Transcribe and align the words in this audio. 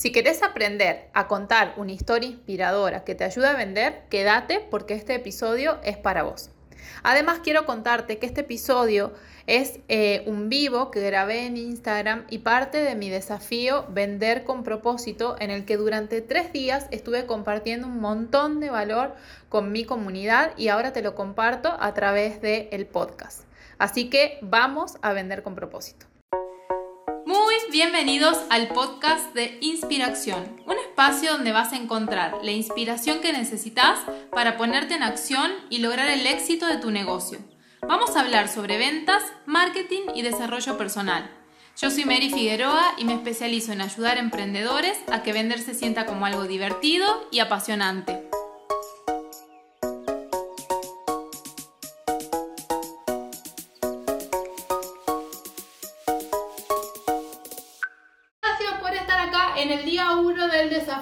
Si 0.00 0.12
querés 0.12 0.42
aprender 0.42 1.10
a 1.12 1.28
contar 1.28 1.74
una 1.76 1.92
historia 1.92 2.30
inspiradora 2.30 3.04
que 3.04 3.14
te 3.14 3.24
ayude 3.24 3.48
a 3.48 3.52
vender, 3.52 4.04
quédate 4.08 4.58
porque 4.70 4.94
este 4.94 5.14
episodio 5.14 5.78
es 5.84 5.98
para 5.98 6.22
vos. 6.22 6.48
Además 7.02 7.40
quiero 7.44 7.66
contarte 7.66 8.16
que 8.16 8.24
este 8.24 8.40
episodio 8.40 9.12
es 9.46 9.80
eh, 9.88 10.22
un 10.24 10.48
vivo 10.48 10.90
que 10.90 11.02
grabé 11.02 11.44
en 11.44 11.58
Instagram 11.58 12.24
y 12.30 12.38
parte 12.38 12.78
de 12.78 12.94
mi 12.94 13.10
desafío 13.10 13.84
Vender 13.90 14.44
con 14.44 14.64
propósito 14.64 15.36
en 15.38 15.50
el 15.50 15.66
que 15.66 15.76
durante 15.76 16.22
tres 16.22 16.50
días 16.50 16.86
estuve 16.92 17.26
compartiendo 17.26 17.86
un 17.86 18.00
montón 18.00 18.58
de 18.58 18.70
valor 18.70 19.14
con 19.50 19.70
mi 19.70 19.84
comunidad 19.84 20.52
y 20.56 20.68
ahora 20.68 20.94
te 20.94 21.02
lo 21.02 21.14
comparto 21.14 21.76
a 21.78 21.92
través 21.92 22.40
del 22.40 22.86
podcast. 22.86 23.42
Así 23.76 24.08
que 24.08 24.38
vamos 24.40 24.96
a 25.02 25.12
vender 25.12 25.42
con 25.42 25.54
propósito. 25.54 26.09
Bienvenidos 27.72 28.36
al 28.50 28.66
podcast 28.66 29.32
de 29.32 29.56
Inspiración, 29.60 30.60
un 30.66 30.76
espacio 30.76 31.30
donde 31.30 31.52
vas 31.52 31.72
a 31.72 31.76
encontrar 31.76 32.34
la 32.42 32.50
inspiración 32.50 33.20
que 33.20 33.32
necesitas 33.32 34.00
para 34.32 34.56
ponerte 34.56 34.94
en 34.94 35.04
acción 35.04 35.52
y 35.68 35.78
lograr 35.78 36.08
el 36.08 36.26
éxito 36.26 36.66
de 36.66 36.78
tu 36.78 36.90
negocio. 36.90 37.38
Vamos 37.86 38.16
a 38.16 38.22
hablar 38.22 38.48
sobre 38.48 38.76
ventas, 38.76 39.22
marketing 39.46 40.02
y 40.16 40.22
desarrollo 40.22 40.76
personal. 40.76 41.30
Yo 41.80 41.90
soy 41.90 42.04
Mary 42.04 42.30
Figueroa 42.30 42.94
y 42.98 43.04
me 43.04 43.14
especializo 43.14 43.70
en 43.70 43.82
ayudar 43.82 44.16
a 44.16 44.20
emprendedores 44.20 44.98
a 45.12 45.22
que 45.22 45.32
vender 45.32 45.60
se 45.60 45.74
sienta 45.74 46.06
como 46.06 46.26
algo 46.26 46.48
divertido 46.48 47.28
y 47.30 47.38
apasionante. 47.38 48.28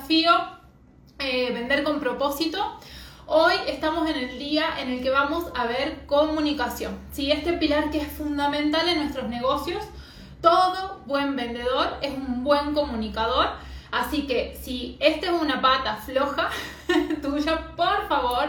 Desafío 0.08 0.32
eh, 1.18 1.52
Vender 1.52 1.82
con 1.82 2.00
propósito. 2.00 2.78
Hoy 3.26 3.52
estamos 3.66 4.08
en 4.08 4.16
el 4.16 4.38
día 4.38 4.80
en 4.80 4.88
el 4.88 5.02
que 5.02 5.10
vamos 5.10 5.44
a 5.54 5.66
ver 5.66 6.06
comunicación. 6.06 6.98
¿sí? 7.12 7.30
Este 7.30 7.52
pilar 7.54 7.90
que 7.90 8.00
es 8.00 8.08
fundamental 8.08 8.88
en 8.88 9.00
nuestros 9.00 9.28
negocios. 9.28 9.84
Todo 10.40 11.02
buen 11.04 11.36
vendedor 11.36 11.98
es 12.00 12.12
un 12.12 12.42
buen 12.42 12.72
comunicador. 12.72 13.48
Así 13.90 14.26
que 14.26 14.58
si 14.58 14.96
esta 14.98 15.26
es 15.26 15.32
una 15.32 15.60
pata 15.60 15.96
floja 15.96 16.48
tuya, 17.22 17.76
por 17.76 18.08
favor, 18.08 18.48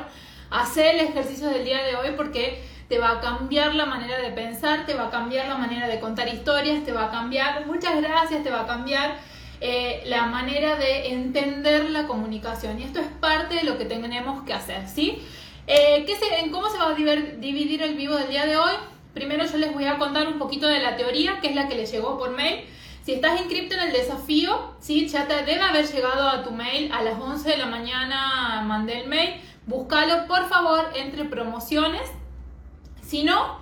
haz 0.50 0.78
el 0.78 1.02
ejercicio 1.02 1.50
del 1.50 1.66
día 1.66 1.84
de 1.84 1.98
hoy 1.98 2.12
porque 2.16 2.64
te 2.88 3.00
va 3.00 3.12
a 3.12 3.20
cambiar 3.20 3.76
la 3.76 3.86
manera 3.86 4.18
de 4.20 4.32
pensar, 4.32 4.86
te 4.86 4.94
va 4.94 5.08
a 5.08 5.10
cambiar 5.10 5.48
la 5.48 5.58
manera 5.58 5.90
de 5.90 6.00
contar 6.00 6.30
historias, 6.30 6.86
te 6.86 6.94
va 6.94 7.08
a 7.08 7.12
cambiar, 7.12 7.66
muchas 7.66 8.02
gracias, 8.02 8.44
te 8.44 8.50
va 8.50 8.62
a 8.62 8.68
cambiar 8.68 9.18
eh, 9.62 10.04
la 10.06 10.26
manera 10.26 10.76
de 10.76 11.10
entender 11.10 11.90
la 11.90 12.08
comunicación. 12.08 12.80
Y 12.80 12.84
esto 12.84 13.00
es 13.00 13.08
parte 13.08 13.56
de 13.56 13.64
lo 13.64 13.78
que 13.78 13.86
tenemos 13.86 14.44
que 14.44 14.54
hacer, 14.54 14.88
¿sí? 14.88 15.22
Eh, 15.68 16.04
¿qué 16.08 16.16
se, 16.16 16.50
¿Cómo 16.50 16.70
se 16.70 16.78
va 16.78 16.90
a 16.90 16.94
dividir 16.94 17.84
el 17.84 17.96
vivo 17.96 18.16
del 18.16 18.30
día 18.30 18.46
de 18.46 18.58
hoy? 18.58 18.74
Primero 19.14 19.46
yo 19.46 19.58
les 19.58 19.74
voy 19.74 19.86
a 19.86 19.98
contar 19.98 20.28
un 20.28 20.40
poquito 20.40 20.68
de 20.68 20.80
la 20.80 20.96
teoría, 20.96 21.40
que 21.42 21.50
es 21.50 21.56
la 21.56 21.68
que 21.68 21.76
les 21.76 21.92
llegó 21.92 22.18
por 22.18 22.32
mail. 22.32 22.66
Si 23.04 23.14
estás 23.14 23.40
inscrito 23.40 23.76
en 23.76 23.82
el 23.82 23.92
desafío, 23.92 24.74
¿sí? 24.80 25.08
ya 25.08 25.28
te 25.28 25.36
debe 25.44 25.62
haber 25.62 25.88
llegado 25.88 26.30
a 26.30 26.44
tu 26.44 26.52
mail 26.52 26.92
a 26.92 27.02
las 27.02 27.20
11 27.20 27.50
de 27.50 27.58
la 27.58 27.66
mañana, 27.66 28.64
mandé 28.66 29.02
el 29.02 29.08
mail. 29.08 29.42
Búscalo 29.66 30.26
por 30.28 30.48
favor 30.48 30.92
entre 30.96 31.26
promociones. 31.26 32.10
Si 33.02 33.24
no, 33.24 33.59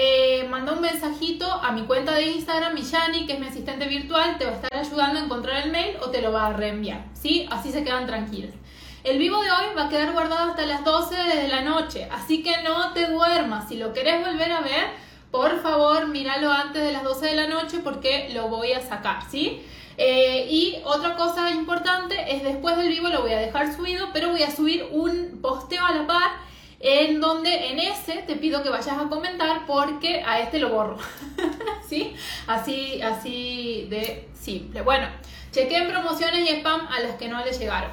eh, 0.00 0.46
manda 0.48 0.74
un 0.74 0.80
mensajito 0.80 1.50
a 1.50 1.72
mi 1.72 1.82
cuenta 1.82 2.12
de 2.12 2.22
Instagram, 2.22 2.72
Millani, 2.72 3.26
que 3.26 3.32
es 3.32 3.40
mi 3.40 3.48
asistente 3.48 3.88
virtual, 3.88 4.38
te 4.38 4.44
va 4.44 4.52
a 4.52 4.54
estar 4.54 4.72
ayudando 4.72 5.18
a 5.18 5.24
encontrar 5.24 5.64
el 5.64 5.72
mail 5.72 5.96
o 6.00 6.10
te 6.10 6.22
lo 6.22 6.30
va 6.30 6.46
a 6.46 6.52
reenviar, 6.52 7.04
¿sí? 7.14 7.48
Así 7.50 7.72
se 7.72 7.82
quedan 7.82 8.06
tranquilos. 8.06 8.54
El 9.02 9.18
vivo 9.18 9.42
de 9.42 9.50
hoy 9.50 9.74
va 9.76 9.86
a 9.86 9.88
quedar 9.88 10.12
guardado 10.12 10.50
hasta 10.50 10.66
las 10.66 10.84
12 10.84 11.16
de 11.16 11.48
la 11.48 11.62
noche, 11.62 12.06
así 12.12 12.44
que 12.44 12.62
no 12.62 12.92
te 12.92 13.08
duermas. 13.08 13.68
Si 13.68 13.76
lo 13.76 13.92
querés 13.92 14.24
volver 14.24 14.52
a 14.52 14.60
ver, 14.60 14.84
por 15.32 15.60
favor, 15.62 16.06
míralo 16.06 16.52
antes 16.52 16.80
de 16.80 16.92
las 16.92 17.02
12 17.02 17.26
de 17.26 17.34
la 17.34 17.48
noche 17.48 17.80
porque 17.82 18.28
lo 18.32 18.46
voy 18.46 18.74
a 18.74 18.80
sacar, 18.80 19.28
¿sí? 19.28 19.62
Eh, 19.96 20.46
y 20.48 20.76
otra 20.84 21.16
cosa 21.16 21.50
importante 21.50 22.36
es 22.36 22.44
después 22.44 22.76
del 22.76 22.88
vivo 22.88 23.08
lo 23.08 23.22
voy 23.22 23.32
a 23.32 23.40
dejar 23.40 23.74
subido, 23.74 24.10
pero 24.12 24.30
voy 24.30 24.44
a 24.44 24.54
subir 24.54 24.86
un 24.92 25.40
posteo 25.42 25.84
a 25.84 25.92
la 25.92 26.06
par 26.06 26.48
en 26.80 27.20
donde 27.20 27.70
en 27.70 27.78
ese 27.78 28.22
te 28.26 28.36
pido 28.36 28.62
que 28.62 28.70
vayas 28.70 28.98
a 28.98 29.08
comentar 29.08 29.66
porque 29.66 30.22
a 30.24 30.40
este 30.40 30.58
lo 30.58 30.70
borro. 30.70 30.98
¿Sí? 31.88 32.14
Así, 32.46 33.00
así 33.02 33.86
de 33.90 34.28
simple. 34.34 34.82
Bueno, 34.82 35.08
chequeen 35.50 35.88
promociones 35.88 36.48
y 36.48 36.54
spam 36.56 36.86
a 36.88 37.00
las 37.00 37.16
que 37.16 37.28
no 37.28 37.44
les 37.44 37.58
llegaron. 37.58 37.90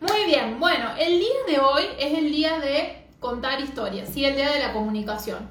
Muy 0.00 0.26
bien, 0.26 0.60
bueno, 0.60 0.90
el 0.96 1.18
día 1.18 1.28
de 1.48 1.58
hoy 1.58 1.82
es 1.98 2.16
el 2.16 2.30
día 2.30 2.60
de 2.60 3.06
contar 3.18 3.60
historias, 3.60 4.08
¿sí? 4.08 4.24
El 4.24 4.36
día 4.36 4.50
de 4.50 4.60
la 4.60 4.72
comunicación. 4.72 5.48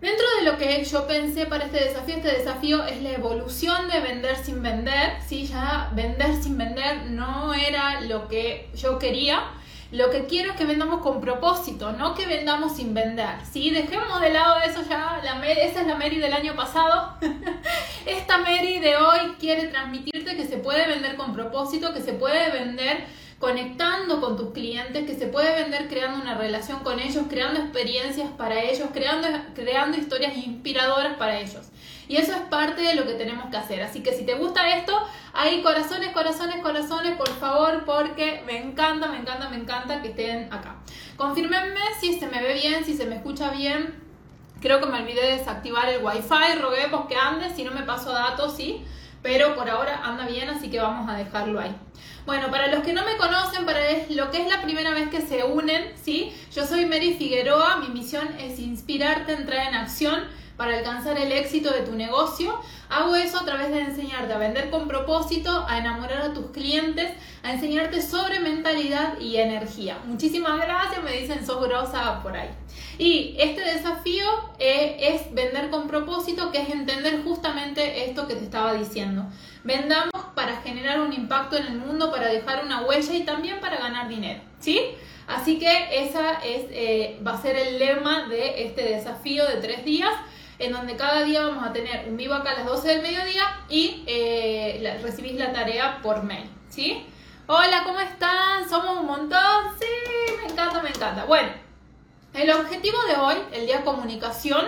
Dentro 0.00 0.26
de 0.38 0.50
lo 0.50 0.58
que 0.58 0.82
yo 0.84 1.06
pensé 1.06 1.46
para 1.46 1.64
este 1.64 1.84
desafío, 1.84 2.16
este 2.16 2.32
desafío 2.32 2.84
es 2.84 3.02
la 3.02 3.12
evolución 3.12 3.88
de 3.88 4.00
vender 4.00 4.36
sin 4.36 4.62
vender, 4.62 5.20
¿sí? 5.26 5.46
Ya 5.46 5.90
vender 5.94 6.34
sin 6.42 6.56
vender 6.56 7.10
no 7.10 7.54
era 7.54 8.00
lo 8.02 8.28
que 8.28 8.70
yo 8.74 8.98
quería, 8.98 9.44
lo 9.92 10.10
que 10.10 10.26
quiero 10.26 10.52
es 10.52 10.56
que 10.56 10.64
vendamos 10.64 11.00
con 11.00 11.20
propósito, 11.20 11.92
no 11.92 12.14
que 12.14 12.26
vendamos 12.26 12.76
sin 12.76 12.94
vender. 12.94 13.36
¿sí? 13.50 13.70
Dejemos 13.70 14.20
de 14.20 14.30
lado 14.30 14.56
eso 14.64 14.82
ya, 14.88 15.20
la 15.22 15.44
esa 15.50 15.80
es 15.80 15.86
la 15.86 15.96
Mary 15.96 16.18
del 16.18 16.32
año 16.32 16.54
pasado. 16.54 17.14
Esta 18.06 18.38
Mary 18.38 18.78
de 18.78 18.96
hoy 18.96 19.34
quiere 19.40 19.68
transmitirte 19.68 20.36
que 20.36 20.46
se 20.46 20.58
puede 20.58 20.86
vender 20.86 21.16
con 21.16 21.32
propósito, 21.32 21.92
que 21.92 22.00
se 22.00 22.12
puede 22.12 22.50
vender 22.50 23.04
conectando 23.40 24.20
con 24.20 24.36
tus 24.36 24.52
clientes, 24.52 25.06
que 25.06 25.16
se 25.16 25.26
puede 25.26 25.62
vender 25.62 25.88
creando 25.88 26.20
una 26.20 26.36
relación 26.36 26.80
con 26.80 27.00
ellos, 27.00 27.24
creando 27.28 27.60
experiencias 27.60 28.28
para 28.36 28.62
ellos, 28.62 28.90
creando, 28.92 29.26
creando 29.54 29.96
historias 29.96 30.36
inspiradoras 30.36 31.16
para 31.16 31.40
ellos. 31.40 31.69
Y 32.10 32.16
eso 32.16 32.32
es 32.32 32.40
parte 32.40 32.82
de 32.82 32.96
lo 32.96 33.06
que 33.06 33.14
tenemos 33.14 33.48
que 33.50 33.56
hacer. 33.56 33.80
Así 33.84 34.02
que 34.02 34.12
si 34.12 34.26
te 34.26 34.34
gusta 34.34 34.68
esto, 34.76 35.00
hay 35.32 35.62
corazones, 35.62 36.10
corazones, 36.10 36.60
corazones, 36.60 37.16
por 37.16 37.28
favor, 37.28 37.84
porque 37.84 38.42
me 38.44 38.58
encanta, 38.58 39.06
me 39.06 39.18
encanta, 39.18 39.48
me 39.48 39.54
encanta 39.54 40.02
que 40.02 40.08
estén 40.08 40.52
acá. 40.52 40.74
Confírmenme 41.16 41.78
si 42.00 42.18
se 42.18 42.26
me 42.26 42.42
ve 42.42 42.54
bien, 42.54 42.84
si 42.84 42.96
se 42.96 43.06
me 43.06 43.14
escucha 43.14 43.50
bien. 43.50 43.94
Creo 44.60 44.80
que 44.80 44.86
me 44.86 44.98
olvidé 44.98 45.24
de 45.24 45.36
desactivar 45.36 45.88
el 45.88 46.04
wifi, 46.04 46.58
roguemos 46.60 47.06
que 47.06 47.14
ande, 47.14 47.48
si 47.54 47.62
no 47.62 47.70
me 47.70 47.84
paso 47.84 48.10
datos, 48.10 48.56
sí. 48.56 48.82
Pero 49.22 49.54
por 49.54 49.70
ahora 49.70 50.00
anda 50.02 50.26
bien, 50.26 50.50
así 50.50 50.68
que 50.68 50.80
vamos 50.80 51.08
a 51.08 51.14
dejarlo 51.14 51.60
ahí. 51.60 51.76
Bueno, 52.26 52.50
para 52.50 52.66
los 52.74 52.82
que 52.82 52.92
no 52.92 53.04
me 53.04 53.16
conocen, 53.18 53.64
para 53.64 53.78
lo 54.08 54.32
que 54.32 54.42
es 54.42 54.48
la 54.48 54.62
primera 54.62 54.90
vez 54.90 55.10
que 55.10 55.20
se 55.20 55.44
unen, 55.44 55.92
¿sí? 55.94 56.32
Yo 56.52 56.66
soy 56.66 56.86
Mary 56.86 57.14
Figueroa, 57.14 57.76
mi 57.76 57.86
misión 57.86 58.26
es 58.40 58.58
inspirarte 58.58 59.32
entrar 59.34 59.68
en 59.68 59.76
acción 59.76 60.39
para 60.60 60.76
alcanzar 60.76 61.16
el 61.16 61.32
éxito 61.32 61.72
de 61.72 61.80
tu 61.80 61.92
negocio. 61.92 62.60
Hago 62.90 63.16
eso 63.16 63.40
a 63.40 63.46
través 63.46 63.70
de 63.70 63.80
enseñarte 63.80 64.30
a 64.34 64.36
vender 64.36 64.68
con 64.68 64.88
propósito, 64.88 65.64
a 65.66 65.78
enamorar 65.78 66.20
a 66.20 66.34
tus 66.34 66.50
clientes, 66.50 67.10
a 67.42 67.54
enseñarte 67.54 68.02
sobre 68.02 68.40
mentalidad 68.40 69.18
y 69.18 69.38
energía. 69.38 69.96
Muchísimas 70.04 70.60
gracias, 70.60 71.02
me 71.02 71.12
dicen 71.12 71.46
sos 71.46 71.66
grosa 71.66 72.22
por 72.22 72.36
ahí. 72.36 72.50
Y 72.98 73.36
este 73.38 73.62
desafío 73.62 74.26
eh, 74.58 74.98
es 75.00 75.34
vender 75.34 75.70
con 75.70 75.88
propósito, 75.88 76.52
que 76.52 76.60
es 76.60 76.68
entender 76.68 77.22
justamente 77.24 78.04
esto 78.04 78.28
que 78.28 78.34
te 78.34 78.44
estaba 78.44 78.74
diciendo. 78.74 79.24
Vendamos 79.64 80.12
para 80.34 80.56
generar 80.60 81.00
un 81.00 81.14
impacto 81.14 81.56
en 81.56 81.68
el 81.68 81.78
mundo, 81.78 82.10
para 82.10 82.28
dejar 82.28 82.62
una 82.66 82.82
huella 82.82 83.14
y 83.14 83.24
también 83.24 83.60
para 83.60 83.78
ganar 83.78 84.08
dinero. 84.08 84.42
¿Sí? 84.58 84.78
Así 85.26 85.58
que 85.58 86.04
esa 86.04 86.32
es, 86.44 86.66
eh, 86.70 87.18
va 87.26 87.32
a 87.32 87.40
ser 87.40 87.56
el 87.56 87.78
lema 87.78 88.28
de 88.28 88.64
este 88.64 88.82
desafío 88.82 89.46
de 89.46 89.54
tres 89.54 89.86
días 89.86 90.12
en 90.60 90.72
donde 90.72 90.94
cada 90.94 91.24
día 91.24 91.46
vamos 91.46 91.66
a 91.66 91.72
tener 91.72 92.06
un 92.06 92.16
vivo 92.16 92.34
acá 92.34 92.50
a 92.50 92.54
las 92.58 92.66
12 92.66 92.86
del 92.86 93.02
mediodía 93.02 93.64
y 93.68 94.04
eh, 94.06 94.98
recibís 95.02 95.34
la 95.36 95.52
tarea 95.52 96.00
por 96.02 96.22
mail, 96.22 96.48
¿sí? 96.68 97.06
Hola, 97.46 97.82
¿cómo 97.84 97.98
están? 97.98 98.68
Somos 98.68 99.00
un 99.00 99.06
montón, 99.06 99.64
sí, 99.80 100.34
me 100.36 100.52
encanta, 100.52 100.82
me 100.82 100.90
encanta. 100.90 101.24
Bueno, 101.24 101.48
el 102.34 102.50
objetivo 102.50 102.98
de 103.08 103.16
hoy, 103.16 103.36
el 103.52 103.66
día 103.66 103.82
comunicación, 103.84 104.66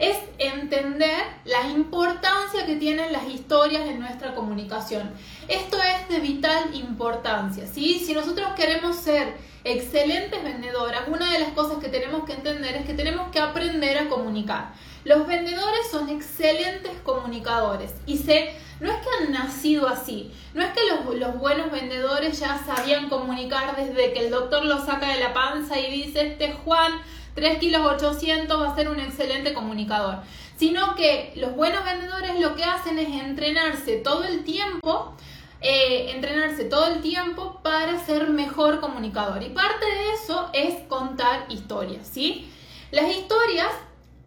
es 0.00 0.16
entender 0.38 1.22
la 1.44 1.68
importancia 1.68 2.66
que 2.66 2.74
tienen 2.76 3.12
las 3.12 3.28
historias 3.28 3.88
en 3.88 4.00
nuestra 4.00 4.34
comunicación. 4.34 5.12
Esto 5.46 5.78
es 5.80 6.08
de 6.08 6.18
vital 6.20 6.74
importancia, 6.74 7.66
¿sí? 7.68 8.02
Si 8.04 8.14
nosotros 8.14 8.48
queremos 8.56 8.96
ser 8.96 9.34
excelentes 9.62 10.42
vendedoras, 10.42 11.02
una 11.06 11.32
de 11.32 11.38
las 11.38 11.50
cosas 11.50 11.78
que 11.78 11.88
tenemos 11.88 12.24
que 12.24 12.32
entender 12.32 12.74
es 12.76 12.86
que 12.86 12.94
tenemos 12.94 13.30
que 13.30 13.38
aprender 13.38 13.96
a 13.98 14.08
comunicar. 14.08 14.72
Los 15.04 15.26
vendedores 15.26 15.90
son 15.90 16.08
excelentes 16.08 16.92
comunicadores 17.02 17.92
y 18.06 18.18
sé, 18.18 18.54
no 18.80 18.90
es 18.90 18.98
que 18.98 19.24
han 19.24 19.32
nacido 19.32 19.88
así, 19.88 20.32
no 20.54 20.62
es 20.62 20.70
que 20.70 20.80
los, 20.88 21.16
los, 21.16 21.38
buenos 21.38 21.70
vendedores 21.70 22.38
ya 22.38 22.58
sabían 22.58 23.08
comunicar 23.08 23.76
desde 23.76 24.12
que 24.12 24.26
el 24.26 24.30
doctor 24.30 24.64
lo 24.64 24.84
saca 24.84 25.08
de 25.08 25.20
la 25.20 25.32
panza 25.32 25.78
y 25.78 25.90
dice, 25.90 26.26
este 26.28 26.52
Juan, 26.52 26.92
3 27.34 27.58
kilos 27.58 27.86
800 27.86 28.60
va 28.60 28.72
a 28.72 28.76
ser 28.76 28.88
un 28.88 29.00
excelente 29.00 29.54
comunicador, 29.54 30.18
sino 30.56 30.94
que 30.96 31.32
los 31.36 31.54
buenos 31.54 31.84
vendedores 31.84 32.38
lo 32.40 32.54
que 32.54 32.64
hacen 32.64 32.98
es 32.98 33.08
entrenarse 33.08 33.96
todo 33.96 34.24
el 34.24 34.44
tiempo 34.44 35.14
eh, 35.62 36.12
entrenarse 36.12 36.64
todo 36.64 36.86
el 36.86 37.02
tiempo 37.02 37.60
para 37.62 38.02
ser 38.06 38.30
mejor 38.30 38.80
comunicador. 38.80 39.42
Y 39.42 39.50
parte 39.50 39.84
de 39.84 40.12
eso 40.14 40.48
es 40.54 40.86
contar 40.88 41.44
historias, 41.50 42.08
¿sí? 42.10 42.50
Las 42.90 43.10
historias, 43.14 43.70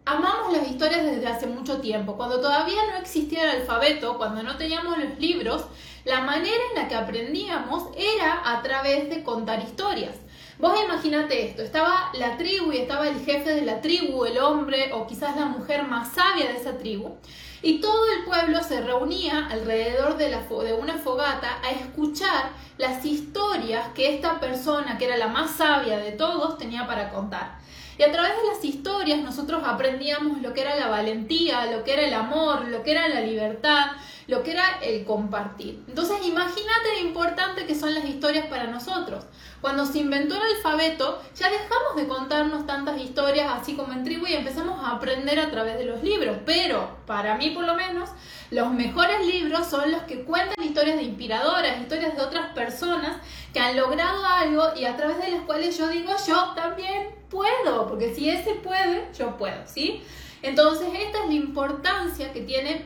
amamos 0.04 0.52
las 0.52 0.68
historias 0.68 1.04
desde 1.04 1.26
hace 1.26 1.46
mucho 1.46 1.80
tiempo. 1.80 2.16
Cuando 2.16 2.40
todavía 2.40 2.80
no 2.90 2.98
existía 2.98 3.44
el 3.44 3.60
alfabeto, 3.62 4.18
cuando 4.18 4.42
no 4.42 4.56
teníamos 4.56 4.98
los 4.98 5.18
libros, 5.18 5.64
la 6.04 6.20
manera 6.20 6.60
en 6.70 6.82
la 6.82 6.88
que 6.88 6.94
aprendíamos 6.94 7.88
era 7.96 8.42
a 8.44 8.62
través 8.62 9.08
de 9.08 9.22
contar 9.22 9.62
historias. 9.62 10.16
Vos 10.58 10.78
imaginate 10.84 11.48
esto, 11.48 11.62
estaba 11.62 12.10
la 12.14 12.36
tribu 12.36 12.70
y 12.70 12.78
estaba 12.78 13.08
el 13.08 13.24
jefe 13.24 13.50
de 13.50 13.62
la 13.62 13.80
tribu, 13.80 14.24
el 14.24 14.38
hombre 14.38 14.92
o 14.92 15.06
quizás 15.06 15.36
la 15.36 15.46
mujer 15.46 15.82
más 15.84 16.12
sabia 16.12 16.46
de 16.46 16.56
esa 16.56 16.78
tribu, 16.78 17.16
y 17.60 17.80
todo 17.80 18.12
el 18.12 18.24
pueblo 18.24 18.62
se 18.62 18.80
reunía 18.80 19.48
alrededor 19.50 20.16
de, 20.16 20.28
de 20.28 20.72
una 20.74 20.98
fogata 20.98 21.58
a 21.64 21.70
escuchar 21.72 22.50
las 22.78 23.04
historias 23.04 23.88
que 23.94 24.14
esta 24.14 24.38
persona, 24.38 24.96
que 24.96 25.06
era 25.06 25.16
la 25.16 25.28
más 25.28 25.50
sabia 25.50 25.98
de 25.98 26.12
todos, 26.12 26.56
tenía 26.56 26.86
para 26.86 27.10
contar. 27.10 27.58
Y 27.98 28.02
a 28.02 28.12
través 28.12 28.32
de 28.36 28.48
las 28.48 28.64
historias 28.64 29.20
nosotros 29.20 29.62
aprendíamos 29.64 30.40
lo 30.42 30.52
que 30.52 30.62
era 30.62 30.76
la 30.76 30.88
valentía, 30.88 31.66
lo 31.66 31.84
que 31.84 31.92
era 31.92 32.02
el 32.02 32.14
amor, 32.14 32.66
lo 32.68 32.82
que 32.82 32.92
era 32.92 33.08
la 33.08 33.20
libertad, 33.20 33.92
lo 34.26 34.42
que 34.42 34.52
era 34.52 34.78
el 34.82 35.04
compartir. 35.04 35.82
Entonces 35.86 36.16
imagínate 36.26 37.00
lo 37.00 37.06
importante 37.06 37.66
que 37.66 37.74
son 37.74 37.94
las 37.94 38.04
historias 38.04 38.46
para 38.46 38.64
nosotros. 38.64 39.24
Cuando 39.60 39.86
se 39.86 39.98
inventó 39.98 40.34
el 40.34 40.42
alfabeto, 40.56 41.22
ya 41.36 41.48
dejamos 41.50 41.96
de 41.96 42.06
contarnos 42.06 42.66
tantas 42.66 43.00
historias 43.00 43.50
así 43.50 43.74
como 43.74 43.92
en 43.92 44.04
tribu 44.04 44.26
y 44.26 44.34
empezamos 44.34 44.82
a 44.84 44.92
aprender 44.92 45.38
a 45.38 45.50
través 45.50 45.78
de 45.78 45.84
los 45.84 46.02
libros. 46.02 46.36
Pero, 46.44 46.98
para 47.06 47.36
mí 47.36 47.50
por 47.50 47.64
lo 47.64 47.74
menos, 47.74 48.10
los 48.50 48.72
mejores 48.72 49.26
libros 49.26 49.66
son 49.66 49.90
los 49.90 50.02
que 50.02 50.24
cuentan 50.24 50.64
historias 50.64 50.96
de 50.96 51.04
inspiradoras, 51.04 51.80
historias 51.80 52.14
de 52.16 52.22
otras 52.22 52.52
personas 52.54 53.16
que 53.52 53.60
han 53.60 53.76
logrado 53.76 54.24
algo 54.24 54.64
y 54.76 54.84
a 54.84 54.96
través 54.96 55.18
de 55.18 55.30
las 55.30 55.40
cuales 55.42 55.76
yo 55.76 55.88
digo, 55.88 56.12
yo 56.26 56.52
también 56.54 57.08
puedo, 57.30 57.86
porque 57.88 58.14
si 58.14 58.28
ese 58.28 58.54
puede, 58.54 59.08
yo 59.16 59.36
puedo, 59.36 59.66
¿sí? 59.66 60.02
Entonces, 60.42 60.88
esta 60.92 61.20
es 61.22 61.26
la 61.28 61.34
importancia 61.34 62.32
que 62.32 62.42
tiene 62.42 62.84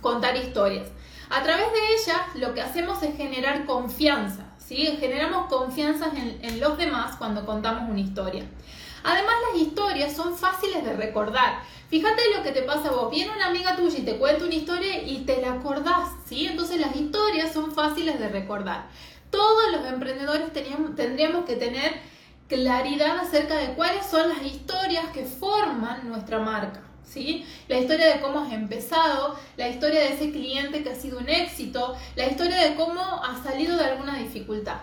contar 0.00 0.36
historias. 0.36 0.88
A 1.30 1.42
través 1.42 1.66
de 1.72 1.78
ellas 1.94 2.20
lo 2.36 2.54
que 2.54 2.62
hacemos 2.62 3.02
es 3.02 3.16
generar 3.16 3.66
confianza, 3.66 4.46
¿sí? 4.58 4.96
Generamos 4.98 5.46
confianza 5.48 6.10
en, 6.14 6.38
en 6.42 6.60
los 6.60 6.78
demás 6.78 7.16
cuando 7.16 7.44
contamos 7.44 7.90
una 7.90 8.00
historia. 8.00 8.44
Además, 9.04 9.34
las 9.52 9.62
historias 9.62 10.14
son 10.14 10.36
fáciles 10.36 10.84
de 10.84 10.94
recordar. 10.94 11.62
Fíjate 11.88 12.22
lo 12.36 12.42
que 12.42 12.52
te 12.52 12.62
pasa 12.62 12.88
a 12.88 12.92
vos. 12.92 13.10
Viene 13.10 13.32
una 13.34 13.46
amiga 13.46 13.74
tuya 13.74 13.98
y 13.98 14.02
te 14.02 14.16
cuenta 14.18 14.44
una 14.44 14.54
historia 14.54 15.02
y 15.02 15.24
te 15.24 15.40
la 15.40 15.54
acordás, 15.54 16.10
¿sí? 16.26 16.46
Entonces 16.46 16.78
las 16.80 16.94
historias 16.94 17.52
son 17.52 17.72
fáciles 17.72 18.18
de 18.18 18.28
recordar. 18.28 18.88
Todos 19.30 19.72
los 19.72 19.86
emprendedores 19.86 20.52
tendríamos 20.52 21.44
que 21.46 21.56
tener 21.56 22.00
claridad 22.46 23.18
acerca 23.18 23.56
de 23.56 23.74
cuáles 23.74 24.04
son 24.06 24.28
las 24.28 24.42
historias 24.42 25.06
que 25.14 25.24
forman 25.24 26.08
nuestra 26.08 26.38
marca. 26.38 26.82
¿Sí? 27.04 27.46
La 27.68 27.78
historia 27.78 28.14
de 28.14 28.20
cómo 28.20 28.40
has 28.40 28.52
empezado, 28.52 29.34
la 29.56 29.66
historia 29.70 30.00
de 30.00 30.12
ese 30.12 30.30
cliente 30.30 30.82
que 30.82 30.90
ha 30.90 30.94
sido 30.94 31.18
un 31.18 31.28
éxito, 31.30 31.96
la 32.16 32.26
historia 32.26 32.56
de 32.56 32.74
cómo 32.74 33.00
has 33.24 33.42
salido 33.42 33.78
de 33.78 33.84
alguna 33.86 34.18
dificultad. 34.18 34.76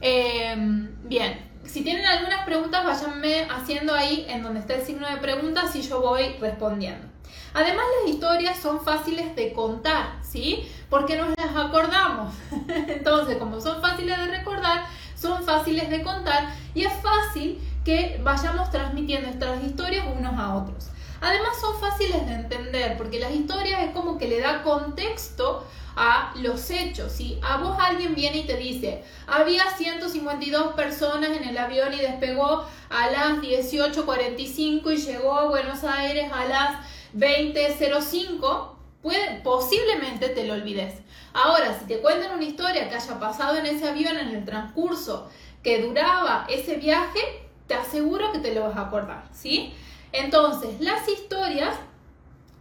Em, 0.00 0.88
bien, 1.06 1.53
si 1.66 1.82
tienen 1.82 2.06
algunas 2.06 2.44
preguntas, 2.44 2.84
váyanme 2.84 3.46
haciendo 3.50 3.94
ahí 3.94 4.26
en 4.28 4.42
donde 4.42 4.60
está 4.60 4.74
el 4.74 4.82
signo 4.82 5.08
de 5.08 5.16
preguntas 5.16 5.74
y 5.76 5.82
yo 5.82 6.00
voy 6.00 6.36
respondiendo. 6.40 7.06
Además, 7.54 7.84
las 8.00 8.14
historias 8.14 8.58
son 8.58 8.84
fáciles 8.84 9.36
de 9.36 9.52
contar, 9.52 10.18
¿sí? 10.22 10.68
Porque 10.90 11.16
nos 11.16 11.28
las 11.36 11.56
acordamos. 11.56 12.34
Entonces, 12.88 13.36
como 13.36 13.60
son 13.60 13.80
fáciles 13.80 14.18
de 14.18 14.26
recordar, 14.26 14.86
son 15.14 15.44
fáciles 15.44 15.88
de 15.88 16.02
contar 16.02 16.52
y 16.74 16.84
es 16.84 16.92
fácil 16.94 17.60
que 17.84 18.20
vayamos 18.22 18.70
transmitiendo 18.70 19.28
estas 19.28 19.62
historias 19.62 20.04
unos 20.18 20.34
a 20.38 20.54
otros. 20.54 20.90
Además 21.24 21.58
son 21.58 21.80
fáciles 21.80 22.26
de 22.26 22.34
entender 22.34 22.98
porque 22.98 23.18
las 23.18 23.32
historias 23.32 23.82
es 23.82 23.92
como 23.92 24.18
que 24.18 24.28
le 24.28 24.40
da 24.40 24.62
contexto 24.62 25.66
a 25.96 26.34
los 26.36 26.70
hechos. 26.70 27.12
Si 27.12 27.40
a 27.42 27.56
vos 27.56 27.78
alguien 27.80 28.14
viene 28.14 28.40
y 28.40 28.46
te 28.46 28.58
dice, 28.58 29.02
había 29.26 29.70
152 29.70 30.74
personas 30.74 31.30
en 31.30 31.44
el 31.44 31.56
avión 31.56 31.94
y 31.94 31.96
despegó 31.96 32.66
a 32.90 33.10
las 33.10 33.38
18.45 33.38 34.92
y 34.92 34.96
llegó 34.98 35.32
a 35.32 35.48
Buenos 35.48 35.82
Aires 35.82 36.30
a 36.30 36.44
las 36.44 36.86
20.05, 37.16 38.72
puede, 39.00 39.40
posiblemente 39.40 40.28
te 40.28 40.44
lo 40.44 40.52
olvides. 40.52 40.96
Ahora, 41.32 41.78
si 41.78 41.86
te 41.86 42.00
cuentan 42.00 42.34
una 42.34 42.44
historia 42.44 42.90
que 42.90 42.96
haya 42.96 43.18
pasado 43.18 43.56
en 43.56 43.64
ese 43.64 43.88
avión 43.88 44.18
en 44.18 44.28
el 44.28 44.44
transcurso 44.44 45.30
que 45.62 45.80
duraba 45.80 46.44
ese 46.50 46.76
viaje, 46.76 47.48
te 47.66 47.72
aseguro 47.72 48.30
que 48.30 48.40
te 48.40 48.54
lo 48.54 48.64
vas 48.64 48.76
a 48.76 48.82
acordar, 48.82 49.24
¿sí? 49.32 49.72
Entonces, 50.14 50.80
las 50.80 51.08
historias 51.08 51.74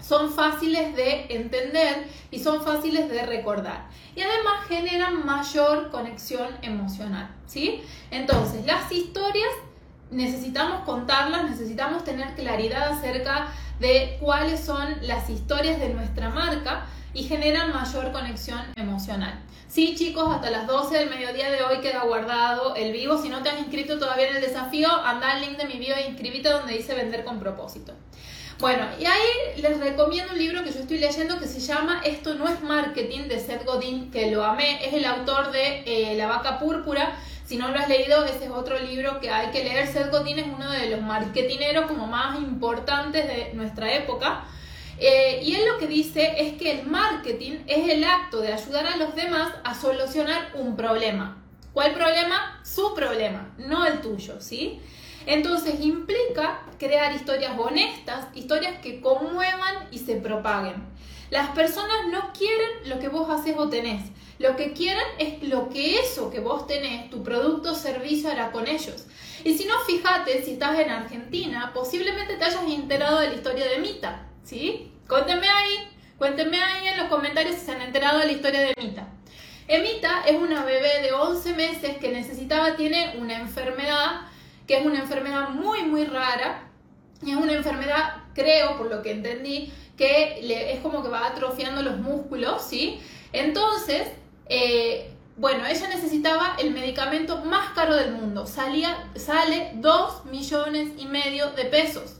son 0.01 0.33
fáciles 0.33 0.95
de 0.95 1.27
entender 1.29 2.07
y 2.31 2.39
son 2.39 2.63
fáciles 2.63 3.07
de 3.09 3.25
recordar. 3.27 3.85
Y 4.15 4.21
además 4.21 4.65
generan 4.67 5.23
mayor 5.23 5.91
conexión 5.91 6.47
emocional, 6.63 7.29
¿sí? 7.45 7.83
Entonces, 8.09 8.65
las 8.65 8.91
historias 8.91 9.51
necesitamos 10.09 10.83
contarlas, 10.83 11.47
necesitamos 11.47 12.03
tener 12.03 12.33
claridad 12.33 12.93
acerca 12.93 13.49
de 13.79 14.17
cuáles 14.19 14.59
son 14.59 14.87
las 15.01 15.29
historias 15.29 15.79
de 15.79 15.89
nuestra 15.89 16.29
marca 16.29 16.87
y 17.13 17.23
generan 17.23 17.71
mayor 17.71 18.11
conexión 18.11 18.61
emocional. 18.75 19.39
Sí, 19.73 19.95
chicos, 19.95 20.31
hasta 20.31 20.51
las 20.51 20.67
12 20.67 20.95
del 20.95 21.09
mediodía 21.09 21.49
de 21.49 21.63
hoy 21.63 21.79
queda 21.81 22.03
guardado 22.03 22.75
el 22.75 22.93
vivo. 22.93 23.19
Si 23.19 23.27
no 23.27 23.41
te 23.41 23.49
has 23.49 23.57
inscrito 23.57 23.97
todavía 23.97 24.29
en 24.29 24.35
el 24.35 24.41
desafío, 24.43 24.87
anda 24.87 25.31
al 25.31 25.41
link 25.41 25.57
de 25.57 25.65
mi 25.65 25.79
video 25.79 25.95
e 25.95 26.09
inscríbete 26.09 26.47
donde 26.47 26.73
dice 26.73 26.93
vender 26.93 27.23
con 27.23 27.39
propósito. 27.39 27.91
Bueno, 28.59 28.85
y 28.99 29.05
ahí 29.05 29.59
les 29.59 29.79
recomiendo 29.79 30.33
un 30.33 30.37
libro 30.37 30.63
que 30.63 30.71
yo 30.71 30.81
estoy 30.81 30.99
leyendo 30.99 31.39
que 31.39 31.47
se 31.47 31.59
llama 31.59 32.03
Esto 32.05 32.35
no 32.35 32.47
es 32.47 32.61
marketing 32.61 33.27
de 33.27 33.39
Seth 33.39 33.65
Godin, 33.65 34.11
que 34.11 34.29
lo 34.29 34.45
amé, 34.45 34.85
es 34.85 34.93
el 34.93 35.05
autor 35.05 35.51
de 35.51 35.81
eh, 35.87 36.15
La 36.17 36.27
vaca 36.27 36.59
púrpura. 36.59 37.15
Si 37.43 37.57
no 37.57 37.69
lo 37.69 37.79
has 37.79 37.89
leído, 37.89 38.25
ese 38.25 38.45
es 38.45 38.51
otro 38.51 38.77
libro 38.77 39.19
que 39.21 39.31
hay 39.31 39.49
que 39.49 39.63
leer. 39.63 39.87
Seth 39.87 40.11
Godin 40.11 40.37
es 40.37 40.45
uno 40.55 40.69
de 40.69 40.91
los 40.91 41.01
marketineros 41.01 41.87
como 41.87 42.05
más 42.05 42.37
importantes 42.37 43.25
de 43.25 43.55
nuestra 43.55 43.91
época. 43.91 44.45
Eh, 44.99 45.41
y 45.43 45.55
él 45.55 45.65
lo 45.65 45.77
que 45.77 45.87
dice 45.87 46.35
es 46.37 46.53
que 46.53 46.71
el 46.71 46.87
marketing 46.87 47.59
es 47.67 47.89
el 47.89 48.03
acto 48.03 48.41
de 48.41 48.53
ayudar 48.53 48.87
a 48.87 48.97
los 48.97 49.15
demás 49.15 49.53
a 49.63 49.73
solucionar 49.73 50.51
un 50.55 50.75
problema. 50.75 51.43
¿Cuál 51.73 51.93
problema? 51.93 52.61
Su 52.63 52.93
problema, 52.93 53.53
no 53.57 53.85
el 53.85 53.99
tuyo, 54.01 54.39
¿sí? 54.39 54.79
Entonces 55.25 55.79
implica 55.79 56.61
crear 56.77 57.13
historias 57.13 57.57
honestas, 57.57 58.27
historias 58.35 58.79
que 58.79 59.01
conmuevan 59.01 59.87
y 59.89 59.99
se 59.99 60.17
propaguen. 60.17 60.75
Las 61.31 61.49
personas 61.49 62.07
no 62.11 62.31
quieren 62.33 62.89
lo 62.89 62.99
que 62.99 63.07
vos 63.07 63.29
haces 63.29 63.55
o 63.57 63.69
tenés. 63.69 64.03
Lo 64.37 64.55
que 64.55 64.73
quieren 64.73 65.05
es 65.17 65.41
lo 65.43 65.69
que 65.69 65.99
eso 65.99 66.29
que 66.29 66.39
vos 66.39 66.67
tenés, 66.67 67.09
tu 67.09 67.23
producto 67.23 67.71
o 67.71 67.75
servicio 67.75 68.29
hará 68.29 68.51
con 68.51 68.67
ellos. 68.67 69.05
Y 69.43 69.57
si 69.57 69.65
no, 69.65 69.79
fíjate, 69.79 70.43
si 70.43 70.53
estás 70.53 70.77
en 70.79 70.89
Argentina, 70.89 71.71
posiblemente 71.73 72.35
te 72.35 72.43
hayas 72.43 72.63
enterado 72.67 73.19
de 73.19 73.29
la 73.29 73.35
historia 73.35 73.65
de 73.65 73.79
Mita. 73.79 74.27
¿Sí? 74.43 74.91
Cuéntenme 75.07 75.47
ahí, 75.47 75.87
cuéntenme 76.17 76.61
ahí 76.61 76.87
en 76.87 76.97
los 76.97 77.07
comentarios 77.07 77.55
si 77.55 77.65
se 77.65 77.71
han 77.71 77.81
enterado 77.81 78.19
de 78.19 78.25
la 78.25 78.31
historia 78.31 78.59
de 78.61 78.73
Emita. 78.75 79.07
Emita 79.67 80.23
es 80.27 80.35
una 80.35 80.65
bebé 80.65 81.01
de 81.01 81.13
11 81.13 81.53
meses 81.53 81.97
que 81.97 82.11
necesitaba, 82.11 82.75
tiene 82.75 83.15
una 83.17 83.39
enfermedad, 83.39 84.21
que 84.67 84.77
es 84.77 84.85
una 84.85 84.99
enfermedad 84.99 85.49
muy, 85.49 85.83
muy 85.83 86.05
rara. 86.05 86.69
Y 87.21 87.31
es 87.31 87.37
una 87.37 87.53
enfermedad, 87.53 88.23
creo, 88.33 88.77
por 88.77 88.89
lo 88.89 89.01
que 89.01 89.11
entendí, 89.11 89.71
que 89.97 90.73
es 90.73 90.79
como 90.81 91.01
que 91.01 91.07
va 91.07 91.27
atrofiando 91.27 91.81
los 91.81 91.97
músculos, 91.97 92.63
¿sí? 92.63 92.99
Entonces, 93.31 94.09
eh, 94.49 95.09
bueno, 95.37 95.65
ella 95.65 95.87
necesitaba 95.87 96.57
el 96.59 96.71
medicamento 96.71 97.37
más 97.45 97.69
caro 97.69 97.95
del 97.95 98.11
mundo. 98.11 98.45
Salía, 98.45 99.09
sale 99.15 99.71
2 99.75 100.25
millones 100.25 100.89
y 100.97 101.05
medio 101.05 101.51
de 101.51 101.63
pesos 101.65 102.17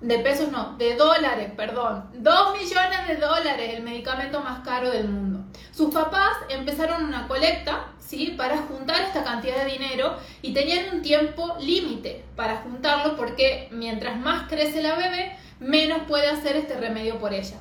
de 0.00 0.18
pesos 0.18 0.50
no, 0.50 0.76
de 0.76 0.96
dólares, 0.96 1.50
perdón. 1.56 2.04
Dos 2.14 2.52
millones 2.52 3.08
de 3.08 3.16
dólares, 3.16 3.74
el 3.74 3.82
medicamento 3.82 4.40
más 4.40 4.60
caro 4.60 4.90
del 4.90 5.08
mundo. 5.08 5.40
Sus 5.72 5.92
papás 5.92 6.36
empezaron 6.48 7.04
una 7.04 7.26
colecta, 7.26 7.88
¿sí? 7.98 8.34
Para 8.36 8.58
juntar 8.58 9.02
esta 9.02 9.24
cantidad 9.24 9.64
de 9.64 9.72
dinero 9.72 10.16
y 10.42 10.52
tenían 10.52 10.94
un 10.94 11.02
tiempo 11.02 11.56
límite 11.60 12.24
para 12.34 12.58
juntarlo 12.58 13.16
porque 13.16 13.68
mientras 13.70 14.18
más 14.18 14.48
crece 14.48 14.82
la 14.82 14.94
bebé, 14.96 15.36
menos 15.60 16.02
puede 16.06 16.28
hacer 16.28 16.56
este 16.56 16.76
remedio 16.76 17.18
por 17.18 17.32
ella. 17.32 17.56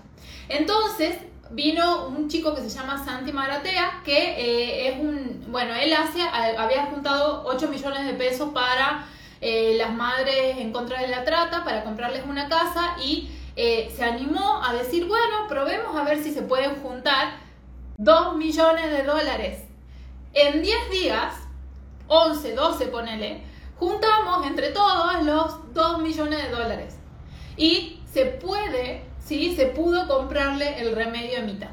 Entonces, 0.49 1.17
vino 1.51 2.07
un 2.07 2.27
chico 2.27 2.53
que 2.53 2.61
se 2.61 2.69
llama 2.69 3.03
Santi 3.03 3.31
Maratea, 3.31 4.01
que 4.03 4.17
eh, 4.17 4.89
es 4.89 4.99
un, 4.99 5.45
bueno, 5.47 5.73
él 5.75 5.93
había 6.57 6.85
juntado 6.87 7.43
8 7.45 7.67
millones 7.69 8.05
de 8.05 8.13
pesos 8.13 8.49
para 8.53 9.05
eh, 9.47 9.75
las 9.77 9.93
madres 9.93 10.57
en 10.57 10.71
contra 10.71 11.01
de 11.01 11.07
la 11.07 11.23
trata 11.23 11.63
para 11.63 11.83
comprarles 11.83 12.23
una 12.25 12.49
casa 12.49 12.95
y 12.99 13.29
eh, 13.55 13.93
se 13.95 14.03
animó 14.03 14.63
a 14.63 14.73
decir, 14.73 15.05
bueno, 15.05 15.47
probemos 15.47 15.95
a 15.95 16.03
ver 16.03 16.23
si 16.23 16.33
se 16.33 16.41
pueden 16.41 16.77
juntar 16.81 17.37
2 17.99 18.37
millones 18.37 18.89
de 18.89 19.03
dólares. 19.03 19.59
En 20.33 20.63
10 20.63 20.89
días, 20.89 21.35
11, 22.07 22.55
12 22.55 22.87
ponele, 22.87 23.43
juntamos 23.77 24.47
entre 24.47 24.71
todos 24.71 25.21
los 25.21 25.73
2 25.75 26.01
millones 26.01 26.41
de 26.41 26.49
dólares. 26.49 26.97
Y 27.55 27.99
se 28.11 28.25
puede, 28.25 29.05
¿sí? 29.23 29.55
Se 29.55 29.67
pudo 29.67 30.07
comprarle 30.07 30.79
el 30.79 30.95
remedio 30.95 31.37
a 31.37 31.43
mitad. 31.43 31.69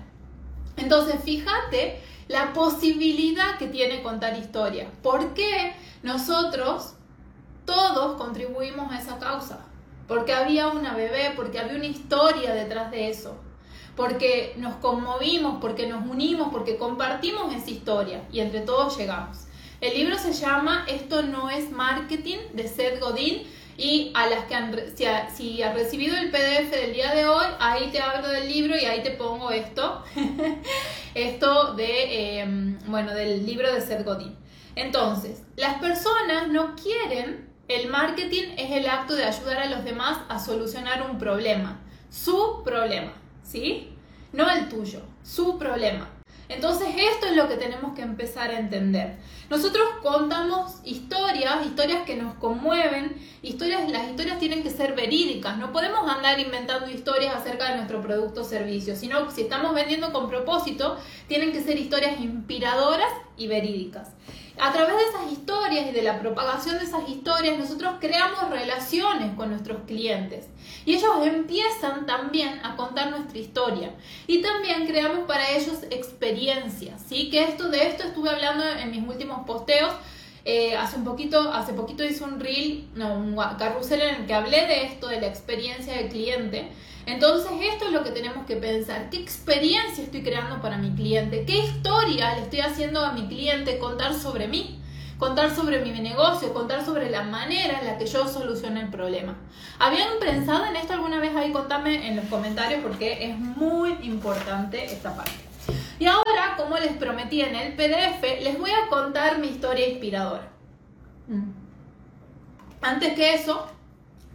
Entonces, 0.77 1.23
fíjate 1.25 2.03
la 2.29 2.53
posibilidad 2.53 3.57
que 3.57 3.69
tiene 3.69 4.03
contar 4.03 4.37
historia. 4.37 4.91
¿Por 5.03 5.33
qué 5.33 5.73
nosotros 6.03 6.97
todos 7.65 8.17
contribuimos 8.17 8.93
a 8.93 8.99
esa 8.99 9.19
causa? 9.19 9.67
Porque 10.09 10.33
había 10.33 10.69
una 10.69 10.95
bebé, 10.95 11.33
porque 11.37 11.59
había 11.59 11.77
una 11.77 11.87
historia 11.87 12.55
detrás 12.55 12.91
de 12.91 13.09
eso. 13.09 13.37
Porque 13.97 14.55
nos 14.57 14.77
conmovimos, 14.77 15.59
porque 15.61 15.87
nos 15.87 16.07
unimos, 16.07 16.49
porque 16.51 16.77
compartimos 16.77 17.55
esa 17.55 17.71
historia 17.71 18.27
y 18.33 18.41
entre 18.41 18.61
todos 18.61 18.97
llegamos. 18.97 19.47
El 19.81 19.95
libro 19.95 20.17
se 20.17 20.33
llama 20.33 20.85
Esto 20.89 21.23
no 21.23 21.51
es 21.51 21.71
marketing 21.71 22.39
de 22.55 22.69
Seth 22.69 23.01
Godin 23.01 23.43
y 23.77 24.13
a 24.15 24.29
las 24.29 24.45
que 24.45 24.55
han, 24.55 24.77
si, 24.95 25.63
has 25.63 25.75
recibido 25.75 26.17
el 26.17 26.31
PDF 26.31 26.71
del 26.71 26.93
día 26.93 27.13
de 27.15 27.27
hoy, 27.27 27.47
ahí 27.59 27.91
te 27.91 28.01
hablo 28.01 28.29
del 28.29 28.49
libro 28.49 28.77
y 28.77 28.85
ahí 28.85 29.03
te 29.03 29.11
pongo 29.13 29.51
esto, 29.51 30.05
esto 31.15 31.75
de, 31.75 32.41
em, 32.41 32.79
bueno, 32.87 33.15
del 33.15 33.45
libro 33.45 33.73
de 33.73 33.81
Seth 33.81 34.05
Godin. 34.05 34.37
Entonces, 34.77 35.43
las 35.57 35.81
personas 35.81 36.49
no 36.49 36.75
quieren, 36.77 37.49
el 37.75 37.89
marketing 37.89 38.55
es 38.57 38.71
el 38.71 38.89
acto 38.89 39.15
de 39.15 39.25
ayudar 39.25 39.59
a 39.59 39.67
los 39.67 39.85
demás 39.85 40.19
a 40.29 40.39
solucionar 40.39 41.09
un 41.11 41.19
problema, 41.19 41.81
su 42.11 42.63
problema, 42.65 43.13
¿sí? 43.43 43.89
No 44.33 44.51
el 44.51 44.69
tuyo, 44.69 45.01
su 45.23 45.59
problema. 45.59 46.09
Entonces 46.49 46.89
esto 46.97 47.27
es 47.27 47.37
lo 47.37 47.49
que 47.49 47.57
tenemos 47.57 47.95
que 47.95 48.03
empezar 48.03 48.51
a 48.51 48.59
entender. 48.59 49.17
Nosotros 49.49 49.87
contamos 50.03 50.81
historias, 50.85 51.65
historias 51.65 52.03
que 52.05 52.17
nos 52.17 52.35
conmueven, 52.35 53.17
historias, 53.43 53.91
las 53.91 54.09
historias 54.09 54.39
tienen 54.39 54.63
que 54.63 54.71
ser 54.71 54.95
verídicas, 54.95 55.57
no 55.57 55.73
podemos 55.73 56.11
andar 56.11 56.39
inventando 56.41 56.91
historias 56.91 57.35
acerca 57.35 57.71
de 57.71 57.77
nuestro 57.77 58.03
producto 58.03 58.43
o 58.43 58.45
servicio, 58.45 58.97
sino 58.97 59.31
si 59.31 59.43
estamos 59.43 59.75
vendiendo 59.75 60.13
con 60.13 60.29
propósito, 60.29 60.99
tienen 61.27 61.53
que 61.53 61.63
ser 61.63 61.79
historias 61.79 62.21
inspiradoras 62.21 63.13
y 63.37 63.47
verídicas. 63.47 64.09
A 64.59 64.73
través 64.73 64.95
de 64.97 65.03
esas 65.03 65.33
historias 65.33 65.87
y 65.89 65.93
de 65.93 66.03
la 66.03 66.21
propagación 66.21 66.79
de 66.79 66.85
esas 66.85 67.09
historias, 67.09 67.59
nosotros 67.59 67.95
creamos 68.01 68.51
relaciones 68.51 69.35
con 69.35 69.51
nuestros 69.51 69.83
clientes. 69.87 70.47
Y 70.85 70.95
ellos 70.95 71.11
empiezan 71.25 72.07
también 72.07 72.61
a 72.65 72.77
contar 72.77 73.11
nuestra 73.11 73.39
historia. 73.39 73.95
Y 74.27 74.43
también 74.43 74.87
creamos 74.87 75.27
para 75.27 75.51
ellos 75.51 75.83
experiencias. 75.91 77.03
¿sí? 77.09 77.31
Que 77.31 77.45
esto, 77.45 77.69
de 77.71 77.89
esto 77.89 78.05
estuve 78.05 78.31
hablando 78.31 78.65
en 78.65 78.91
mis 78.91 79.07
últimos 79.07 79.47
posteos. 79.47 79.93
Eh, 80.45 80.77
hace 80.77 80.97
un 80.97 81.05
poquito, 81.05 81.53
hace 81.53 81.73
poquito 81.73 82.03
hice 82.03 82.25
un 82.25 82.41
reel, 82.41 82.89
no, 82.97 83.15
un 83.15 83.37
carrusel 83.59 84.01
en 84.01 84.15
el 84.17 84.27
que 84.27 84.35
hablé 84.35 84.67
de 84.67 84.87
esto, 84.87 85.07
de 85.07 85.21
la 85.21 85.29
experiencia 85.29 85.95
del 85.95 86.09
cliente. 86.09 86.69
Entonces 87.07 87.53
esto 87.61 87.87
es 87.87 87.93
lo 87.93 88.03
que 88.03 88.11
tenemos 88.11 88.45
que 88.47 88.57
pensar. 88.57 89.09
¿Qué 89.11 89.19
experiencia 89.19 90.03
estoy 90.03 90.23
creando 90.23 90.61
para 90.61 90.79
mi 90.79 90.91
cliente? 90.91 91.45
¿Qué 91.45 91.59
historia 91.59 92.35
le 92.35 92.43
estoy 92.43 92.61
haciendo 92.61 93.05
a 93.05 93.13
mi 93.13 93.29
cliente 93.29 93.79
contar 93.79 94.15
sobre 94.15 94.49
mí? 94.49 94.81
Contar 95.19 95.55
sobre 95.55 95.79
mi 95.85 95.93
negocio, 96.01 96.53
contar 96.53 96.85
sobre 96.85 97.09
la 97.09 97.23
manera 97.23 97.79
en 97.79 97.87
la 97.87 97.99
que 97.99 98.07
yo 98.07 98.27
soluciono 98.27 98.81
el 98.81 98.89
problema. 98.89 99.37
¿Habían 99.79 100.19
pensado 100.19 100.65
en 100.65 100.75
esto 100.75 100.95
alguna 100.95 101.21
vez? 101.21 101.37
Ahí 101.37 101.53
contame 101.53 102.09
en 102.09 102.17
los 102.17 102.25
comentarios 102.25 102.81
porque 102.83 103.31
es 103.31 103.39
muy 103.39 103.97
importante 104.03 104.85
esta 104.85 105.15
parte. 105.15 105.52
Y 106.03 106.07
ahora, 106.09 106.57
como 106.57 106.77
les 106.79 106.97
prometí 106.97 107.43
en 107.43 107.55
el 107.55 107.75
PDF, 107.75 108.43
les 108.43 108.59
voy 108.59 108.73
a 108.73 108.89
contar 108.89 109.39
mi 109.39 109.47
historia 109.47 109.87
inspiradora. 109.89 110.49
Mm. 111.29 111.53
Antes 112.81 113.15
que 113.15 113.35
eso, 113.35 113.69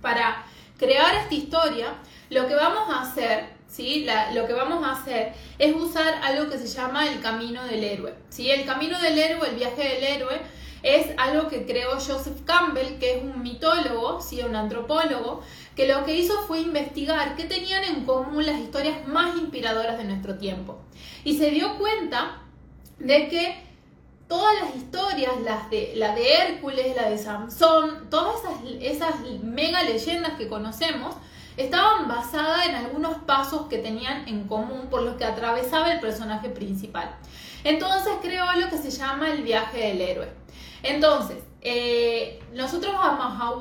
para 0.02 0.46
crear 0.78 1.14
esta 1.16 1.36
historia, 1.36 1.96
lo 2.30 2.48
que 2.48 2.56
vamos 2.56 2.90
a 2.90 3.02
hacer, 3.02 3.50
¿sí? 3.68 4.08
lo 4.34 4.48
que 4.48 4.54
vamos 4.54 4.82
a 4.82 4.94
hacer 4.94 5.34
es 5.60 5.76
usar 5.76 6.22
algo 6.24 6.50
que 6.50 6.58
se 6.58 6.68
llama 6.68 7.06
el 7.06 7.20
camino 7.20 7.66
del 7.66 7.84
héroe. 7.84 8.14
¿sí? 8.30 8.50
El 8.50 8.66
camino 8.66 8.98
del 9.02 9.18
héroe, 9.18 9.50
el 9.50 9.58
viaje 9.58 9.90
del 9.90 10.04
héroe, 10.06 10.40
es 10.84 11.08
algo 11.18 11.48
que 11.48 11.66
creó 11.66 11.94
Joseph 11.94 12.42
Campbell, 12.46 12.98
que 13.00 13.18
es 13.18 13.24
un 13.24 13.42
mitólogo, 13.42 14.22
¿sí? 14.22 14.42
un 14.42 14.56
antropólogo, 14.56 15.42
que 15.76 15.88
lo 15.88 16.06
que 16.06 16.16
hizo 16.16 16.34
fue 16.48 16.60
investigar 16.62 17.36
qué 17.36 17.46
tenían 17.46 17.84
en 17.84 18.06
común 18.06 18.46
las 18.46 18.60
historias 18.60 19.08
más 19.08 19.38
inspiradoras 19.38 19.98
de 19.98 20.06
nuestro 20.06 20.38
tiempo. 20.38 20.80
Y 21.24 21.38
se 21.38 21.52
dio 21.52 21.78
cuenta 21.78 22.42
de 23.00 23.28
que 23.28 23.64
todas 24.28 24.54
las 24.62 24.76
historias, 24.76 25.34
las 25.44 25.70
de, 25.70 25.94
la 25.96 26.14
de 26.14 26.34
Hércules, 26.34 26.96
la 26.96 27.10
de 27.10 27.18
Samson, 27.18 28.10
todas 28.10 28.42
esas, 28.42 28.56
esas 28.82 29.44
mega 29.44 29.84
leyendas 29.84 30.34
que 30.34 30.48
conocemos, 30.48 31.16
estaban 31.56 32.08
basadas 32.08 32.68
en 32.68 32.76
algunos 32.76 33.18
pasos 33.20 33.68
que 33.68 33.80
tenían 33.80 34.28
en 34.28 34.48
común 34.48 34.88
por 34.90 35.02
los 35.02 35.16
que 35.16 35.26
atravesaba 35.26 35.92
el 35.92 36.00
personaje 36.00 36.50
principal. 36.50 37.16
Entonces 37.68 38.14
creó 38.22 38.46
lo 38.54 38.70
que 38.70 38.78
se 38.78 38.90
llama 38.90 39.30
el 39.30 39.44
viaje 39.44 39.78
del 39.90 40.00
héroe. 40.00 40.30
Entonces, 40.84 41.44
eh, 41.62 42.40
nosotros 42.54 42.96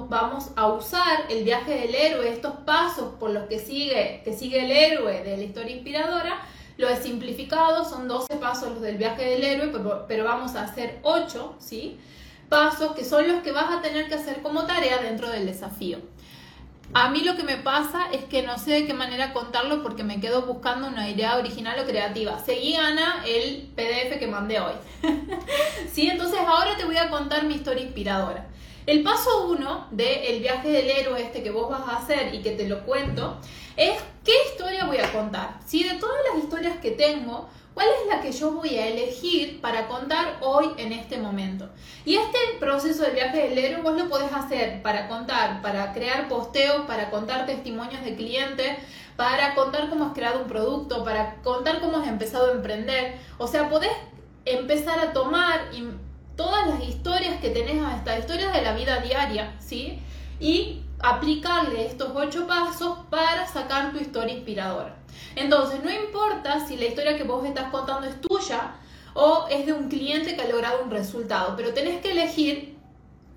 vamos 0.08 0.52
a, 0.54 0.68
usar 0.68 1.26
el 1.28 1.42
viaje 1.42 1.72
del 1.72 1.92
héroe, 1.92 2.28
estos 2.28 2.52
pasos 2.64 3.14
por 3.18 3.30
los 3.30 3.48
que 3.48 3.58
sigue, 3.58 4.22
el 4.24 4.70
héroe 4.70 5.24
de 5.24 5.36
la 5.36 5.42
historia 5.42 5.74
inspiradora, 5.74 6.40
lo 6.76 6.88
he 6.88 6.96
simplificado, 6.96 7.84
son 7.84 8.06
12 8.06 8.36
pasos 8.36 8.70
los 8.70 8.80
del 8.80 8.96
viaje 8.96 9.24
del 9.24 9.42
héroe, 9.42 9.70
pero, 9.72 10.04
pero 10.06 10.22
vamos 10.24 10.54
a 10.54 10.62
hacer 10.62 11.00
8, 11.02 11.56
¿sí? 11.58 11.98
Pasos 12.48 12.92
que 12.92 13.04
son 13.04 13.26
los 13.26 13.42
que 13.42 13.50
vas 13.50 13.76
a 13.76 13.82
tener 13.82 14.06
que 14.06 14.14
hacer 14.14 14.40
como 14.40 14.66
tarea 14.66 14.98
dentro 14.98 15.28
del 15.30 15.46
desafío. 15.46 15.98
A 16.94 17.10
mí 17.10 17.20
lo 17.20 17.36
que 17.36 17.42
me 17.42 17.56
pasa 17.56 18.06
es 18.12 18.24
que 18.24 18.42
no 18.42 18.58
sé 18.58 18.72
de 18.72 18.86
qué 18.86 18.94
manera 18.94 19.32
contarlo 19.32 19.82
porque 19.82 20.04
me 20.04 20.20
quedo 20.20 20.42
buscando 20.42 20.86
una 20.86 21.10
idea 21.10 21.36
original 21.36 21.78
o 21.80 21.84
creativa. 21.84 22.38
Seguí, 22.38 22.74
Ana, 22.74 23.22
el 23.26 23.68
PDF 23.74 24.18
que 24.18 24.26
mandé 24.26 24.60
hoy. 24.60 24.72
sí, 25.92 26.08
entonces 26.08 26.40
ahora 26.40 26.76
te 26.76 26.84
voy 26.84 26.96
a 26.96 27.10
contar 27.10 27.44
mi 27.44 27.54
historia 27.54 27.84
inspiradora. 27.84 28.46
El 28.86 29.02
paso 29.02 29.48
uno 29.48 29.88
del 29.90 30.40
viaje 30.40 30.70
del 30.70 30.88
héroe 30.88 31.20
este 31.20 31.42
que 31.42 31.50
vos 31.50 31.68
vas 31.68 31.88
a 31.88 31.96
hacer 31.96 32.32
y 32.32 32.40
que 32.40 32.52
te 32.52 32.68
lo 32.68 32.84
cuento 32.84 33.36
es 33.76 33.98
qué 34.24 34.32
historia 34.50 34.86
voy 34.86 34.98
a 34.98 35.12
contar. 35.12 35.58
Si 35.66 35.82
de 35.82 35.96
todas 35.96 36.16
las 36.32 36.44
historias 36.44 36.76
que 36.78 36.92
tengo, 36.92 37.48
¿Cuál 37.76 37.88
es 37.88 38.08
la 38.08 38.22
que 38.22 38.32
yo 38.32 38.52
voy 38.52 38.78
a 38.78 38.86
elegir 38.86 39.60
para 39.60 39.86
contar 39.86 40.38
hoy 40.40 40.70
en 40.78 40.92
este 40.92 41.18
momento? 41.18 41.68
Y 42.06 42.16
este 42.16 42.38
proceso 42.58 43.02
del 43.02 43.12
viaje 43.12 43.50
del 43.50 43.58
héroe 43.58 43.82
vos 43.82 44.00
lo 44.00 44.08
podés 44.08 44.32
hacer 44.32 44.80
para 44.80 45.08
contar, 45.08 45.60
para 45.60 45.92
crear 45.92 46.26
posteos, 46.26 46.86
para 46.86 47.10
contar 47.10 47.44
testimonios 47.44 48.02
de 48.02 48.16
clientes, 48.16 48.78
para 49.14 49.54
contar 49.54 49.90
cómo 49.90 50.06
has 50.06 50.14
creado 50.14 50.40
un 50.40 50.48
producto, 50.48 51.04
para 51.04 51.34
contar 51.42 51.82
cómo 51.82 51.98
has 51.98 52.08
empezado 52.08 52.50
a 52.50 52.54
emprender. 52.54 53.18
O 53.36 53.46
sea, 53.46 53.68
podés 53.68 53.92
empezar 54.46 54.98
a 54.98 55.12
tomar 55.12 55.68
todas 56.34 56.66
las 56.68 56.82
historias 56.82 57.42
que 57.42 57.50
tenés 57.50 57.84
hasta 57.84 58.18
historias 58.18 58.54
de 58.54 58.62
la 58.62 58.72
vida 58.72 59.00
diaria, 59.00 59.54
¿sí? 59.60 60.00
Y 60.40 60.80
aplicarle 60.98 61.84
estos 61.84 62.10
ocho 62.14 62.46
pasos 62.46 63.00
para 63.10 63.25
sacar 63.48 63.92
tu 63.92 63.98
historia 63.98 64.34
inspiradora. 64.34 64.96
Entonces, 65.34 65.82
no 65.82 65.90
importa 65.90 66.66
si 66.66 66.76
la 66.76 66.86
historia 66.86 67.16
que 67.16 67.24
vos 67.24 67.44
estás 67.44 67.70
contando 67.70 68.06
es 68.06 68.20
tuya 68.20 68.74
o 69.14 69.46
es 69.50 69.66
de 69.66 69.72
un 69.72 69.88
cliente 69.88 70.36
que 70.36 70.42
ha 70.42 70.48
logrado 70.48 70.82
un 70.82 70.90
resultado, 70.90 71.54
pero 71.56 71.72
tenés 71.72 72.00
que 72.00 72.12
elegir 72.12 72.76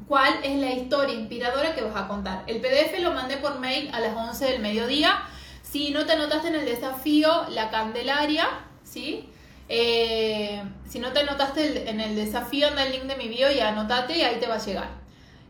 cuál 0.07 0.33
es 0.43 0.57
la 0.57 0.71
historia 0.71 1.15
inspiradora 1.15 1.75
que 1.75 1.81
vas 1.81 1.95
a 1.95 2.07
contar. 2.07 2.43
El 2.47 2.59
PDF 2.59 2.99
lo 2.99 3.13
mandé 3.13 3.37
por 3.37 3.59
mail 3.59 3.89
a 3.93 3.99
las 3.99 4.15
11 4.15 4.45
del 4.45 4.61
mediodía. 4.61 5.21
Si 5.61 5.91
no 5.91 6.05
te 6.05 6.13
anotaste 6.13 6.47
en 6.47 6.55
el 6.55 6.65
desafío 6.65 7.47
La 7.49 7.69
Candelaria, 7.69 8.47
¿sí? 8.83 9.29
Eh, 9.69 10.63
si 10.87 10.97
no 10.97 11.13
te 11.13 11.19
anotaste 11.19 11.89
en 11.89 12.01
el 12.01 12.15
desafío, 12.15 12.67
anda 12.67 12.83
el 12.83 12.91
link 12.91 13.03
de 13.03 13.15
mi 13.15 13.27
bio 13.27 13.51
y 13.51 13.59
anotate 13.59 14.17
y 14.17 14.23
ahí 14.23 14.39
te 14.39 14.47
va 14.47 14.55
a 14.55 14.65
llegar. 14.65 14.89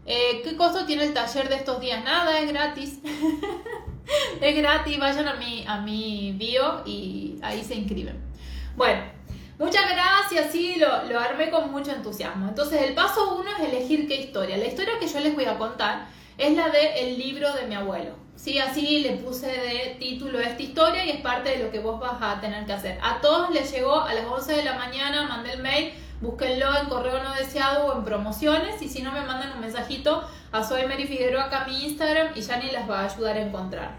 Eh, 0.06 0.42
¿Qué 0.44 0.58
costo 0.58 0.86
tiene 0.86 1.06
el 1.06 1.14
taller 1.14 1.48
de 1.48 1.56
estos 1.56 1.80
días? 1.80 2.04
Nada, 2.04 2.40
es 2.40 2.52
gratis. 2.52 3.00
es 4.42 4.56
gratis, 4.56 5.00
vayan 5.00 5.28
a 5.28 5.34
mi, 5.36 5.66
a 5.68 5.82
mi 5.82 6.34
bio 6.38 6.84
y 6.86 7.38
ahí 7.42 7.64
se 7.64 7.76
inscriben. 7.76 8.18
Bueno, 8.76 9.02
muchas 9.58 9.84
gracias, 9.92 10.52
sí, 10.52 10.76
lo, 10.78 11.06
lo 11.06 11.20
armé 11.20 11.50
con 11.50 11.72
mucho 11.72 11.92
entusiasmo. 11.92 12.48
Entonces, 12.48 12.82
el 12.82 12.94
paso 12.94 13.38
uno 13.38 13.50
es 13.58 13.74
elegir 13.74 14.08
qué 14.08 14.16
historia. 14.16 14.58
La 14.58 14.66
historia 14.66 15.00
que 15.00 15.08
yo 15.08 15.20
les 15.20 15.36
voy 15.36 15.46
a 15.46 15.58
contar 15.58 16.08
es 16.38 16.56
la 16.56 16.70
de 16.70 17.02
el 17.02 17.18
libro 17.20 17.52
de 17.54 17.68
mi 17.68 17.76
abuelo. 17.76 18.16
Sí, 18.36 18.58
así 18.58 19.02
le 19.02 19.18
puse 19.18 19.48
de 19.48 19.98
título 20.00 20.40
a 20.40 20.44
esta 20.44 20.64
historia 20.64 21.06
y 21.06 21.10
es 21.10 21.20
parte 21.20 21.50
de 21.50 21.64
lo 21.66 21.72
que 21.72 21.80
vos 21.80 22.00
vas 22.00 22.22
a 22.22 22.40
tener 22.40 22.66
que 22.66 22.72
hacer. 22.72 22.98
A 23.04 23.20
todos 23.20 23.50
les 23.52 23.70
llegó 23.70 24.00
a 24.00 24.14
las 24.14 24.26
11 24.26 24.54
de 24.54 24.64
la 24.64 24.76
mañana, 24.76 25.28
mandé 25.28 25.52
el 25.52 25.62
mail, 25.62 25.92
búsquenlo 26.22 26.78
en 26.78 26.88
correo 26.88 27.24
no 27.24 27.34
deseado 27.34 27.88
o 27.88 27.98
en 27.98 28.04
promociones 28.04 28.82
y 28.82 28.90
si 28.90 29.02
no 29.02 29.12
me 29.12 29.22
mandan 29.22 29.54
un 29.54 29.62
mensajito 29.62 30.28
a 30.52 30.64
Soy 30.64 30.86
Mary 30.88 31.06
Figueroa 31.06 31.46
acá 31.46 31.64
a 31.64 31.68
mi 31.68 31.86
Instagram 31.86 32.34
y 32.36 32.40
ni 32.40 32.72
las 32.72 32.90
va 32.90 33.02
a 33.02 33.06
ayudar 33.06 33.38
a 33.38 33.42
encontrar. 33.42 33.92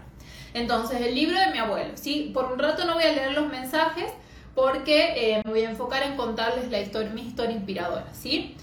Entonces, 0.53 1.01
el 1.01 1.15
libro 1.15 1.39
de 1.39 1.47
mi 1.47 1.57
abuelo, 1.57 1.91
¿sí? 1.95 2.31
Por 2.33 2.51
un 2.51 2.59
rato 2.59 2.85
no 2.85 2.95
voy 2.95 3.03
a 3.03 3.13
leer 3.13 3.31
los 3.31 3.47
mensajes 3.47 4.11
porque 4.53 5.13
eh, 5.15 5.41
me 5.45 5.51
voy 5.51 5.61
a 5.61 5.69
enfocar 5.69 6.03
en 6.03 6.17
contarles 6.17 6.69
la 6.69 6.79
historia, 6.79 7.09
mi 7.11 7.21
historia 7.21 7.55
inspiradora, 7.55 8.07
¿sí? 8.13 8.57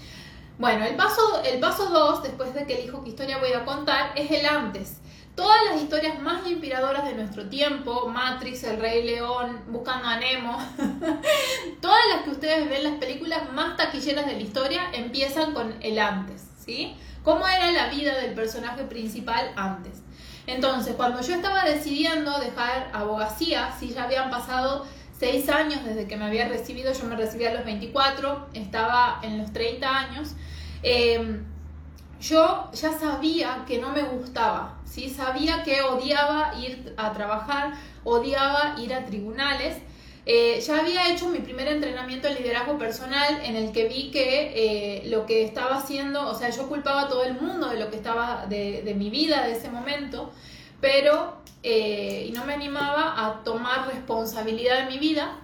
Bueno, 0.59 0.85
el 0.85 0.95
paso, 0.95 1.41
el 1.43 1.59
paso 1.59 1.89
2, 1.89 2.23
después 2.23 2.53
de 2.53 2.65
que 2.65 2.79
elijo 2.79 3.03
qué 3.03 3.09
historia 3.09 3.37
voy 3.39 3.53
a 3.53 3.65
contar, 3.65 4.11
es 4.15 4.29
el 4.29 4.45
antes. 4.45 4.97
Todas 5.39 5.63
las 5.71 5.81
historias 5.81 6.19
más 6.19 6.45
inspiradoras 6.45 7.05
de 7.05 7.13
nuestro 7.13 7.47
tiempo, 7.47 8.09
Matrix, 8.09 8.65
El 8.65 8.77
Rey 8.77 9.05
León, 9.05 9.61
Buscando 9.69 10.09
a 10.09 10.17
Nemo, 10.17 10.57
todas 11.81 12.01
las 12.13 12.23
que 12.23 12.31
ustedes 12.31 12.69
ven 12.69 12.83
las 12.83 12.95
películas 12.95 13.49
más 13.53 13.77
taquilleras 13.77 14.25
de 14.25 14.33
la 14.33 14.41
historia 14.41 14.81
empiezan 14.91 15.53
con 15.53 15.73
el 15.79 15.97
antes, 15.97 16.45
¿sí? 16.57 16.93
¿Cómo 17.23 17.47
era 17.47 17.71
la 17.71 17.87
vida 17.87 18.17
del 18.17 18.33
personaje 18.33 18.83
principal 18.83 19.53
antes? 19.55 20.01
Entonces, 20.45 20.95
cuando 20.97 21.21
yo 21.21 21.33
estaba 21.33 21.63
decidiendo 21.63 22.37
dejar 22.39 22.89
abogacía, 22.91 23.73
si 23.79 23.93
ya 23.93 24.03
habían 24.03 24.29
pasado 24.29 24.85
seis 25.17 25.47
años 25.47 25.85
desde 25.85 26.05
que 26.05 26.17
me 26.17 26.25
había 26.25 26.49
recibido, 26.49 26.91
yo 26.91 27.05
me 27.05 27.15
recibí 27.15 27.45
a 27.45 27.53
los 27.53 27.63
24, 27.63 28.49
estaba 28.55 29.21
en 29.23 29.37
los 29.37 29.53
30 29.53 29.99
años, 29.99 30.35
eh, 30.83 31.39
yo 32.19 32.69
ya 32.73 32.91
sabía 32.91 33.63
que 33.67 33.77
no 33.77 33.89
me 33.89 34.03
gustaba, 34.03 34.77
¿sí? 34.85 35.09
sabía 35.09 35.63
que 35.63 35.81
odiaba 35.81 36.53
ir 36.59 36.93
a 36.97 37.13
trabajar, 37.13 37.73
odiaba 38.03 38.75
ir 38.77 38.93
a 38.93 39.05
tribunales. 39.05 39.77
Eh, 40.25 40.59
ya 40.59 40.79
había 40.81 41.11
hecho 41.11 41.29
mi 41.29 41.39
primer 41.39 41.67
entrenamiento 41.67 42.27
de 42.27 42.35
liderazgo 42.35 42.77
personal 42.77 43.41
en 43.43 43.55
el 43.55 43.71
que 43.71 43.87
vi 43.87 44.11
que 44.11 44.51
eh, 45.01 45.09
lo 45.09 45.25
que 45.25 45.43
estaba 45.43 45.77
haciendo, 45.77 46.29
o 46.29 46.35
sea, 46.35 46.49
yo 46.49 46.67
culpaba 46.67 47.03
a 47.03 47.07
todo 47.07 47.23
el 47.23 47.33
mundo 47.33 47.69
de 47.69 47.79
lo 47.79 47.89
que 47.89 47.95
estaba, 47.95 48.45
de, 48.47 48.83
de 48.83 48.93
mi 48.93 49.09
vida 49.09 49.47
de 49.47 49.53
ese 49.53 49.71
momento, 49.71 50.31
pero, 50.81 51.37
eh, 51.63 52.25
y 52.27 52.31
no 52.31 52.45
me 52.45 52.53
animaba 52.53 53.25
a 53.25 53.43
tomar 53.43 53.87
responsabilidad 53.87 54.83
de 54.83 54.91
mi 54.91 54.99
vida 54.99 55.39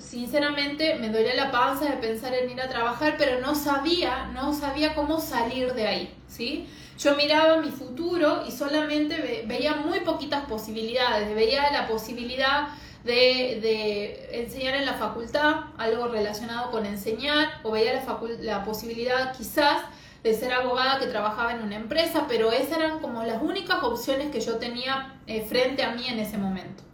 sinceramente 0.00 0.96
me 0.96 1.10
dolía 1.10 1.34
la 1.34 1.50
panza 1.50 1.84
de 1.84 1.96
pensar 1.96 2.34
en 2.34 2.50
ir 2.50 2.60
a 2.60 2.68
trabajar, 2.68 3.16
pero 3.18 3.40
no 3.40 3.54
sabía, 3.54 4.30
no 4.34 4.52
sabía 4.54 4.94
cómo 4.94 5.20
salir 5.20 5.74
de 5.74 5.86
ahí, 5.86 6.14
¿sí? 6.26 6.66
Yo 6.98 7.16
miraba 7.16 7.58
mi 7.58 7.70
futuro 7.70 8.44
y 8.46 8.50
solamente 8.50 9.44
veía 9.46 9.74
muy 9.74 10.00
poquitas 10.00 10.44
posibilidades, 10.44 11.34
veía 11.34 11.70
la 11.70 11.86
posibilidad 11.86 12.68
de, 13.04 14.28
enseñar 14.32 14.74
en 14.74 14.84
la 14.84 14.94
facultad, 14.94 15.64
algo 15.78 16.08
relacionado 16.08 16.70
con 16.70 16.84
enseñar, 16.84 17.60
o 17.62 17.70
veía 17.70 17.94
la, 17.94 18.20
la 18.40 18.64
posibilidad 18.64 19.34
quizás 19.36 19.82
de 20.22 20.34
ser 20.34 20.52
abogada 20.52 20.98
que 20.98 21.06
trabajaba 21.06 21.52
en 21.52 21.62
una 21.62 21.76
empresa, 21.76 22.26
pero 22.28 22.52
esas 22.52 22.78
eran 22.78 22.98
como 23.00 23.22
las 23.22 23.40
únicas 23.40 23.82
opciones 23.82 24.30
que 24.30 24.40
yo 24.40 24.56
tenía 24.56 25.14
eh, 25.26 25.46
frente 25.48 25.82
a 25.82 25.92
mí 25.92 26.06
en 26.06 26.18
ese 26.18 26.36
momento. 26.36 26.89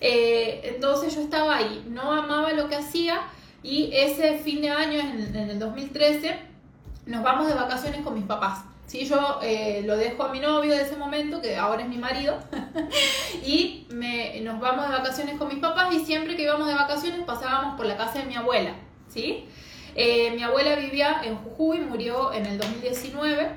Eh, 0.00 0.72
entonces 0.74 1.14
yo 1.14 1.22
estaba 1.22 1.56
ahí, 1.56 1.84
no 1.88 2.12
amaba 2.12 2.52
lo 2.52 2.68
que 2.68 2.76
hacía 2.76 3.22
y 3.62 3.90
ese 3.94 4.38
fin 4.38 4.60
de 4.60 4.70
año, 4.70 5.00
en, 5.00 5.34
el 5.34 5.58
2013, 5.58 6.38
nos 7.06 7.22
vamos 7.22 7.48
de 7.48 7.54
vacaciones 7.54 8.02
con 8.02 8.14
mis 8.14 8.24
papás. 8.24 8.64
¿sí? 8.86 9.06
Yo 9.06 9.38
eh, 9.42 9.82
lo 9.86 9.96
dejo 9.96 10.24
a 10.24 10.28
mi 10.28 10.40
novio 10.40 10.72
de 10.72 10.82
ese 10.82 10.96
momento, 10.96 11.40
que 11.40 11.56
ahora 11.56 11.82
es 11.82 11.88
mi 11.88 11.96
marido, 11.96 12.38
y 13.46 13.86
nos 14.42 14.60
vamos 14.60 14.86
de 14.88 14.96
vacaciones 14.96 15.38
con 15.38 15.48
mis 15.48 15.58
papás 15.58 15.94
y 15.94 16.04
siempre 16.04 16.36
que 16.36 16.42
íbamos 16.42 16.68
de 16.68 16.74
vacaciones 16.74 17.24
pasábamos 17.24 17.76
por 17.76 17.86
la 17.86 17.96
casa 17.96 18.18
de 18.18 18.26
mi 18.26 18.34
abuela. 18.34 18.74
¿sí? 19.08 19.46
Eh, 19.94 20.32
mi 20.32 20.42
abuela 20.42 20.74
vivía 20.74 21.22
en 21.24 21.36
Jujuy, 21.36 21.78
murió 21.80 22.32
en 22.32 22.46
el 22.46 22.58
2019 22.58 23.50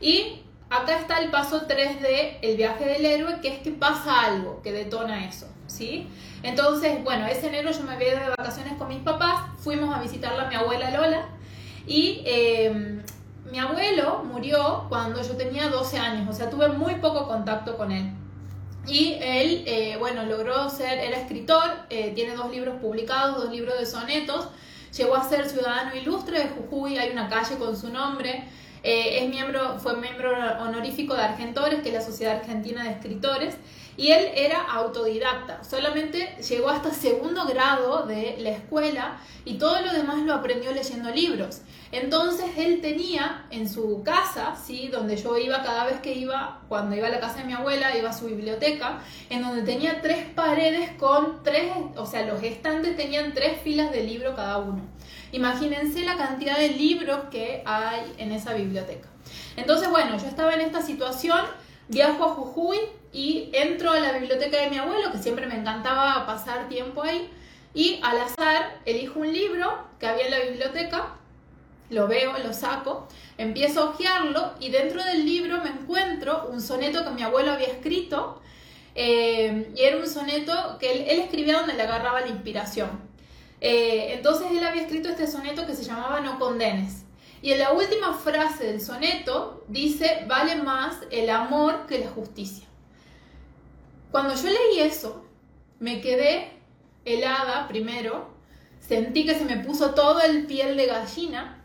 y 0.00 0.40
acá 0.68 0.98
está 0.98 1.18
el 1.20 1.30
paso 1.30 1.66
3 1.66 2.02
de 2.02 2.38
El 2.42 2.56
viaje 2.56 2.84
del 2.84 3.04
héroe, 3.04 3.40
que 3.40 3.48
es 3.48 3.58
que 3.60 3.70
pasa 3.70 4.22
algo 4.22 4.60
que 4.62 4.72
detona 4.72 5.26
eso. 5.26 5.46
Entonces, 6.42 7.02
bueno, 7.02 7.26
ese 7.26 7.48
enero 7.48 7.70
yo 7.70 7.82
me 7.82 7.94
ido 7.94 8.20
de 8.20 8.28
vacaciones 8.36 8.74
con 8.74 8.88
mis 8.88 8.98
papás, 8.98 9.42
fuimos 9.58 9.94
a 9.94 10.00
visitarla 10.00 10.44
a 10.44 10.48
mi 10.48 10.54
abuela 10.54 10.90
Lola 10.90 11.28
y 11.86 12.22
em, 12.26 13.02
mi 13.50 13.58
abuelo 13.58 14.22
murió 14.24 14.86
cuando 14.88 15.22
yo 15.22 15.36
tenía 15.36 15.68
12 15.68 15.98
años, 15.98 16.28
o 16.28 16.32
sea, 16.32 16.50
tuve 16.50 16.68
muy 16.68 16.96
poco 16.96 17.26
contacto 17.26 17.76
con 17.76 17.90
él. 17.92 18.10
Y 18.86 19.14
él, 19.20 19.64
eh, 19.66 19.96
bueno, 19.98 20.24
logró 20.24 20.68
ser, 20.68 20.98
era 20.98 21.16
escritor, 21.16 21.70
eh, 21.88 22.12
tiene 22.14 22.34
dos 22.34 22.50
libros 22.50 22.76
publicados, 22.80 23.42
dos 23.42 23.50
libros 23.50 23.78
de 23.78 23.86
sonetos, 23.86 24.48
llegó 24.96 25.16
a 25.16 25.24
ser 25.24 25.48
ciudadano 25.48 25.96
ilustre 25.96 26.38
de 26.38 26.48
Jujuy, 26.50 26.98
hay 26.98 27.10
una 27.10 27.28
calle 27.28 27.56
con 27.56 27.76
su 27.76 27.88
nombre, 27.88 28.44
eh, 28.82 29.24
es 29.24 29.30
miembro, 29.30 29.78
fue 29.78 29.96
miembro 29.96 30.30
honorífico 30.60 31.14
de 31.14 31.22
Argentores, 31.22 31.82
que 31.82 31.88
es 31.88 31.94
la 31.94 32.02
Sociedad 32.02 32.36
Argentina 32.36 32.84
de 32.84 32.90
Escritores, 32.90 33.56
y 33.96 34.10
él 34.10 34.30
era 34.34 34.60
autodidacta, 34.62 35.62
solamente 35.62 36.36
llegó 36.48 36.68
hasta 36.68 36.92
segundo 36.92 37.44
grado 37.46 38.06
de 38.06 38.36
la 38.40 38.50
escuela 38.50 39.18
y 39.44 39.54
todo 39.54 39.80
lo 39.80 39.92
demás 39.92 40.18
lo 40.18 40.34
aprendió 40.34 40.72
leyendo 40.72 41.10
libros. 41.10 41.60
Entonces 41.92 42.46
él 42.56 42.80
tenía 42.80 43.46
en 43.50 43.68
su 43.68 44.02
casa, 44.02 44.56
¿sí? 44.56 44.88
donde 44.88 45.16
yo 45.16 45.38
iba 45.38 45.62
cada 45.62 45.84
vez 45.84 46.00
que 46.00 46.14
iba, 46.14 46.62
cuando 46.68 46.96
iba 46.96 47.06
a 47.06 47.10
la 47.10 47.20
casa 47.20 47.38
de 47.38 47.44
mi 47.44 47.52
abuela, 47.52 47.96
iba 47.96 48.10
a 48.10 48.12
su 48.12 48.26
biblioteca, 48.26 49.00
en 49.30 49.42
donde 49.42 49.62
tenía 49.62 50.02
tres 50.02 50.26
paredes 50.34 50.90
con 50.98 51.44
tres, 51.44 51.72
o 51.96 52.06
sea, 52.06 52.26
los 52.26 52.42
estantes 52.42 52.96
tenían 52.96 53.32
tres 53.32 53.60
filas 53.60 53.92
de 53.92 54.02
libros 54.02 54.34
cada 54.34 54.58
uno. 54.58 54.82
Imagínense 55.30 56.04
la 56.04 56.16
cantidad 56.16 56.58
de 56.58 56.70
libros 56.70 57.24
que 57.30 57.62
hay 57.64 58.12
en 58.18 58.32
esa 58.32 58.54
biblioteca. 58.54 59.08
Entonces, 59.56 59.88
bueno, 59.88 60.16
yo 60.18 60.26
estaba 60.26 60.54
en 60.54 60.62
esta 60.62 60.82
situación 60.82 61.40
viajo 61.88 62.24
a 62.24 62.28
Jujuy 62.28 62.78
y 63.14 63.48
entro 63.52 63.92
a 63.92 64.00
la 64.00 64.12
biblioteca 64.18 64.60
de 64.60 64.70
mi 64.70 64.76
abuelo, 64.76 65.12
que 65.12 65.18
siempre 65.18 65.46
me 65.46 65.54
encantaba 65.54 66.26
pasar 66.26 66.68
tiempo 66.68 67.02
ahí, 67.04 67.30
y 67.72 68.00
al 68.02 68.20
azar 68.20 68.80
elijo 68.84 69.20
un 69.20 69.32
libro 69.32 69.86
que 70.00 70.06
había 70.06 70.24
en 70.24 70.30
la 70.32 70.40
biblioteca, 70.40 71.14
lo 71.90 72.08
veo, 72.08 72.36
lo 72.38 72.52
saco, 72.52 73.06
empiezo 73.38 73.82
a 73.82 73.90
hojearlo 73.90 74.54
y 74.58 74.70
dentro 74.70 75.02
del 75.04 75.24
libro 75.24 75.58
me 75.62 75.70
encuentro 75.70 76.48
un 76.50 76.60
soneto 76.60 77.04
que 77.04 77.10
mi 77.10 77.22
abuelo 77.22 77.52
había 77.52 77.68
escrito, 77.68 78.42
eh, 78.96 79.72
y 79.76 79.80
era 79.80 79.96
un 79.96 80.08
soneto 80.08 80.76
que 80.80 80.92
él, 80.92 81.20
escribía 81.20 81.58
donde 81.58 81.74
le 81.74 81.82
agarraba 81.82 82.20
la 82.20 82.28
inspiración. 82.28 83.00
Eh, 83.60 84.14
entonces 84.14 84.48
él 84.50 84.64
había 84.64 84.82
escrito 84.82 85.08
este 85.08 85.28
soneto 85.28 85.66
que 85.66 85.74
se 85.74 85.84
llamaba 85.84 86.20
No 86.20 86.38
condenes. 86.40 87.04
Y 87.42 87.52
en 87.52 87.60
la 87.60 87.72
última 87.72 88.14
frase 88.14 88.64
del 88.64 88.80
soneto 88.80 89.64
dice, 89.68 90.24
vale 90.26 90.56
más 90.56 90.96
el 91.10 91.30
amor 91.30 91.86
que 91.86 91.98
la 92.00 92.08
justicia. 92.08 92.66
Cuando 94.14 94.36
yo 94.36 94.44
leí 94.44 94.78
eso, 94.78 95.24
me 95.80 96.00
quedé 96.00 96.52
helada 97.04 97.66
primero, 97.66 98.28
sentí 98.78 99.26
que 99.26 99.34
se 99.34 99.44
me 99.44 99.56
puso 99.56 99.92
todo 99.92 100.20
el 100.20 100.46
piel 100.46 100.76
de 100.76 100.86
gallina, 100.86 101.60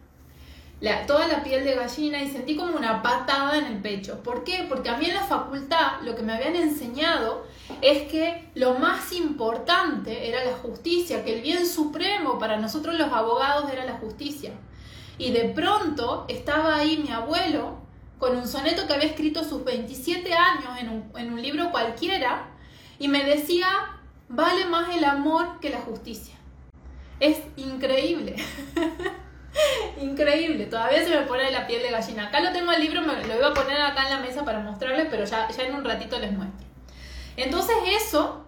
toda 1.05 1.27
la 1.27 1.43
piel 1.43 1.63
de 1.63 1.75
gallina 1.75 2.23
y 2.23 2.31
sentí 2.31 2.55
como 2.55 2.75
una 2.75 3.03
patada 3.03 3.59
en 3.59 3.65
el 3.65 3.77
pecho. 3.83 4.23
¿Por 4.23 4.43
qué? 4.43 4.65
Porque 4.67 4.89
a 4.89 4.97
mí 4.97 5.05
en 5.05 5.13
la 5.13 5.25
facultad 5.25 6.01
lo 6.01 6.15
que 6.15 6.23
me 6.23 6.33
habían 6.33 6.55
enseñado 6.55 7.45
es 7.81 8.09
que 8.11 8.49
lo 8.55 8.73
más 8.73 9.13
importante 9.13 10.27
era 10.27 10.43
la 10.43 10.57
justicia, 10.57 11.23
que 11.23 11.35
el 11.35 11.41
bien 11.43 11.67
supremo 11.67 12.39
para 12.39 12.57
nosotros 12.57 12.97
los 12.97 13.13
abogados 13.13 13.71
era 13.71 13.85
la 13.85 13.99
justicia. 13.99 14.53
Y 15.19 15.33
de 15.33 15.49
pronto 15.49 16.25
estaba 16.27 16.77
ahí 16.77 16.97
mi 16.97 17.11
abuelo 17.11 17.88
con 18.19 18.37
un 18.37 18.47
soneto 18.47 18.85
que 18.85 18.93
había 18.93 19.07
escrito 19.07 19.43
sus 19.43 19.63
27 19.63 20.31
años 20.33 20.77
en 21.15 21.31
un, 21.31 21.41
libro 21.41 21.71
cualquiera 21.71 22.47
y 22.99 23.07
me 23.07 23.23
decía, 23.23 23.67
vale 24.27 24.65
más 24.65 24.95
el 24.95 25.05
amor 25.05 25.59
que 25.61 25.69
la 25.69 25.79
justicia. 25.79 26.35
Es 27.19 27.39
increíble. 27.55 28.35
Increíble, 30.01 30.65
todavía 30.67 31.03
se 31.03 31.09
me 31.09 31.21
pone 31.25 31.49
la 31.49 31.65
piel 31.65 31.81
de 31.81 31.89
gallina. 31.89 32.27
Acá 32.27 32.39
lo 32.39 32.51
tengo 32.51 32.71
el 32.71 32.81
libro, 32.81 33.01
me 33.01 33.25
lo 33.25 33.35
iba 33.35 33.47
a 33.47 33.53
poner 33.53 33.81
acá 33.81 34.03
en 34.03 34.11
la 34.11 34.19
mesa 34.19 34.45
para 34.45 34.59
mostrarles, 34.59 35.07
pero 35.09 35.25
ya, 35.25 35.49
ya 35.49 35.63
en 35.63 35.75
un 35.75 35.83
ratito 35.83 36.19
les 36.19 36.31
muestro. 36.31 36.67
Entonces 37.35 37.75
eso 37.87 38.45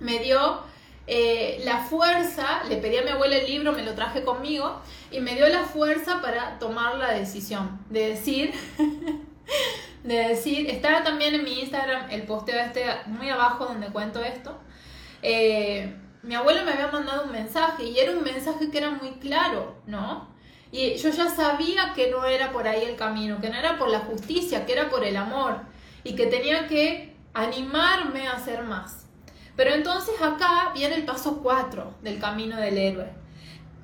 me 0.00 0.18
dio 0.18 0.62
eh, 1.06 1.60
la 1.64 1.78
fuerza, 1.78 2.62
le 2.68 2.76
pedí 2.76 2.96
a 2.96 3.02
mi 3.02 3.10
abuela 3.10 3.36
el 3.36 3.46
libro, 3.46 3.72
me 3.72 3.82
lo 3.82 3.94
traje 3.94 4.22
conmigo 4.22 4.80
y 5.10 5.20
me 5.20 5.34
dio 5.34 5.48
la 5.48 5.64
fuerza 5.64 6.20
para 6.20 6.58
tomar 6.58 6.96
la 6.96 7.12
decisión 7.12 7.78
de 7.90 8.10
decir, 8.10 8.52
de 10.04 10.14
decir, 10.28 10.70
estaba 10.70 11.02
también 11.02 11.34
en 11.34 11.44
mi 11.44 11.60
Instagram 11.60 12.10
el 12.10 12.22
posteo 12.22 12.60
este 12.60 12.84
muy 13.06 13.28
abajo 13.28 13.66
donde 13.66 13.88
cuento 13.88 14.22
esto. 14.22 14.58
Eh, 15.22 15.94
mi 16.22 16.34
abuelo 16.34 16.64
me 16.64 16.72
había 16.72 16.88
mandado 16.88 17.24
un 17.24 17.32
mensaje 17.32 17.84
y 17.84 17.98
era 17.98 18.12
un 18.12 18.22
mensaje 18.22 18.70
que 18.70 18.78
era 18.78 18.90
muy 18.90 19.12
claro, 19.12 19.76
¿no? 19.86 20.28
Y 20.72 20.94
yo 20.96 21.10
ya 21.10 21.28
sabía 21.28 21.92
que 21.94 22.10
no 22.10 22.24
era 22.24 22.52
por 22.52 22.68
ahí 22.68 22.84
el 22.84 22.96
camino, 22.96 23.40
que 23.40 23.50
no 23.50 23.56
era 23.56 23.78
por 23.78 23.88
la 23.88 24.00
justicia, 24.00 24.66
que 24.66 24.72
era 24.72 24.88
por 24.88 25.04
el 25.04 25.16
amor 25.16 25.62
y 26.04 26.14
que 26.14 26.26
tenía 26.26 26.68
que 26.68 27.16
animarme 27.34 28.28
a 28.28 28.34
hacer 28.34 28.62
más. 28.62 29.06
Pero 29.56 29.74
entonces 29.74 30.14
acá 30.22 30.70
viene 30.74 30.94
el 30.94 31.04
paso 31.04 31.40
4 31.42 31.96
del 32.02 32.18
camino 32.20 32.56
del 32.56 32.78
héroe. 32.78 33.19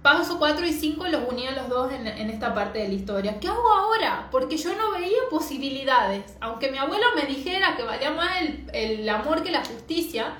Paso 0.06 0.38
4 0.38 0.64
y 0.64 0.72
5 0.72 1.08
los 1.08 1.28
unían 1.28 1.56
los 1.56 1.68
dos 1.68 1.90
en, 1.90 2.06
esta 2.06 2.54
parte 2.54 2.78
de 2.78 2.86
la 2.86 2.94
historia. 2.94 3.40
¿Qué 3.40 3.48
hago 3.48 3.68
ahora? 3.68 4.28
Porque 4.30 4.56
yo 4.56 4.72
no 4.76 4.92
veía 4.92 5.18
posibilidades. 5.28 6.22
Aunque 6.40 6.70
mi 6.70 6.78
abuelo 6.78 7.04
me 7.16 7.26
dijera 7.26 7.76
que 7.76 7.82
valía 7.82 8.12
más 8.12 8.30
el 8.72 9.08
amor 9.08 9.42
que 9.42 9.50
la 9.50 9.64
justicia, 9.64 10.36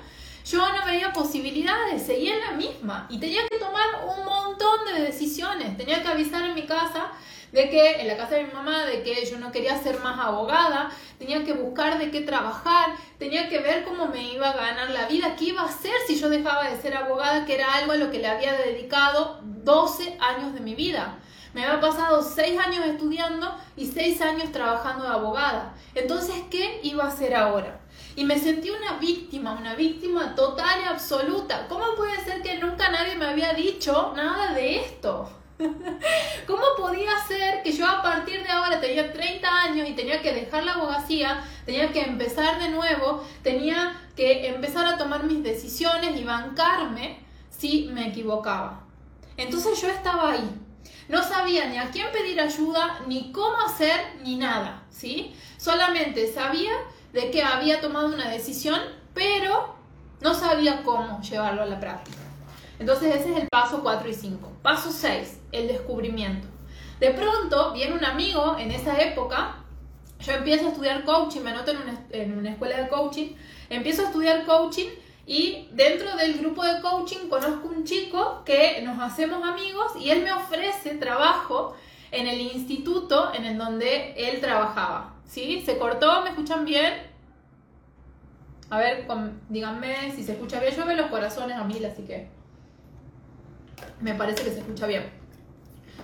yo 0.49 0.59
no 0.59 0.85
veía 0.85 1.11
posibilidades, 1.11 2.05
seguía 2.05 2.35
en 2.35 2.41
la 2.41 2.51
misma 2.51 3.05
y 3.09 3.19
tenía 3.19 3.41
que 3.49 3.57
tomar 3.57 3.85
un 4.05 4.23
montón 4.23 4.85
de 4.85 5.01
decisiones. 5.01 5.75
Tenía 5.75 6.01
que 6.01 6.07
avisar 6.07 6.43
en 6.45 6.55
mi 6.55 6.65
casa 6.65 7.11
de 7.51 7.69
que, 7.69 8.01
en 8.01 8.07
la 8.07 8.15
casa 8.15 8.35
de 8.35 8.45
mi 8.45 8.53
mamá, 8.53 8.85
de 8.85 9.03
que 9.03 9.25
yo 9.25 9.39
no 9.39 9.51
quería 9.51 9.77
ser 9.77 9.99
más 9.99 10.17
abogada, 10.19 10.89
tenía 11.17 11.43
que 11.43 11.53
buscar 11.53 11.97
de 11.97 12.11
qué 12.11 12.21
trabajar, 12.21 12.95
tenía 13.17 13.49
que 13.49 13.59
ver 13.59 13.83
cómo 13.83 14.07
me 14.07 14.23
iba 14.33 14.49
a 14.49 14.55
ganar 14.55 14.89
la 14.91 15.07
vida, 15.07 15.35
qué 15.35 15.45
iba 15.45 15.61
a 15.61 15.65
hacer 15.65 15.93
si 16.07 16.17
yo 16.17 16.29
dejaba 16.29 16.69
de 16.69 16.81
ser 16.81 16.95
abogada, 16.95 17.45
que 17.45 17.55
era 17.55 17.73
algo 17.73 17.91
a 17.91 17.95
lo 17.95 18.09
que 18.09 18.19
le 18.19 18.27
había 18.27 18.53
dedicado 18.53 19.41
12 19.43 20.17
años 20.19 20.53
de 20.53 20.61
mi 20.61 20.75
vida. 20.75 21.19
Me 21.53 21.65
había 21.65 21.81
pasado 21.81 22.21
6 22.21 22.59
años 22.59 22.85
estudiando 22.85 23.53
y 23.75 23.87
6 23.87 24.21
años 24.21 24.51
trabajando 24.51 25.03
de 25.03 25.09
abogada. 25.09 25.73
Entonces, 25.95 26.35
¿qué 26.51 26.79
iba 26.83 27.05
a 27.05 27.07
hacer 27.07 27.35
ahora? 27.35 27.81
Y 28.17 28.23
me 28.23 28.39
sentí 28.39 28.71
una 28.71 28.97
víctima, 28.97 29.53
una 29.53 29.75
víctima 29.75 30.33
total 30.33 30.81
y 30.83 30.87
absoluta. 30.87 31.67
¿Cómo 31.67 31.93
puede 31.95 32.19
ser 32.25 32.41
que 32.41 32.57
nunca 32.57 32.89
nadie 32.89 33.15
me 33.15 33.27
había 33.27 33.53
dicho 33.53 34.11
nada 34.15 34.55
de 34.55 34.77
esto? 34.79 35.29
¿Cómo 36.47 36.63
podía 36.77 37.11
ser 37.27 37.61
que 37.61 37.71
yo 37.71 37.85
a 37.85 38.01
partir 38.01 38.41
de 38.41 38.49
ahora 38.49 38.81
tenía 38.81 39.13
30 39.13 39.47
años 39.47 39.87
y 39.87 39.93
tenía 39.93 40.19
que 40.19 40.33
dejar 40.33 40.63
la 40.63 40.73
abogacía, 40.73 41.43
tenía 41.63 41.91
que 41.91 42.01
empezar 42.01 42.57
de 42.57 42.69
nuevo, 42.69 43.23
tenía 43.43 43.95
que 44.15 44.47
empezar 44.47 44.87
a 44.87 44.97
tomar 44.97 45.23
mis 45.23 45.43
decisiones 45.43 46.19
y 46.19 46.23
bancarme 46.23 47.19
si 47.51 47.87
me 47.93 48.07
equivocaba? 48.07 48.81
Entonces 49.37 49.79
yo 49.79 49.89
estaba 49.89 50.31
ahí. 50.31 50.49
No 51.07 51.21
sabía 51.21 51.67
ni 51.67 51.77
a 51.77 51.91
quién 51.91 52.11
pedir 52.11 52.41
ayuda, 52.41 52.99
ni 53.05 53.31
cómo 53.31 53.59
hacer, 53.63 53.99
ni 54.23 54.37
nada, 54.37 54.85
¿sí? 54.89 55.35
Solamente 55.57 56.33
sabía 56.33 56.73
de 57.17 57.31
que 57.31 57.41
había 57.41 57.81
tomado 57.81 58.09
una 58.09 58.29
decisión, 58.29 58.79
pero 59.15 59.73
no 60.21 60.35
sabía 60.35 60.83
cómo 60.83 61.19
llevarlo 61.21 61.63
a 61.63 61.65
la 61.65 61.79
práctica. 61.79 62.19
Entonces 62.77 63.15
ese 63.15 63.31
es 63.31 63.37
el 63.37 63.47
paso 63.47 63.81
4 63.81 64.07
y 64.07 64.13
5. 64.13 64.51
Paso 64.61 64.91
6, 64.91 65.39
el 65.51 65.67
descubrimiento. 65.67 66.47
De 66.99 67.09
pronto 67.09 67.73
viene 67.73 67.95
un 67.95 68.05
amigo 68.05 68.55
en 68.59 68.69
esa 68.69 69.01
época, 69.01 69.55
yo 70.19 70.33
empiezo 70.33 70.67
a 70.67 70.69
estudiar 70.69 71.05
coaching, 71.05 71.41
me 71.41 71.49
anoto 71.49 71.71
en 71.71 71.77
una, 71.77 72.05
en 72.11 72.37
una 72.37 72.51
escuela 72.51 72.77
de 72.77 72.87
coaching, 72.87 73.29
empiezo 73.71 74.03
a 74.03 74.05
estudiar 74.05 74.45
coaching 74.45 74.89
y 75.25 75.69
dentro 75.71 76.15
del 76.17 76.37
grupo 76.37 76.63
de 76.63 76.81
coaching 76.81 77.29
conozco 77.29 77.67
un 77.67 77.83
chico 77.83 78.43
que 78.45 78.79
nos 78.83 78.99
hacemos 78.99 79.43
amigos 79.43 79.93
y 79.99 80.11
él 80.11 80.21
me 80.21 80.31
ofrece 80.31 80.95
trabajo 80.95 81.75
en 82.11 82.27
el 82.27 82.39
instituto 82.39 83.33
en 83.33 83.45
el 83.45 83.57
donde 83.57 84.13
él 84.15 84.39
trabajaba. 84.39 85.16
¿Sí? 85.27 85.61
¿Se 85.65 85.77
cortó? 85.77 86.23
¿Me 86.23 86.29
escuchan 86.29 86.65
bien? 86.65 86.93
A 88.69 88.79
ver, 88.79 89.07
díganme 89.49 90.11
si 90.13 90.23
se 90.23 90.33
escucha 90.33 90.59
bien. 90.59 90.73
Yo 90.75 90.85
veo 90.85 90.97
los 90.97 91.07
corazones 91.07 91.57
a 91.57 91.63
mil, 91.63 91.85
así 91.85 92.03
que 92.03 92.29
me 94.01 94.15
parece 94.15 94.43
que 94.43 94.51
se 94.51 94.59
escucha 94.59 94.87
bien. 94.87 95.09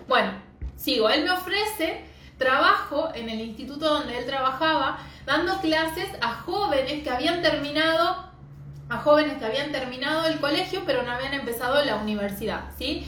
Bueno, 0.07 0.33
sigo. 0.75 1.09
Él 1.09 1.23
me 1.23 1.31
ofrece 1.31 2.05
trabajo 2.37 3.09
en 3.15 3.29
el 3.29 3.39
instituto 3.39 3.85
donde 3.89 4.17
él 4.17 4.25
trabajaba, 4.25 4.99
dando 5.25 5.59
clases 5.59 6.09
a 6.21 6.33
jóvenes 6.33 7.03
que 7.03 7.09
habían 7.09 7.41
terminado 7.41 8.32
jóvenes 9.01 9.37
que 9.37 9.45
habían 9.45 9.71
terminado 9.71 10.27
el 10.27 10.39
colegio 10.39 10.83
pero 10.85 11.03
no 11.03 11.11
habían 11.11 11.33
empezado 11.33 11.83
la 11.83 11.95
universidad, 11.95 12.61
¿sí? 12.77 13.07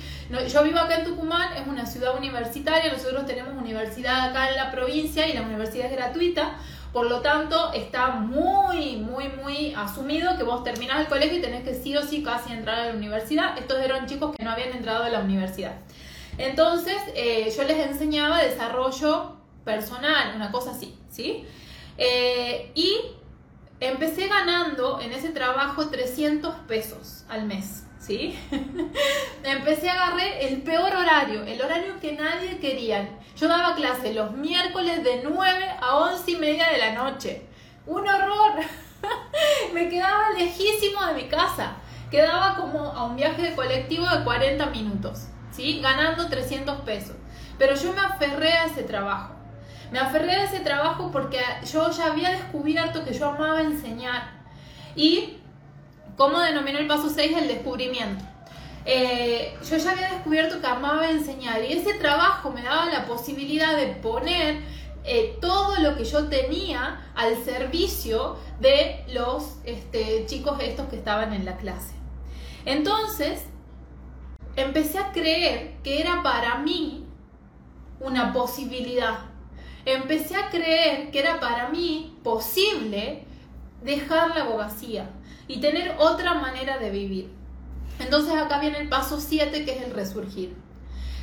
Yo 0.52 0.64
vivo 0.64 0.80
acá 0.80 1.00
en 1.00 1.06
Tucumán, 1.06 1.54
es 1.56 1.68
una 1.68 1.86
ciudad 1.86 2.18
universitaria, 2.18 2.92
nosotros 2.92 3.26
tenemos 3.26 3.54
universidad 3.54 4.30
acá 4.30 4.50
en 4.50 4.56
la 4.56 4.72
provincia 4.72 5.28
y 5.28 5.34
la 5.34 5.44
universidad 5.44 5.86
es 5.86 5.92
gratuita, 5.92 6.56
por 6.92 7.08
lo 7.08 7.22
tanto 7.22 7.74
está 7.74 8.08
muy, 8.08 8.96
muy, 8.96 9.28
muy 9.28 9.74
asumido 9.76 10.38
que 10.38 10.44
vos 10.44 10.64
terminás 10.64 11.02
el 11.02 11.08
colegio 11.08 11.38
y 11.38 11.42
tenés 11.42 11.64
que 11.64 11.76
sí 11.76 11.96
o 11.96 12.02
sí 12.02 12.24
casi 12.24 12.54
entrar 12.54 12.80
a 12.80 12.86
la 12.88 12.94
universidad. 12.94 13.58
Estos 13.58 13.80
eran 13.80 14.08
chicos 14.08 14.36
que 14.36 14.44
no 14.44 14.52
habían 14.52 14.70
entrado 14.70 15.04
a 15.04 15.10
la 15.10 15.20
universidad. 15.20 15.74
Entonces 16.38 16.98
eh, 17.14 17.54
yo 17.56 17.64
les 17.64 17.86
enseñaba 17.86 18.42
desarrollo 18.42 19.36
personal, 19.66 20.36
una 20.36 20.52
cosa 20.52 20.72
así, 20.72 20.98
¿sí? 21.10 21.46
Eh, 21.98 22.72
y 22.76 22.98
empecé 23.80 24.28
ganando 24.28 25.00
en 25.02 25.12
ese 25.12 25.30
trabajo 25.30 25.88
300 25.90 26.56
pesos 26.68 27.26
al 27.30 27.46
mes. 27.46 27.86
¿sí? 28.06 28.38
Empecé 29.44 29.90
a 29.90 29.94
agarrar 29.94 30.28
el 30.42 30.62
peor 30.62 30.94
horario, 30.94 31.44
el 31.44 31.62
horario 31.62 32.00
que 32.00 32.14
nadie 32.14 32.60
quería. 32.60 33.10
Yo 33.36 33.48
daba 33.48 33.76
clase 33.76 34.14
los 34.14 34.32
miércoles 34.32 35.04
de 35.04 35.22
9 35.24 35.66
a 35.82 35.96
11 35.98 36.32
y 36.32 36.36
media 36.36 36.70
de 36.70 36.78
la 36.78 36.94
noche. 36.94 37.48
Un 37.86 38.08
horror. 38.08 38.54
me 39.74 39.90
quedaba 39.90 40.32
lejísimo 40.38 41.06
de 41.06 41.14
mi 41.14 41.28
casa. 41.28 41.78
Quedaba 42.12 42.56
como 42.56 42.80
a 42.80 43.06
un 43.06 43.16
viaje 43.16 43.42
de 43.42 43.56
colectivo 43.56 44.08
de 44.08 44.24
40 44.24 44.68
minutos, 44.68 45.28
¿sí? 45.52 45.82
Ganando 45.82 46.30
300 46.30 46.82
pesos. 46.82 47.16
Pero 47.58 47.76
yo 47.76 47.94
me 47.94 48.02
aferré 48.02 48.54
a 48.54 48.66
ese 48.66 48.84
trabajo. 48.84 49.35
Me 49.92 50.00
aferré 50.00 50.34
a 50.34 50.44
ese 50.46 50.60
trabajo 50.60 51.12
porque 51.12 51.40
yo 51.72 51.92
ya 51.92 52.08
había 52.08 52.32
descubierto 52.32 53.04
que 53.04 53.14
yo 53.14 53.30
amaba 53.30 53.62
enseñar. 53.62 54.36
Y 54.96 55.38
¿Cómo 56.18 56.40
denomino 56.40 56.80
el 56.80 56.88
paso 56.88 57.10
6? 57.10 57.38
El 57.38 57.48
descubrimiento. 57.50 58.24
Eh, 58.86 59.58
yo 59.70 59.78
ya 59.78 59.92
había 59.92 60.12
descubierto 60.12 60.62
que 60.62 60.68
amaba 60.68 61.10
enseñar 61.10 61.62
y 61.64 61.74
ese 61.74 61.96
trabajo 61.96 62.52
me 62.52 62.62
daba 62.62 62.86
la 62.86 63.06
posibilidad 63.06 63.76
de 63.76 63.88
poner 63.88 64.62
eh, 65.04 65.38
todo 65.42 65.78
lo 65.78 65.98
que 65.98 66.06
yo 66.06 66.28
tenía 66.28 67.12
al 67.16 67.44
servicio 67.44 68.38
de 68.60 69.04
los 69.10 69.58
este, 69.66 70.26
chicos 70.28 70.58
estos 70.62 70.88
que 70.88 70.96
estaban 70.96 71.34
en 71.34 71.44
la 71.46 71.58
clase. 71.58 71.96
Entonces, 72.64 73.44
empecé 74.56 75.00
a 75.00 75.12
creer 75.12 75.76
que 75.84 76.00
era 76.00 76.24
para 76.24 76.60
mí 76.60 77.06
una 78.00 78.32
posibilidad. 78.32 79.20
Empecé 79.86 80.36
a 80.36 80.50
creer 80.50 81.12
que 81.12 81.20
era 81.20 81.40
para 81.40 81.70
mí 81.70 82.18
posible 82.24 83.24
dejar 83.84 84.36
la 84.36 84.42
abogacía 84.42 85.12
y 85.48 85.62
tener 85.62 85.96
otra 86.00 86.34
manera 86.34 86.80
de 86.80 86.90
vivir. 86.90 87.30
Entonces 88.00 88.34
acá 88.36 88.60
viene 88.60 88.80
el 88.80 88.90
paso 88.90 89.20
7 89.20 89.64
que 89.64 89.72
es 89.72 89.84
el 89.84 89.92
resurgir. 89.92 90.56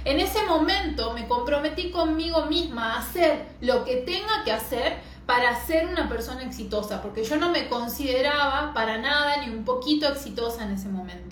En 0.05 0.21
ese 0.21 0.45
momento 0.45 1.13
me 1.13 1.27
comprometí 1.29 1.91
conmigo 1.91 2.47
misma 2.47 2.95
a 2.95 2.99
hacer 2.99 3.47
lo 3.61 3.85
que 3.85 3.97
tenga 3.97 4.45
que 4.45 4.53
hacer 4.53 4.99
para 5.27 5.55
ser 5.65 5.89
una 5.89 6.09
persona 6.09 6.43
exitosa, 6.43 7.03
porque 7.03 7.25
yo 7.25 7.37
no 7.37 7.51
me 7.51 7.69
consideraba 7.69 8.73
para 8.75 8.99
nada 8.99 9.39
ni 9.39 9.53
un 9.53 9.65
poquito 9.65 10.09
exitosa 10.09 10.65
en 10.65 10.73
ese 10.73 10.89
momento. 10.89 11.32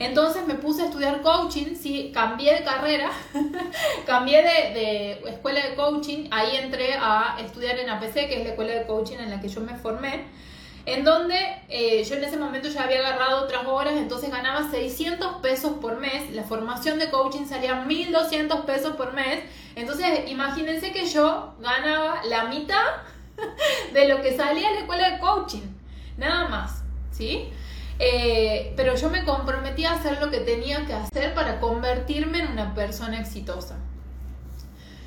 Entonces 0.00 0.46
me 0.46 0.54
puse 0.54 0.82
a 0.82 0.84
estudiar 0.86 1.22
coaching, 1.22 1.74
sí, 1.74 2.10
cambié 2.14 2.54
de 2.54 2.64
carrera, 2.64 3.10
cambié 4.06 4.42
de, 4.42 5.12
escuela 5.28 5.66
de 5.66 5.74
coaching, 5.74 6.28
ahí 6.30 6.56
entré 6.56 6.94
a 6.94 7.36
estudiar 7.40 7.78
en 7.78 7.90
APC, 7.90 8.12
que 8.12 8.38
es 8.38 8.44
la 8.44 8.50
escuela 8.50 8.74
de 8.74 8.86
coaching 8.86 9.16
en 9.18 9.30
la 9.30 9.40
que 9.40 9.48
yo 9.48 9.60
me 9.60 9.74
formé 9.76 10.26
en 10.88 11.04
donde 11.04 11.36
eh, 11.68 12.02
yo 12.02 12.16
en 12.16 12.24
ese 12.24 12.38
momento 12.38 12.68
ya 12.68 12.84
había 12.84 13.00
agarrado 13.00 13.44
otras 13.44 13.66
horas, 13.66 13.92
entonces 13.94 14.30
ganaba 14.30 14.70
600 14.70 15.36
pesos 15.42 15.72
por 15.82 15.98
mes, 15.98 16.30
la 16.34 16.44
formación 16.44 16.98
de 16.98 17.10
coaching 17.10 17.44
salía 17.44 17.74
1200 17.74 18.60
pesos 18.60 18.96
por 18.96 19.12
mes, 19.12 19.40
entonces 19.76 20.30
imagínense 20.30 20.90
que 20.90 21.04
yo 21.04 21.52
ganaba 21.60 22.22
la 22.24 22.44
mitad 22.44 22.86
de 23.92 24.08
lo 24.08 24.22
que 24.22 24.34
salía 24.34 24.68
en 24.68 24.74
la 24.76 24.80
escuela 24.80 25.10
de 25.10 25.18
coaching, 25.18 25.66
nada 26.16 26.48
más, 26.48 26.82
¿sí? 27.10 27.50
Eh, 27.98 28.72
pero 28.76 28.94
yo 28.94 29.10
me 29.10 29.24
comprometí 29.24 29.84
a 29.84 29.92
hacer 29.92 30.20
lo 30.20 30.30
que 30.30 30.38
tenía 30.40 30.86
que 30.86 30.94
hacer 30.94 31.34
para 31.34 31.60
convertirme 31.60 32.40
en 32.40 32.52
una 32.52 32.74
persona 32.74 33.20
exitosa. 33.20 33.76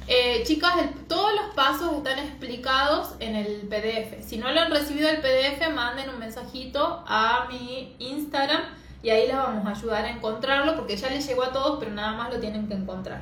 Eh, 0.07 0.43
chicas, 0.43 0.73
todos 1.07 1.31
los 1.33 1.55
pasos 1.55 1.93
están 1.93 2.19
explicados 2.19 3.15
en 3.19 3.35
el 3.35 3.67
PDF. 3.69 4.21
Si 4.21 4.37
no 4.37 4.51
lo 4.51 4.59
han 4.59 4.71
recibido 4.71 5.07
el 5.07 5.21
PDF, 5.21 5.71
manden 5.73 6.09
un 6.09 6.19
mensajito 6.19 7.03
a 7.07 7.47
mi 7.49 7.95
Instagram 7.99 8.61
y 9.03 9.09
ahí 9.09 9.27
les 9.27 9.37
vamos 9.37 9.65
a 9.65 9.69
ayudar 9.69 10.05
a 10.05 10.09
encontrarlo 10.09 10.75
porque 10.75 10.97
ya 10.97 11.09
les 11.09 11.25
llegó 11.25 11.43
a 11.43 11.51
todos, 11.51 11.79
pero 11.79 11.91
nada 11.91 12.13
más 12.13 12.33
lo 12.33 12.39
tienen 12.39 12.67
que 12.67 12.73
encontrar. 12.73 13.21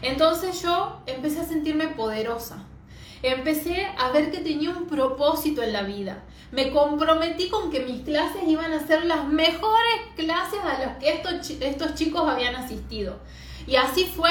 Entonces 0.00 0.62
yo 0.62 1.00
empecé 1.06 1.40
a 1.40 1.44
sentirme 1.44 1.88
poderosa. 1.88 2.64
Empecé 3.28 3.86
a 3.98 4.10
ver 4.10 4.30
que 4.30 4.38
tenía 4.38 4.70
un 4.70 4.86
propósito 4.86 5.62
en 5.62 5.72
la 5.72 5.82
vida. 5.82 6.22
Me 6.52 6.70
comprometí 6.70 7.48
con 7.48 7.70
que 7.70 7.80
mis 7.80 8.02
clases 8.02 8.42
iban 8.46 8.72
a 8.72 8.86
ser 8.86 9.04
las 9.04 9.26
mejores 9.26 10.00
clases 10.14 10.60
a 10.62 10.78
las 10.78 10.96
que 10.98 11.10
estos, 11.10 11.50
estos 11.50 11.94
chicos 11.94 12.28
habían 12.28 12.54
asistido. 12.54 13.18
Y 13.66 13.76
así 13.76 14.04
fue. 14.04 14.30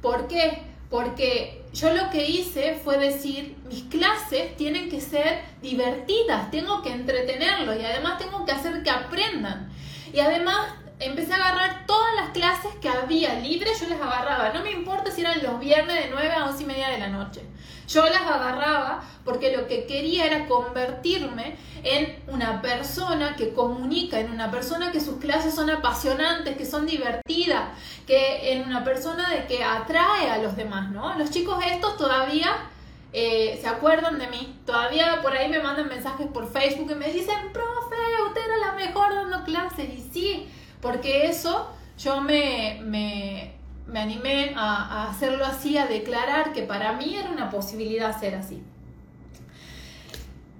¿Por 0.00 0.26
qué? 0.28 0.70
porque 0.90 1.62
yo 1.72 1.94
lo 1.94 2.10
que 2.10 2.28
hice 2.28 2.74
fue 2.82 2.98
decir, 2.98 3.56
mis 3.68 3.84
clases 3.84 4.56
tienen 4.56 4.90
que 4.90 5.00
ser 5.00 5.44
divertidas, 5.62 6.50
tengo 6.50 6.82
que 6.82 6.92
entretenerlos 6.92 7.76
y 7.80 7.84
además 7.84 8.18
tengo 8.18 8.44
que 8.44 8.52
hacer 8.52 8.82
que 8.82 8.90
aprendan. 8.90 9.70
Y 10.12 10.18
además 10.18 10.66
empecé 10.98 11.32
a 11.32 11.36
agarrar 11.36 11.86
todas 11.86 12.12
las 12.16 12.30
clases 12.30 12.72
que 12.80 12.88
había 12.88 13.38
libres, 13.38 13.80
yo 13.80 13.88
les 13.88 14.00
agarraba, 14.00 14.52
no 14.52 14.62
me 14.64 14.72
importa 14.72 15.12
si 15.12 15.20
eran 15.20 15.40
los 15.42 15.60
viernes 15.60 15.94
de 15.94 16.10
9 16.10 16.32
a 16.32 16.46
11 16.46 16.62
y 16.62 16.66
media 16.66 16.88
de 16.88 16.98
la 16.98 17.08
noche. 17.08 17.42
Yo 17.90 18.04
las 18.04 18.22
agarraba 18.22 19.02
porque 19.24 19.56
lo 19.56 19.66
que 19.66 19.84
quería 19.84 20.26
era 20.26 20.46
convertirme 20.46 21.56
en 21.82 22.22
una 22.28 22.62
persona 22.62 23.34
que 23.34 23.52
comunica, 23.52 24.20
en 24.20 24.30
una 24.30 24.50
persona 24.50 24.92
que 24.92 25.00
sus 25.00 25.18
clases 25.18 25.54
son 25.54 25.70
apasionantes, 25.70 26.56
que 26.56 26.64
son 26.64 26.86
divertidas, 26.86 27.70
que 28.06 28.52
en 28.52 28.62
una 28.62 28.84
persona 28.84 29.30
de 29.30 29.46
que 29.46 29.64
atrae 29.64 30.30
a 30.30 30.38
los 30.38 30.54
demás, 30.56 30.90
¿no? 30.90 31.18
Los 31.18 31.30
chicos 31.30 31.58
estos 31.66 31.96
todavía 31.96 32.70
eh, 33.12 33.58
se 33.60 33.66
acuerdan 33.66 34.18
de 34.18 34.28
mí. 34.28 34.56
Todavía 34.64 35.20
por 35.20 35.32
ahí 35.32 35.48
me 35.48 35.58
mandan 35.58 35.88
mensajes 35.88 36.28
por 36.28 36.50
Facebook 36.50 36.92
y 36.92 36.94
me 36.94 37.12
dicen, 37.12 37.52
profe, 37.52 37.96
usted 38.26 38.40
era 38.44 38.68
la 38.68 38.72
mejor 38.74 39.14
dando 39.14 39.42
clases. 39.44 39.88
Y 39.88 40.08
sí, 40.12 40.48
porque 40.80 41.26
eso 41.26 41.70
yo 41.98 42.20
me, 42.20 42.80
me, 42.84 43.54
me 43.90 44.00
animé 44.00 44.52
a, 44.56 45.10
hacerlo 45.10 45.44
así, 45.44 45.76
a 45.76 45.86
declarar 45.86 46.52
que 46.52 46.62
para 46.62 46.92
mí 46.92 47.16
era 47.16 47.30
una 47.30 47.50
posibilidad 47.50 48.18
ser 48.18 48.34
así. 48.34 48.62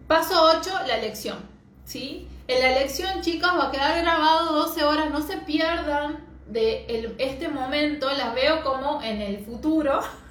Paso 0.06 0.42
8, 0.58 0.70
la 0.86 0.98
lección. 0.98 1.38
¿sí? 1.84 2.28
En 2.48 2.62
la 2.62 2.80
lección, 2.80 3.20
chicas, 3.20 3.52
va 3.56 3.68
a 3.68 3.70
quedar 3.70 4.02
grabado 4.02 4.52
12 4.66 4.84
horas, 4.84 5.10
no 5.10 5.22
se 5.22 5.36
pierdan 5.38 6.29
de 6.50 6.84
el, 6.86 7.14
este 7.18 7.48
momento, 7.48 8.10
las 8.10 8.34
veo 8.34 8.62
como 8.62 9.00
en 9.02 9.20
el 9.20 9.44
futuro. 9.44 10.00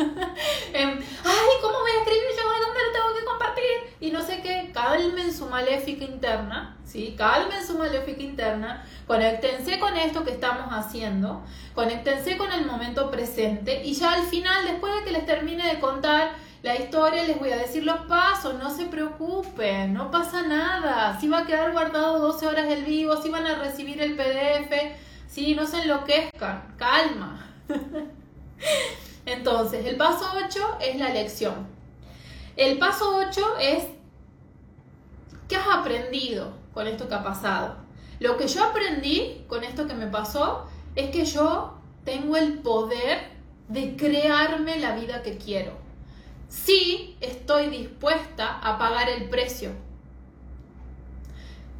en, 0.74 0.90
Ay, 0.90 1.50
¿cómo 1.62 1.80
voy 1.80 1.92
a 1.92 2.00
escribir 2.00 2.30
yo? 2.36 2.66
¿Dónde 2.66 2.80
lo 2.86 2.92
tengo 2.94 3.20
que 3.20 3.26
compartir? 3.26 3.96
Y 4.02 4.12
no 4.12 4.22
sé 4.22 4.42
qué, 4.42 4.72
calmen 4.74 5.34
su 5.34 5.46
maléfica 5.46 6.04
interna, 6.04 6.78
¿sí? 6.86 7.16
Calmen 7.18 7.66
su 7.66 7.78
maléfica 7.78 8.22
interna, 8.22 8.86
conéctense 9.08 9.80
con 9.80 9.96
esto 9.96 10.24
que 10.24 10.32
estamos 10.32 10.68
haciendo, 10.72 11.42
conéctense 11.74 12.38
con 12.38 12.52
el 12.52 12.66
momento 12.66 13.10
presente 13.10 13.82
y 13.84 13.94
ya 13.94 14.14
al 14.14 14.24
final, 14.24 14.66
después 14.66 14.94
de 14.96 15.04
que 15.04 15.12
les 15.12 15.26
termine 15.26 15.68
de 15.68 15.80
contar 15.80 16.32
la 16.64 16.76
historia, 16.76 17.24
les 17.24 17.40
voy 17.40 17.52
a 17.52 17.58
decir 17.58 17.86
los 17.86 18.00
pasos, 18.08 18.56
no 18.56 18.70
se 18.70 18.86
preocupen, 18.86 19.94
no 19.94 20.12
pasa 20.12 20.44
nada, 20.44 21.18
si 21.20 21.30
va 21.30 21.40
a 21.40 21.46
quedar 21.46 21.72
guardado 21.72 22.20
12 22.20 22.48
horas 22.48 22.68
el 22.70 22.84
vivo, 22.84 23.22
si 23.22 23.30
van 23.30 23.48
a 23.48 23.56
recibir 23.56 24.02
el 24.02 24.16
PDF, 24.18 25.09
si 25.30 25.54
no 25.54 25.66
se 25.66 25.84
enloquezcan, 25.84 26.76
calma. 26.78 27.48
Entonces, 29.26 29.86
el 29.86 29.96
paso 29.96 30.26
8 30.46 30.78
es 30.82 30.98
la 30.98 31.10
lección. 31.10 31.68
El 32.56 32.80
paso 32.80 33.16
8 33.28 33.58
es, 33.62 33.84
¿qué 35.48 35.56
has 35.56 35.68
aprendido 35.68 36.52
con 36.74 36.88
esto 36.88 37.08
que 37.08 37.14
ha 37.14 37.24
pasado? 37.24 37.78
Lo 38.20 38.38
que 38.38 38.48
yo 38.48 38.64
aprendí 38.64 39.46
con 39.48 39.64
esto 39.64 39.88
que 39.88 39.94
me 39.94 40.08
pasó 40.08 40.68
es 40.96 41.12
que 41.12 41.24
yo 41.26 41.76
tengo 42.04 42.36
el 42.36 42.60
poder 42.60 43.30
de 43.68 43.96
crearme 43.96 44.80
la 44.80 44.96
vida 44.96 45.22
que 45.22 45.38
quiero. 45.38 45.74
Si 46.48 47.16
estoy 47.22 47.68
dispuesta 47.68 48.60
a 48.60 48.80
pagar 48.80 49.10
el 49.10 49.30
precio. 49.30 49.74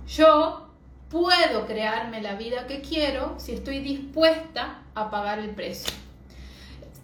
Yo 0.08 0.69
puedo 1.10 1.66
crearme 1.66 2.22
la 2.22 2.36
vida 2.36 2.68
que 2.68 2.82
quiero 2.82 3.36
si 3.38 3.54
estoy 3.54 3.80
dispuesta 3.80 4.84
a 4.96 5.10
pagar 5.10 5.40
el 5.40 5.52
precio. 5.52 5.94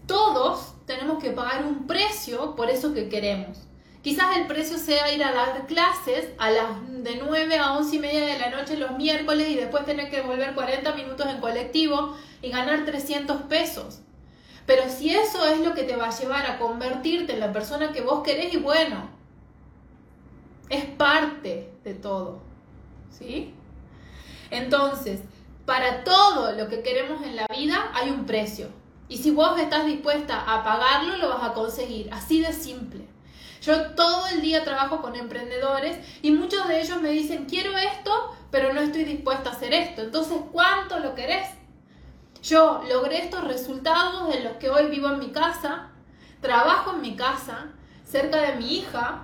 Todos 0.08 0.74
tenemos 0.86 1.22
que 1.22 1.32
pagar 1.32 1.66
un 1.66 1.88
precio 1.88 2.56
por 2.56 2.70
eso 2.70 2.94
que 2.94 3.10
queremos. 3.10 3.58
Quizás 4.04 4.38
el 4.38 4.46
precio 4.46 4.78
sea 4.78 5.12
ir 5.12 5.24
a 5.24 5.32
dar 5.32 5.66
clases 5.66 6.30
a 6.38 6.52
las 6.52 7.04
de 7.04 7.16
9 7.26 7.58
a 7.58 7.74
11 7.74 7.96
y 7.96 8.00
media 8.00 8.26
de 8.26 8.38
la 8.38 8.52
noche 8.52 8.78
los 8.78 8.92
miércoles 8.92 9.50
y 9.50 9.56
después 9.56 9.84
tener 9.86 10.12
que 10.12 10.22
volver 10.22 10.54
40 10.54 10.94
minutos 10.94 11.26
en 11.26 11.42
colectivo 11.42 12.16
y 12.44 12.52
ganar 12.52 12.86
300 12.86 13.44
pesos. 13.44 14.02
Pero 14.68 14.90
si 14.90 15.10
eso 15.10 15.44
es 15.48 15.60
lo 15.62 15.74
que 15.74 15.84
te 15.84 15.96
va 15.96 16.10
a 16.10 16.20
llevar 16.20 16.46
a 16.46 16.60
convertirte 16.60 17.34
en 17.34 17.40
la 17.40 17.52
persona 17.52 17.92
que 17.92 18.02
vos 18.02 18.24
querés, 18.24 18.54
y 18.54 18.58
bueno, 18.58 19.10
es 20.70 20.86
parte 20.86 21.72
de 21.84 21.94
todo. 21.96 22.42
¿Sí? 23.10 23.56
Entonces, 24.56 25.22
para 25.66 26.04
todo 26.04 26.54
lo 26.54 26.68
que 26.68 26.82
queremos 26.82 27.24
en 27.24 27.36
la 27.36 27.48
vida 27.48 27.92
hay 27.94 28.10
un 28.10 28.26
precio. 28.26 28.70
Y 29.08 29.18
si 29.18 29.32
vos 29.32 29.60
estás 29.60 29.86
dispuesta 29.86 30.40
a 30.48 30.64
pagarlo, 30.64 31.18
lo 31.18 31.30
vas 31.30 31.44
a 31.44 31.54
conseguir. 31.54 32.12
Así 32.14 32.42
de 32.42 32.54
simple. 32.54 33.06
Yo 33.62 33.92
todo 33.92 34.28
el 34.28 34.42
día 34.42 34.64
trabajo 34.64 35.02
con 35.02 35.16
emprendedores 35.16 35.98
y 36.22 36.32
muchos 36.32 36.68
de 36.68 36.82
ellos 36.82 37.02
me 37.02 37.10
dicen, 37.10 37.46
quiero 37.46 37.76
esto, 37.78 38.36
pero 38.52 38.74
no 38.74 38.82
estoy 38.82 39.04
dispuesta 39.04 39.50
a 39.50 39.54
hacer 39.54 39.74
esto. 39.74 40.04
Entonces, 40.04 40.38
¿cuánto 40.52 41.00
lo 41.00 41.16
querés? 41.16 41.48
Yo 42.44 42.82
logré 42.88 43.24
estos 43.24 43.44
resultados 43.44 44.32
de 44.32 44.44
los 44.44 44.54
que 44.58 44.70
hoy 44.70 44.88
vivo 44.90 45.10
en 45.10 45.20
mi 45.20 45.32
casa, 45.32 45.90
trabajo 46.42 46.92
en 46.92 47.02
mi 47.02 47.16
casa, 47.16 47.72
cerca 48.06 48.40
de 48.40 48.56
mi 48.56 48.78
hija, 48.78 49.24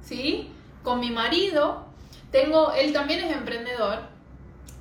¿sí? 0.00 0.52
Con 0.84 1.00
mi 1.00 1.10
marido. 1.10 1.86
Tengo, 2.30 2.72
él 2.72 2.92
también 2.92 3.24
es 3.24 3.32
emprendedor. 3.32 4.13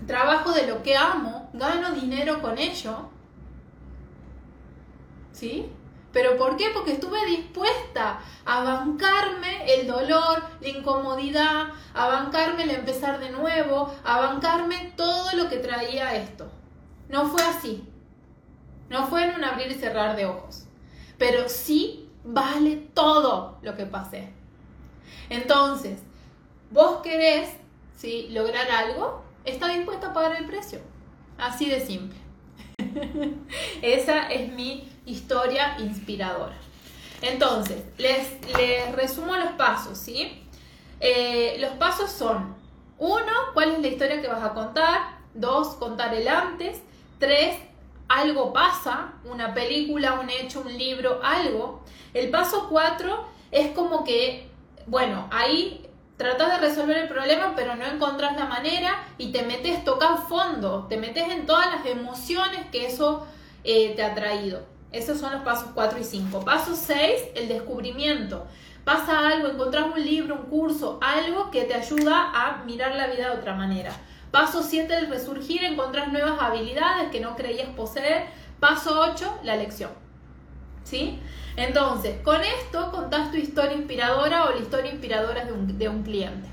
Trabajo 0.07 0.51
de 0.51 0.67
lo 0.67 0.83
que 0.83 0.97
amo, 0.97 1.49
gano 1.53 1.91
dinero 1.91 2.41
con 2.41 2.57
ello. 2.57 3.09
¿Sí? 5.31 5.69
¿Pero 6.11 6.37
por 6.37 6.57
qué? 6.57 6.69
Porque 6.73 6.93
estuve 6.93 7.25
dispuesta 7.25 8.19
a 8.45 8.63
bancarme 8.63 9.73
el 9.73 9.87
dolor, 9.87 10.43
la 10.61 10.69
incomodidad, 10.69 11.69
a 11.93 12.07
bancarme 12.07 12.63
el 12.63 12.71
empezar 12.71 13.19
de 13.19 13.31
nuevo, 13.31 13.93
a 14.03 14.19
bancarme 14.19 14.93
todo 14.95 15.35
lo 15.35 15.49
que 15.49 15.57
traía 15.57 16.15
esto. 16.15 16.47
No 17.09 17.25
fue 17.25 17.41
así. 17.41 17.83
No 18.89 19.07
fue 19.07 19.23
en 19.23 19.35
un 19.35 19.43
abrir 19.43 19.71
y 19.71 19.75
cerrar 19.75 20.15
de 20.15 20.27
ojos. 20.27 20.65
Pero 21.17 21.49
sí 21.49 22.09
vale 22.23 22.75
todo 22.93 23.57
lo 23.63 23.75
que 23.75 23.87
pasé. 23.87 24.31
Entonces, 25.29 25.99
vos 26.69 27.01
querés 27.01 27.49
¿sí? 27.95 28.27
lograr 28.29 28.69
algo, 28.69 29.22
está 29.45 29.67
dispuesto 29.69 30.07
a 30.07 30.13
pagar 30.13 30.35
el 30.35 30.45
precio. 30.45 30.79
Así 31.37 31.69
de 31.69 31.79
simple. 31.79 32.17
Esa 33.81 34.31
es 34.31 34.51
mi 34.53 34.89
historia 35.05 35.75
inspiradora. 35.79 36.55
Entonces, 37.21 37.83
les, 37.97 38.27
les 38.57 38.91
resumo 38.93 39.35
los 39.35 39.51
pasos, 39.53 39.97
¿sí? 39.97 40.43
Eh, 40.99 41.57
los 41.59 41.71
pasos 41.71 42.11
son, 42.11 42.55
uno, 42.97 43.31
cuál 43.53 43.71
es 43.71 43.79
la 43.79 43.87
historia 43.87 44.21
que 44.21 44.27
vas 44.27 44.43
a 44.43 44.53
contar, 44.53 45.17
dos, 45.33 45.75
contar 45.75 46.13
el 46.13 46.27
antes, 46.27 46.81
tres, 47.19 47.57
algo 48.07 48.53
pasa, 48.53 49.13
una 49.23 49.53
película, 49.53 50.19
un 50.19 50.29
hecho, 50.29 50.61
un 50.61 50.77
libro, 50.77 51.19
algo. 51.23 51.83
El 52.13 52.29
paso 52.29 52.67
cuatro 52.69 53.25
es 53.51 53.71
como 53.71 54.03
que, 54.03 54.49
bueno, 54.85 55.27
ahí 55.31 55.85
tratas 56.23 56.53
de 56.53 56.67
resolver 56.67 56.97
el 56.97 57.09
problema, 57.09 57.53
pero 57.53 57.75
no 57.75 57.85
encontrás 57.85 58.35
la 58.37 58.45
manera 58.45 59.03
y 59.17 59.33
te 59.33 59.43
metes, 59.43 59.83
tocas 59.83 60.21
fondo, 60.29 60.87
te 60.87 60.95
metes 60.95 61.29
en 61.29 61.45
todas 61.45 61.67
las 61.67 61.85
emociones 61.85 62.61
que 62.71 62.87
eso 62.87 63.27
eh, 63.65 63.93
te 63.95 64.03
ha 64.03 64.15
traído. 64.15 64.61
Esos 64.93 65.19
son 65.19 65.33
los 65.33 65.41
pasos 65.41 65.69
4 65.73 65.99
y 65.99 66.03
5. 66.03 66.45
Paso 66.45 66.75
6, 66.75 67.23
el 67.35 67.49
descubrimiento. 67.49 68.47
Pasa 68.85 69.27
algo, 69.27 69.49
encontrás 69.49 69.85
un 69.93 70.03
libro, 70.03 70.35
un 70.35 70.49
curso, 70.49 70.97
algo 71.01 71.51
que 71.51 71.63
te 71.63 71.73
ayuda 71.73 72.31
a 72.33 72.63
mirar 72.63 72.95
la 72.95 73.07
vida 73.07 73.29
de 73.29 73.37
otra 73.37 73.53
manera. 73.53 73.91
Paso 74.31 74.63
7, 74.63 74.95
el 74.95 75.09
resurgir, 75.09 75.63
encontrás 75.63 76.11
nuevas 76.11 76.41
habilidades 76.41 77.09
que 77.11 77.19
no 77.19 77.35
creías 77.35 77.69
poseer. 77.69 78.27
Paso 78.59 78.99
8, 79.11 79.41
la 79.43 79.57
lección. 79.57 80.02
¿Sí? 80.83 81.19
Entonces, 81.55 82.19
con 82.23 82.41
esto 82.41 82.91
contás 82.91 83.31
tu 83.31 83.37
historia 83.37 83.73
inspiradora 83.73 84.45
o 84.45 84.51
la 84.51 84.57
historia 84.57 84.91
inspiradora 84.91 85.45
de 85.45 85.53
un, 85.53 85.77
de 85.77 85.89
un 85.89 86.03
cliente. 86.03 86.47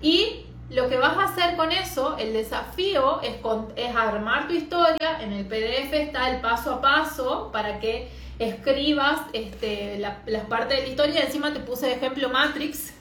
Y 0.00 0.46
lo 0.70 0.88
que 0.88 0.96
vas 0.96 1.16
a 1.16 1.24
hacer 1.24 1.56
con 1.56 1.70
eso, 1.70 2.16
el 2.18 2.32
desafío 2.32 3.20
es, 3.22 3.36
es 3.76 3.94
armar 3.94 4.48
tu 4.48 4.54
historia. 4.54 5.20
En 5.20 5.32
el 5.32 5.46
PDF 5.46 5.92
está 5.92 6.30
el 6.30 6.40
paso 6.40 6.74
a 6.74 6.80
paso 6.80 7.50
para 7.52 7.78
que 7.78 8.08
escribas 8.38 9.20
este, 9.32 9.98
las 9.98 10.44
partes 10.46 10.78
de 10.78 10.82
la 10.82 10.88
historia. 10.88 11.22
Encima 11.22 11.52
te 11.52 11.60
puse 11.60 11.86
de 11.86 11.94
ejemplo 11.94 12.28
Matrix, 12.28 12.92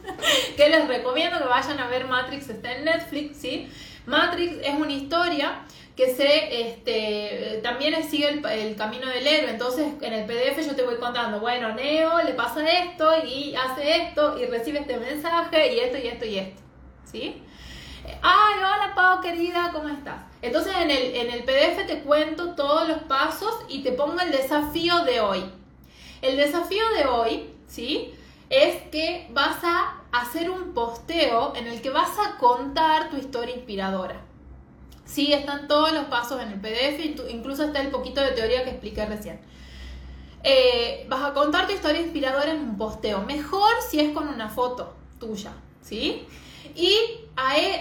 que 0.56 0.68
les 0.68 0.86
recomiendo 0.86 1.38
que 1.38 1.44
vayan 1.44 1.80
a 1.80 1.88
ver 1.88 2.06
Matrix, 2.06 2.48
está 2.48 2.72
en 2.72 2.84
Netflix, 2.84 3.38
¿sí? 3.38 3.68
Matrix 4.06 4.58
es 4.62 4.74
una 4.74 4.92
historia 4.92 5.60
que 5.96 6.14
se 6.14 6.68
este, 6.68 7.60
también 7.62 8.08
sigue 8.08 8.28
el, 8.28 8.46
el, 8.46 8.76
camino 8.76 9.06
del 9.06 9.26
héroe. 9.26 9.50
Entonces, 9.50 9.92
en 10.00 10.12
el 10.12 10.26
PDF 10.26 10.66
yo 10.66 10.74
te 10.74 10.82
voy 10.82 10.96
contando, 10.96 11.40
bueno, 11.40 11.72
Neo 11.74 12.22
le 12.22 12.34
pasa 12.34 12.68
esto 12.68 13.10
y 13.24 13.54
hace 13.54 14.02
esto 14.02 14.38
y 14.38 14.46
recibe 14.46 14.80
este 14.80 14.96
mensaje 14.96 15.74
y 15.74 15.78
esto 15.80 15.98
y 15.98 16.06
esto 16.08 16.24
y 16.24 16.38
esto. 16.38 16.62
¿Sí? 17.04 17.42
Ay, 18.20 18.54
hola 18.56 18.92
Pau 18.94 19.20
querida, 19.20 19.70
¿cómo 19.72 19.88
estás? 19.88 20.16
Entonces 20.42 20.74
en 20.76 20.90
el, 20.90 21.14
en 21.14 21.30
el 21.30 21.44
PDF 21.44 21.86
te 21.86 22.02
cuento 22.02 22.54
todos 22.54 22.86
los 22.86 22.98
pasos 23.04 23.64
y 23.68 23.82
te 23.82 23.92
pongo 23.92 24.20
el 24.20 24.30
desafío 24.30 25.04
de 25.04 25.20
hoy. 25.20 25.44
El 26.20 26.36
desafío 26.36 26.82
de 26.96 27.06
hoy, 27.06 27.50
¿sí? 27.66 28.14
Es 28.50 28.82
que 28.90 29.26
vas 29.30 29.62
a 29.62 30.02
hacer 30.12 30.50
un 30.50 30.74
posteo 30.74 31.54
en 31.56 31.66
el 31.66 31.80
que 31.80 31.90
vas 31.90 32.18
a 32.18 32.36
contar 32.36 33.10
tu 33.10 33.16
historia 33.16 33.54
inspiradora. 33.54 34.23
Sí, 35.06 35.32
están 35.32 35.68
todos 35.68 35.92
los 35.92 36.04
pasos 36.06 36.40
en 36.42 36.48
el 36.48 36.60
PDF, 36.60 37.30
incluso 37.30 37.64
está 37.64 37.80
el 37.80 37.88
poquito 37.90 38.20
de 38.20 38.30
teoría 38.32 38.64
que 38.64 38.70
expliqué 38.70 39.06
recién. 39.06 39.40
eh, 40.42 41.06
vas 41.08 41.22
a 41.22 41.32
contar 41.32 41.66
tu 41.66 41.72
historia 41.72 42.00
inspiradora 42.02 42.50
en 42.50 42.60
un 42.60 42.76
posteo. 42.76 43.22
Mejor 43.22 43.70
si 43.88 44.00
es 44.00 44.12
con 44.12 44.28
una 44.28 44.48
foto 44.50 44.92
tuya, 45.18 45.52
¿sí? 45.80 46.26
Y 46.74 46.96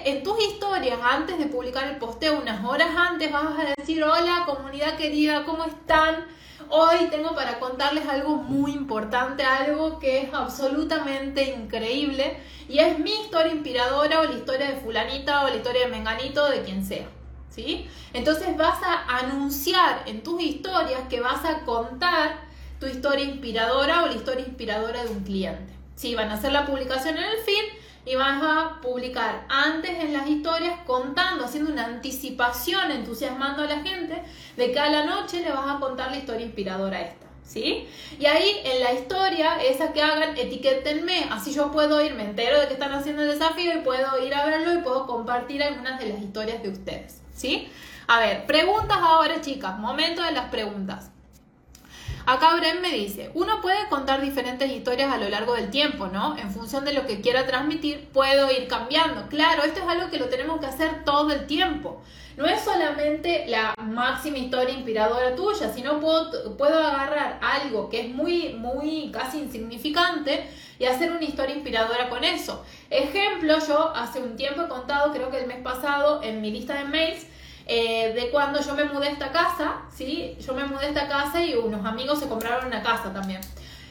en 0.06 0.24
tus 0.24 0.42
historias, 0.44 1.00
antes 1.02 1.38
de 1.40 1.46
publicar 1.48 1.88
el 1.88 1.98
posteo, 1.98 2.40
unas 2.40 2.64
horas 2.64 2.90
antes, 2.96 3.32
vas 3.32 3.46
a 3.58 3.74
decir, 3.78 4.04
hola 4.04 4.44
comunidad 4.46 4.98
querida, 4.98 5.46
¿cómo 5.46 5.66
están? 5.66 6.26
Hoy 6.70 7.08
tengo 7.10 7.36
para 7.36 7.60
contarles 7.60 8.08
algo 8.08 8.36
muy 8.36 8.72
importante, 8.72 9.44
algo 9.44 10.00
que 10.00 10.22
es 10.22 10.34
absolutamente 10.34 11.56
increíble 11.56 12.38
y 12.68 12.80
es 12.80 13.00
mi 13.00 13.12
historia 13.12 13.54
inspiradora 13.54 14.22
o 14.22 14.24
la 14.24 14.34
historia 14.34 14.72
de 14.72 14.78
fulanita 14.78 15.46
o 15.46 15.50
la 15.50 15.56
historia 15.56 15.86
de 15.86 15.92
menganito, 15.92 16.50
de 16.50 16.62
quien 16.62 16.86
sea. 16.86 17.08
¿Sí? 17.50 17.88
Entonces 18.14 18.58
vas 18.58 18.80
a 18.84 19.18
anunciar 19.18 20.04
en 20.08 20.24
tus 20.24 20.42
historias 20.42 21.02
que 21.08 21.22
vas 21.22 21.46
a 21.46 21.64
contar 21.66 22.42
tu 22.80 22.88
historia 22.88 23.26
inspiradora 23.26 24.04
o 24.04 24.08
la 24.08 24.14
historia 24.14 24.46
inspiradora 24.46 25.04
de 25.04 25.12
un 25.12 25.24
cliente. 25.24 25.72
Sí, 25.96 26.16
van 26.16 26.30
a 26.30 26.34
hacer 26.34 26.52
la 26.52 26.66
publicación 26.66 27.16
en 27.18 27.24
el 27.24 27.38
feed 27.38 27.83
y 28.06 28.16
vas 28.16 28.42
a 28.44 28.82
publicar 28.82 29.46
antes 29.50 29.92
en 29.92 30.14
las 30.14 30.28
historias 30.28 30.80
contando, 30.86 31.46
haciendo 31.46 31.72
una 31.72 31.86
anticipación, 31.86 32.92
entusiasmando 32.92 33.64
a 33.64 33.66
la 33.66 33.82
gente 33.82 34.22
de 34.58 34.72
que 34.72 34.80
a 34.80 34.90
la 34.90 35.06
noche 35.06 35.42
le 35.42 35.52
vas 35.52 35.76
a 35.76 35.80
contar 35.80 36.12
la 36.12 36.18
historia 36.18 36.46
inspiradora 36.46 37.02
esta. 37.02 37.24
¿Sí? 37.46 37.88
Y 38.20 38.26
ahí 38.26 38.62
en 38.64 38.82
la 38.82 38.94
historia, 38.94 39.62
esa 39.62 39.92
que 39.92 40.02
hagan, 40.02 40.38
etiquétenme, 40.38 41.28
así 41.30 41.54
yo 41.54 41.72
puedo 41.72 42.04
ir, 42.04 42.14
me 42.14 42.24
entero 42.24 42.60
de 42.60 42.68
que 42.68 42.74
están 42.74 42.94
haciendo 42.94 43.22
el 43.22 43.30
desafío 43.30 43.74
y 43.74 43.82
puedo 43.82 44.26
ir 44.26 44.34
a 44.34 44.46
verlo 44.46 44.74
y 44.74 44.78
puedo 44.78 45.06
compartir 45.06 45.62
algunas 45.62 46.00
de 46.00 46.08
las 46.08 46.22
historias 46.22 46.64
de 46.64 46.70
ustedes. 46.70 47.22
¿Sí? 47.34 47.70
A 48.08 48.20
ver, 48.20 48.46
preguntas 48.46 48.98
ahora, 48.98 49.42
chicas, 49.42 49.78
momento 49.78 50.24
de 50.24 50.32
las 50.32 50.50
preguntas. 50.50 51.12
Acá 52.26 52.56
Bren 52.56 52.82
me 52.82 52.90
dice, 52.92 53.32
uno 53.34 53.60
puede 53.60 53.90
contar 53.90 54.22
diferentes 54.22 54.72
historias 54.72 55.12
a 55.12 55.18
lo 55.18 55.28
largo 55.28 55.56
del 55.56 55.70
tiempo, 55.70 56.08
¿no? 56.08 56.38
En 56.38 56.52
función 56.52 56.86
de 56.86 56.94
lo 56.94 57.06
que 57.06 57.20
quiera 57.20 57.46
transmitir, 57.46 58.08
puedo 58.14 58.50
ir 58.50 58.70
cambiando. 58.70 59.28
Claro, 59.28 59.64
esto 59.64 59.82
es 59.82 59.88
algo 59.90 60.10
que 60.10 60.20
lo 60.20 60.30
tenemos 60.30 60.62
que 60.62 60.68
hacer 60.68 61.04
todo 61.04 61.32
el 61.32 61.48
tiempo. 61.48 62.02
No 62.38 62.46
es 62.46 62.62
solamente 62.62 63.46
la 63.48 63.76
máxima 63.78 64.38
historia 64.38 64.74
inspiradora 64.74 65.36
tuya, 65.36 65.74
sino 65.74 66.00
puedo, 66.00 66.56
puedo 66.56 66.80
agarrar 66.80 67.40
algo 67.42 67.90
que 67.90 68.00
es 68.02 68.10
muy, 68.10 68.54
muy 68.54 69.12
casi 69.12 69.40
insignificante 69.40 70.50
y 70.80 70.86
hacer 70.86 71.12
una 71.12 71.26
historia 71.26 71.56
inspiradora 71.56 72.08
con 72.08 72.24
eso. 72.24 72.64
Ejemplo, 72.90 73.56
yo 73.68 73.94
hace 73.94 74.22
un 74.22 74.38
tiempo 74.38 74.62
he 74.62 74.68
contado, 74.70 75.12
creo 75.12 75.30
que 75.30 75.42
el 75.42 75.48
mes 75.48 75.60
pasado, 75.62 76.24
en 76.24 76.42
mi 76.42 76.52
lista 76.52 76.76
de 76.76 76.86
mails, 76.86 77.28
eh, 77.66 78.14
de 78.14 78.30
cuando 78.30 78.62
yo 78.62 78.76
me 78.76 78.86
mudé 78.86 79.08
a 79.08 79.12
esta 79.12 79.32
casa, 79.32 79.82
¿sí? 79.94 80.36
Yo 80.40 80.54
me 80.54 80.66
mudé 80.66 80.86
a 80.86 80.90
esta 80.90 81.08
casa 81.08 81.42
y 81.42 81.56
unos 81.56 81.86
amigos 81.86 82.20
se 82.20 82.28
compraron 82.28 82.68
una 82.68 82.84
casa 82.84 83.14
también. 83.14 83.42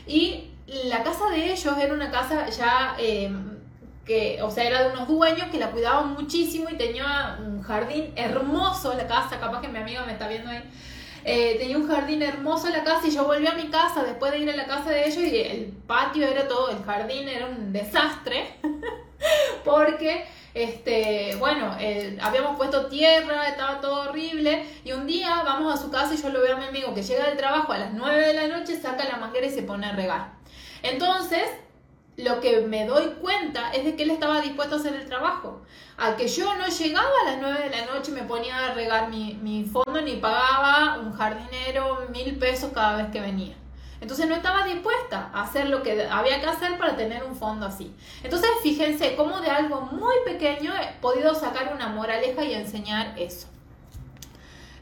Y 0.07 0.51
la 0.67 1.03
casa 1.03 1.29
de 1.31 1.53
ellos 1.53 1.77
era 1.79 1.93
una 1.95 2.11
casa 2.11 2.49
ya 2.49 2.97
eh, 2.99 3.31
que, 4.05 4.43
o 4.43 4.51
sea, 4.51 4.65
era 4.65 4.83
de 4.83 4.93
unos 4.93 5.09
dueños 5.09 5.49
que 5.51 5.59
la 5.59 5.71
cuidaban 5.71 6.13
muchísimo 6.15 6.69
y 6.71 6.77
tenía 6.77 7.39
un 7.41 7.63
jardín 7.63 8.13
hermoso 8.17 8.95
la 8.95 9.07
casa, 9.07 9.39
capaz 9.39 9.61
que 9.61 9.69
mi 9.69 9.79
amiga 9.79 10.05
me 10.05 10.13
está 10.13 10.29
viendo 10.29 10.51
ahí. 10.51 10.63
Eh, 11.25 11.57
tenía 11.59 11.77
un 11.77 11.87
jardín 11.87 12.21
hermoso 12.21 12.69
la 12.69 12.83
casa 12.83 13.07
y 13.07 13.13
yo 13.13 13.25
volví 13.25 13.47
a 13.47 13.55
mi 13.55 13.69
casa 13.69 14.03
después 14.03 14.33
de 14.33 14.41
ir 14.41 14.51
a 14.51 14.57
la 14.57 14.67
casa 14.67 14.91
de 14.91 15.07
ellos 15.07 15.23
y 15.23 15.37
el 15.37 15.73
patio 15.87 16.27
era 16.27 16.49
todo, 16.49 16.71
el 16.71 16.83
jardín 16.83 17.29
era 17.29 17.47
un 17.47 17.73
desastre 17.73 18.57
porque 19.65 20.27
este, 20.55 21.37
bueno, 21.39 21.77
eh, 21.81 22.19
habíamos 22.21 22.57
puesto 22.57 22.87
tierra, 22.87 23.49
estaba 23.49 23.81
todo 23.81 24.11
horrible, 24.11 24.67
y 24.85 24.93
un 24.93 25.07
día 25.07 25.43
vamos 25.45 25.73
a 25.73 25.83
su 25.83 25.91
casa 25.91 26.15
y 26.15 26.23
yo 26.23 26.29
lo 26.29 26.41
veo 26.41 26.57
a 26.57 26.59
mi 26.59 26.67
amigo 26.67 26.95
que 26.95 27.03
llega 27.03 27.27
del 27.27 27.37
trabajo 27.37 27.73
a 27.73 27.79
las 27.79 27.93
9 27.95 28.27
de 28.27 28.35
la 28.35 28.49
noche, 28.49 28.81
saca 28.81 29.05
la 29.05 29.17
manguera 29.17 29.47
y 29.47 29.51
se 29.51 29.63
pone 29.63 29.87
a 29.87 29.93
regar. 29.93 30.33
Entonces, 30.83 31.45
lo 32.17 32.41
que 32.41 32.61
me 32.61 32.87
doy 32.87 33.15
cuenta 33.21 33.73
es 33.73 33.85
de 33.85 33.97
que 33.97 34.03
él 34.03 34.11
estaba 34.11 34.41
dispuesto 34.41 34.77
a 34.77 34.79
hacer 34.79 34.95
el 34.95 35.07
trabajo. 35.07 35.63
A 35.97 36.17
que 36.17 36.29
yo 36.29 36.55
no 36.57 36.67
llegaba 36.67 37.09
a 37.23 37.31
las 37.31 37.41
9 37.41 37.69
de 37.69 37.71
la 37.71 37.87
noche, 37.87 38.13
me 38.13 38.23
ponía 38.23 38.67
a 38.67 38.75
regar 38.75 39.09
mi, 39.09 39.35
mi 39.43 39.65
fondo, 39.65 40.01
ni 40.03 40.17
pagaba 40.17 40.99
un 40.99 41.13
jardinero 41.13 42.09
mil 42.13 42.39
pesos 42.39 42.73
cada 42.75 42.97
vez 42.97 43.07
que 43.11 43.21
venía. 43.21 43.57
Entonces 44.03 44.29
no 44.29 44.35
estaba 44.35 44.65
dispuesta 44.65 45.31
a 45.33 45.45
hacer 45.45 45.69
lo 45.69 45.85
que 45.85 46.09
había 46.11 46.41
que 46.41 46.47
hacer 46.47 46.77
para 46.77 46.97
tener 46.97 47.23
un 47.23 47.37
fondo 47.37 47.67
así. 47.67 47.95
Entonces 48.25 48.51
fíjense 48.61 49.15
cómo 49.15 49.41
de 49.41 49.49
algo 49.49 49.81
muy 49.83 50.17
pequeño 50.25 50.73
he 50.75 51.01
podido 51.01 51.37
sacar 51.37 51.73
una 51.73 51.87
moraleja 51.87 52.45
y 52.45 52.53
enseñar 52.53 53.15
eso. 53.17 53.47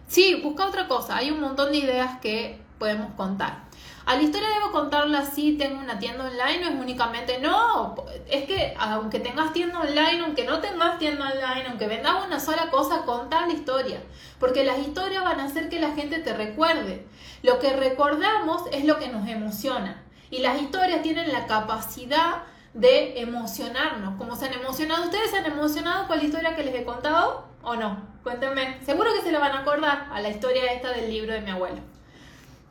Sí, 0.08 0.40
busca 0.42 0.66
otra 0.66 0.88
cosa. 0.88 1.18
Hay 1.18 1.30
un 1.30 1.38
montón 1.38 1.70
de 1.70 1.78
ideas 1.78 2.18
que 2.20 2.58
podemos 2.78 3.12
contar. 3.12 3.64
A 4.06 4.16
la 4.16 4.22
historia 4.22 4.48
debo 4.48 4.72
contarla 4.72 5.20
así, 5.20 5.56
tengo 5.58 5.78
una 5.78 5.98
tienda 5.98 6.24
online, 6.24 6.60
no 6.60 6.68
es 6.68 6.80
únicamente, 6.80 7.38
no, 7.38 7.94
es 8.28 8.44
que 8.44 8.74
aunque 8.78 9.20
tengas 9.20 9.52
tienda 9.52 9.78
online, 9.78 10.22
aunque 10.24 10.44
no 10.44 10.60
tengas 10.60 10.98
tienda 10.98 11.30
online, 11.30 11.68
aunque 11.68 11.86
vendas 11.86 12.24
una 12.24 12.40
sola 12.40 12.70
cosa, 12.70 13.04
conta 13.04 13.46
la 13.46 13.52
historia, 13.52 14.02
porque 14.38 14.64
las 14.64 14.78
historias 14.78 15.22
van 15.22 15.40
a 15.40 15.44
hacer 15.44 15.68
que 15.68 15.80
la 15.80 15.90
gente 15.90 16.18
te 16.18 16.32
recuerde. 16.32 17.06
Lo 17.42 17.58
que 17.58 17.74
recordamos 17.74 18.62
es 18.72 18.84
lo 18.84 18.98
que 18.98 19.08
nos 19.08 19.28
emociona 19.28 20.02
y 20.30 20.38
las 20.38 20.60
historias 20.60 21.02
tienen 21.02 21.32
la 21.32 21.46
capacidad 21.46 22.42
de 22.74 23.20
emocionarnos. 23.20 24.16
Como 24.16 24.36
se 24.36 24.46
han 24.46 24.54
emocionado, 24.54 25.04
¿ustedes 25.04 25.30
se 25.30 25.38
han 25.38 25.46
emocionado 25.46 26.06
con 26.06 26.18
la 26.18 26.24
historia 26.24 26.56
que 26.56 26.64
les 26.64 26.74
he 26.74 26.84
contado 26.84 27.48
o 27.62 27.76
no? 27.76 28.08
Cuéntenme, 28.22 28.78
seguro 28.84 29.12
que 29.12 29.22
se 29.22 29.32
la 29.32 29.38
van 29.38 29.52
a 29.52 29.60
acordar 29.60 30.08
a 30.12 30.20
la 30.20 30.28
historia 30.28 30.72
esta 30.72 30.92
del 30.92 31.10
libro 31.10 31.32
de 31.32 31.40
mi 31.40 31.50
abuelo. 31.50 31.80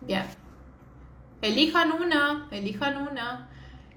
Bien. 0.01 0.38
Elijan 1.41 1.91
una, 1.93 2.47
elijan 2.51 3.07
una. 3.07 3.49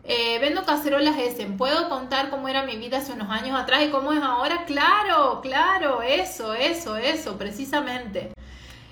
Eh, 0.04 0.38
vendo 0.40 0.64
cacerolas 0.64 1.16
Essen. 1.18 1.56
¿Puedo 1.56 1.88
contar 1.88 2.30
cómo 2.30 2.48
era 2.48 2.64
mi 2.64 2.76
vida 2.76 2.98
hace 2.98 3.12
unos 3.12 3.30
años 3.30 3.58
atrás 3.58 3.82
y 3.84 3.90
cómo 3.90 4.12
es 4.12 4.22
ahora? 4.22 4.64
Claro, 4.64 5.40
claro, 5.40 6.02
eso, 6.02 6.54
eso, 6.54 6.96
eso, 6.96 7.38
precisamente. 7.38 8.32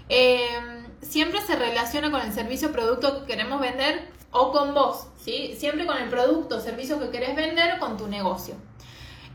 Em, 0.08 0.86
siempre 1.00 1.40
se 1.40 1.56
relaciona 1.56 2.10
con 2.10 2.20
el 2.20 2.32
servicio 2.32 2.68
o 2.68 2.72
producto 2.72 3.20
que 3.20 3.26
queremos 3.32 3.60
vender 3.60 4.08
o 4.32 4.52
con 4.52 4.74
vos, 4.74 5.08
¿sí? 5.16 5.54
Siempre 5.58 5.86
con 5.86 5.96
el 5.96 6.08
producto 6.08 6.56
o 6.56 6.60
servicio 6.60 7.00
que 7.00 7.10
querés 7.10 7.36
vender 7.36 7.74
o 7.74 7.78
con 7.80 7.96
tu 7.96 8.06
negocio. 8.08 8.54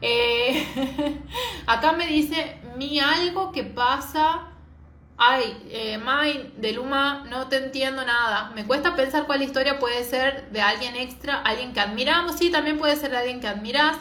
Eh, 0.01 0.65
acá 1.67 1.93
me 1.93 2.08
dice, 2.08 2.58
mi 2.78 2.99
algo 2.99 3.51
que 3.51 3.63
pasa 3.63 4.54
Ay, 5.17 5.65
eh, 5.71 5.97
May, 5.97 6.54
de 6.58 6.73
Luma, 6.73 7.23
no 7.30 7.47
te 7.47 7.58
entiendo 7.58 8.06
nada. 8.06 8.51
Me 8.54 8.65
cuesta 8.65 8.95
pensar 8.95 9.25
cuál 9.25 9.41
historia 9.41 9.80
puede 9.80 10.04
ser 10.04 10.49
de 10.49 10.62
alguien 10.62 10.95
extra, 10.97 11.41
alguien 11.41 11.73
que 11.73 11.80
admiramos. 11.80 12.36
Sí, 12.36 12.51
también 12.51 12.78
puede 12.78 12.97
ser 12.97 13.12
de 13.12 13.17
alguien 13.17 13.39
que 13.39 13.47
admiras. 13.47 13.97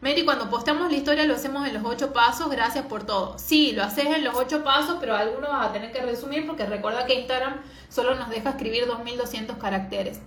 Mary, 0.00 0.24
cuando 0.24 0.50
posteamos 0.50 0.90
la 0.90 0.96
historia 0.96 1.26
lo 1.26 1.34
hacemos 1.34 1.66
en 1.66 1.74
los 1.74 1.84
ocho 1.84 2.12
pasos, 2.12 2.48
gracias 2.48 2.86
por 2.86 3.04
todo. 3.04 3.38
Sí, 3.38 3.72
lo 3.72 3.82
haces 3.82 4.06
en 4.06 4.22
los 4.22 4.36
ocho 4.36 4.62
pasos, 4.62 4.98
pero 5.00 5.16
algunos 5.16 5.50
vas 5.50 5.68
a 5.68 5.72
tener 5.72 5.92
que 5.92 6.00
resumir 6.00 6.46
porque 6.46 6.64
recuerda 6.66 7.06
que 7.06 7.14
Instagram 7.14 7.60
solo 7.88 8.14
nos 8.14 8.30
deja 8.30 8.50
escribir 8.50 8.86
2200 8.86 9.56
caracteres. 9.58 10.20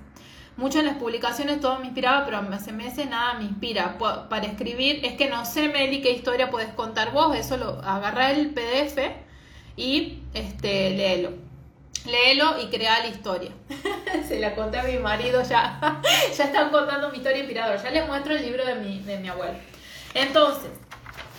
Mucho 0.58 0.80
en 0.80 0.86
las 0.86 0.96
publicaciones 0.96 1.60
todo 1.60 1.80
me 1.80 1.88
inspiraba, 1.88 2.26
pero 2.26 2.38
hace 2.38 2.72
meses 2.72 3.10
nada 3.10 3.34
me 3.36 3.46
inspira. 3.46 3.98
Para 3.98 4.46
escribir, 4.46 5.06
es 5.06 5.14
que 5.14 5.30
no 5.30 5.46
sé, 5.46 5.70
Meli, 5.70 6.02
qué 6.02 6.12
historia 6.12 6.50
puedes 6.50 6.74
contar 6.74 7.12
vos. 7.12 7.36
Eso 7.36 7.58
lo 7.58 7.82
agarra 7.82 8.32
el 8.32 8.54
PDF 8.54 9.25
y 9.76 10.20
este, 10.34 10.92
léelo. 10.92 11.32
Léelo 12.06 12.62
y 12.62 12.68
crea 12.68 13.00
la 13.00 13.08
historia. 13.08 13.52
Se 14.28 14.40
la 14.40 14.54
conté 14.56 14.80
a 14.80 14.84
mi 14.84 14.98
marido 14.98 15.42
ya. 15.44 15.80
ya 16.38 16.44
están 16.44 16.70
contando 16.70 17.10
mi 17.10 17.18
historia 17.18 17.40
inspiradora. 17.40 17.82
Ya 17.82 17.92
les 17.92 18.08
muestro 18.08 18.36
el 18.36 18.44
libro 18.44 18.66
de 18.66 18.76
mi, 18.76 19.00
de 19.00 19.18
mi 19.18 19.28
abuelo. 19.28 19.58
Entonces, 20.14 20.72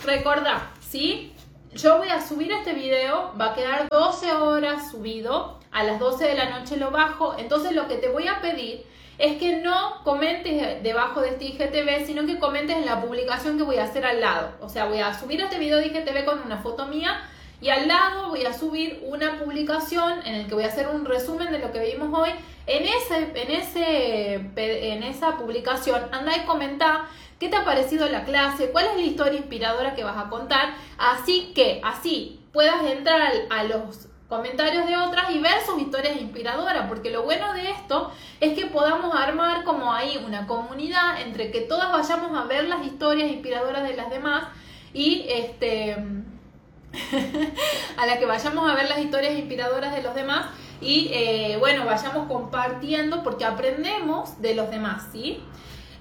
recordá, 0.05 0.71
¿sí? 0.81 1.33
Yo 1.73 1.97
voy 1.97 2.09
a 2.09 2.25
subir 2.25 2.51
este 2.51 2.73
video, 2.73 3.33
va 3.39 3.51
a 3.51 3.55
quedar 3.55 3.87
12 3.89 4.31
horas 4.33 4.91
subido, 4.91 5.59
a 5.71 5.83
las 5.83 5.99
12 5.99 6.25
de 6.25 6.35
la 6.35 6.49
noche 6.49 6.77
lo 6.77 6.91
bajo, 6.91 7.35
entonces 7.37 7.73
lo 7.73 7.87
que 7.87 7.97
te 7.97 8.09
voy 8.09 8.27
a 8.27 8.41
pedir 8.41 8.85
es 9.17 9.37
que 9.37 9.57
no 9.57 10.03
comentes 10.03 10.81
debajo 10.83 11.21
de 11.21 11.29
este 11.29 11.45
IGTV, 11.45 12.05
sino 12.05 12.25
que 12.25 12.39
comentes 12.39 12.77
en 12.77 12.85
la 12.85 13.01
publicación 13.01 13.57
que 13.57 13.63
voy 13.63 13.77
a 13.77 13.83
hacer 13.83 14.05
al 14.05 14.21
lado. 14.21 14.51
O 14.61 14.69
sea, 14.69 14.85
voy 14.85 14.99
a 14.99 15.13
subir 15.13 15.41
este 15.41 15.57
video 15.57 15.77
de 15.77 15.87
IGTV 15.87 16.25
con 16.25 16.41
una 16.41 16.57
foto 16.59 16.87
mía 16.87 17.21
y 17.59 17.69
al 17.69 17.87
lado 17.87 18.29
voy 18.29 18.45
a 18.45 18.53
subir 18.53 19.03
una 19.07 19.39
publicación 19.39 20.19
en 20.25 20.35
el 20.35 20.47
que 20.47 20.53
voy 20.53 20.63
a 20.63 20.67
hacer 20.67 20.87
un 20.89 21.05
resumen 21.05 21.51
de 21.51 21.59
lo 21.59 21.71
que 21.71 21.79
vimos 21.79 22.09
hoy. 22.17 22.29
En, 22.67 22.83
ese, 22.83 23.31
en, 23.33 23.51
ese, 23.51 24.33
en 24.55 25.03
esa 25.03 25.37
publicación 25.37 26.01
anda 26.11 26.35
y 26.35 26.45
comenta 26.45 27.05
qué 27.39 27.49
te 27.49 27.55
ha 27.55 27.65
parecido 27.65 28.07
la 28.09 28.25
clase, 28.25 28.71
cuál 28.71 28.87
es 28.87 28.95
la 28.95 29.01
historia 29.01 29.39
inspiradora 29.39 29.95
que 29.95 30.03
vas 30.03 30.17
a 30.17 30.29
contar, 30.29 30.75
así 30.97 31.51
que 31.55 31.81
así 31.83 32.41
puedas 32.51 32.83
entrar 32.83 33.31
a 33.49 33.63
los 33.63 34.07
comentarios 34.27 34.85
de 34.85 34.97
otras 34.97 35.31
y 35.31 35.39
ver 35.39 35.61
sus 35.65 35.79
historias 35.79 36.17
inspiradoras, 36.19 36.87
porque 36.89 37.09
lo 37.09 37.23
bueno 37.23 37.53
de 37.53 37.71
esto 37.71 38.11
es 38.41 38.53
que 38.53 38.65
podamos 38.65 39.15
armar 39.15 39.63
como 39.63 39.93
ahí 39.93 40.21
una 40.25 40.45
comunidad 40.47 41.21
entre 41.21 41.49
que 41.49 41.61
todas 41.61 41.91
vayamos 41.91 42.37
a 42.37 42.43
ver 42.45 42.65
las 42.65 42.85
historias 42.85 43.31
inspiradoras 43.31 43.87
de 43.87 43.95
las 43.95 44.09
demás 44.09 44.49
y 44.93 45.25
este 45.29 45.95
a 47.97 48.05
la 48.05 48.17
que 48.19 48.25
vayamos 48.25 48.69
a 48.69 48.75
ver 48.75 48.89
las 48.89 48.99
historias 48.99 49.33
inspiradoras 49.35 49.95
de 49.95 50.01
los 50.01 50.15
demás 50.15 50.47
y 50.81 51.09
eh, 51.11 51.57
bueno, 51.59 51.85
vayamos 51.85 52.27
compartiendo 52.27 53.23
porque 53.23 53.45
aprendemos 53.45 54.41
de 54.41 54.55
los 54.55 54.69
demás, 54.69 55.07
¿sí? 55.11 55.39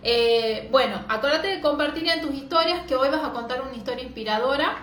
Eh, 0.02 0.68
bueno, 0.70 1.00
acuérdate 1.08 1.48
de 1.48 1.60
compartir 1.60 2.06
en 2.08 2.20
tus 2.20 2.34
historias 2.34 2.80
que 2.86 2.94
hoy 2.94 3.08
vas 3.08 3.24
a 3.24 3.32
contar 3.32 3.62
una 3.62 3.74
historia 3.74 4.04
inspiradora, 4.04 4.76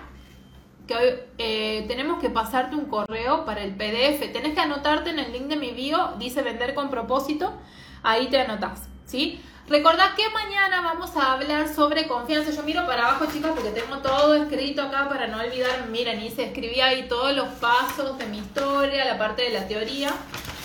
que 0.86 0.96
hoy 0.96 1.14
eh, 1.38 1.84
tenemos 1.88 2.20
que 2.20 2.28
pasarte 2.28 2.76
un 2.76 2.86
correo 2.86 3.44
para 3.44 3.62
el 3.62 3.74
PDF, 3.74 4.32
tenés 4.32 4.54
que 4.54 4.60
anotarte 4.60 5.10
en 5.10 5.18
el 5.18 5.32
link 5.32 5.44
de 5.44 5.56
mi 5.56 5.70
bio, 5.70 6.14
dice 6.18 6.42
vender 6.42 6.74
con 6.74 6.90
propósito, 6.90 7.54
ahí 8.02 8.26
te 8.26 8.40
anotas, 8.40 8.88
¿sí? 9.06 9.40
Recordad 9.66 10.14
que 10.14 10.28
mañana 10.28 10.82
vamos 10.82 11.16
a 11.16 11.32
hablar 11.32 11.74
sobre 11.74 12.06
confianza. 12.06 12.50
Yo 12.50 12.62
miro 12.64 12.86
para 12.86 13.08
abajo, 13.08 13.24
chicas, 13.32 13.52
porque 13.54 13.70
tengo 13.70 13.96
todo 13.98 14.34
escrito 14.34 14.82
acá 14.82 15.08
para 15.08 15.26
no 15.26 15.38
olvidar. 15.38 15.86
Miren, 15.88 16.20
y 16.20 16.30
se 16.30 16.44
escribía 16.44 16.86
ahí 16.86 17.08
todos 17.08 17.34
los 17.34 17.48
pasos 17.54 18.18
de 18.18 18.26
mi 18.26 18.38
historia, 18.38 19.06
la 19.06 19.16
parte 19.16 19.42
de 19.44 19.50
la 19.50 19.66
teoría, 19.66 20.12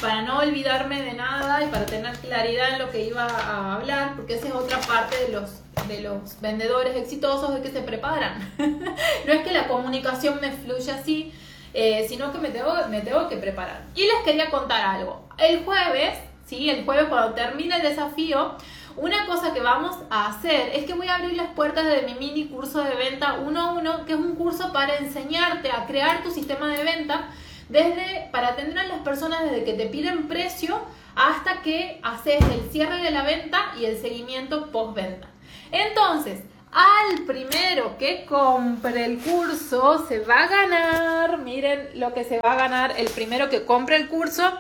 para 0.02 0.24
no 0.24 0.40
olvidarme 0.40 1.02
de 1.02 1.14
nada 1.14 1.64
y 1.64 1.68
para 1.68 1.86
tener 1.86 2.14
claridad 2.18 2.74
en 2.74 2.80
lo 2.80 2.92
que 2.92 3.06
iba 3.06 3.26
a 3.26 3.76
hablar, 3.76 4.16
porque 4.18 4.36
esa 4.36 4.50
es 4.50 4.54
otra 4.54 4.80
parte 4.82 5.16
de 5.18 5.30
los 5.30 5.62
de 5.88 6.02
los 6.02 6.40
vendedores 6.42 6.96
exitosos 6.98 7.54
de 7.54 7.62
que 7.62 7.72
se 7.72 7.82
preparan. 7.82 8.54
no 8.58 9.34
es 9.34 9.42
que 9.48 9.54
la 9.54 9.68
comunicación 9.70 10.40
me 10.42 10.52
fluya 10.52 10.96
así, 10.96 11.34
eh, 11.74 12.06
sino 12.10 12.34
que 12.34 12.38
me 12.40 12.50
tengo, 12.50 12.74
me 12.90 13.00
tengo 13.00 13.30
que 13.30 13.38
preparar. 13.38 13.84
Y 13.96 14.02
les 14.02 14.22
quería 14.26 14.50
contar 14.52 14.82
algo. 14.82 15.28
El 15.38 15.64
jueves, 15.64 16.20
¿sí? 16.46 16.70
El 16.70 16.84
jueves 16.84 17.06
cuando 17.06 17.34
termine 17.34 17.78
el 17.78 17.82
desafío, 17.82 18.56
una 18.98 19.26
cosa 19.26 19.54
que 19.54 19.62
vamos 19.62 19.98
a 20.10 20.28
hacer 20.28 20.72
es 20.76 20.86
que 20.86 20.94
voy 20.94 21.08
a 21.08 21.16
abrir 21.16 21.36
las 21.36 21.54
puertas 21.54 21.86
de 21.86 22.02
mi 22.02 22.14
mini 22.16 22.48
curso 22.48 22.84
de 22.84 22.96
venta 22.96 23.40
1 23.40 23.60
a 23.60 23.74
1, 23.74 24.06
que 24.06 24.14
es 24.14 24.20
un 24.20 24.36
curso 24.36 24.74
para 24.74 24.98
enseñarte 24.98 25.72
a 25.72 25.86
crear 25.86 26.24
tu 26.24 26.32
sistema 26.32 26.68
de 26.68 26.84
venta 26.84 27.30
desde 27.70 28.30
para 28.32 28.50
atender 28.50 28.80
a 28.80 28.88
las 28.88 29.00
personas 29.00 29.44
desde 29.44 29.64
que 29.64 29.74
te 29.74 29.86
piden 29.86 30.28
precio 30.28 30.82
hasta 31.16 31.62
que 31.62 32.00
haces 32.04 32.40
el 32.42 32.72
cierre 32.72 33.02
de 33.02 33.12
la 33.12 33.24
venta 33.24 33.74
y 33.80 33.86
el 33.86 34.02
seguimiento 34.02 34.72
postventa. 34.72 35.28
Entonces, 35.72 36.42
al 36.72 37.26
primero 37.26 37.98
que 37.98 38.26
compre 38.26 39.06
el 39.06 39.20
curso 39.20 40.06
se 40.08 40.20
va 40.20 40.44
a 40.44 40.48
ganar, 40.48 41.40
miren 41.40 41.90
lo 41.96 42.14
que 42.14 42.24
se 42.24 42.40
va 42.40 42.54
a 42.54 42.56
ganar 42.56 42.94
el 42.98 43.10
primero 43.10 43.50
que 43.50 43.66
compre 43.66 43.96
el 43.96 44.08
curso, 44.08 44.52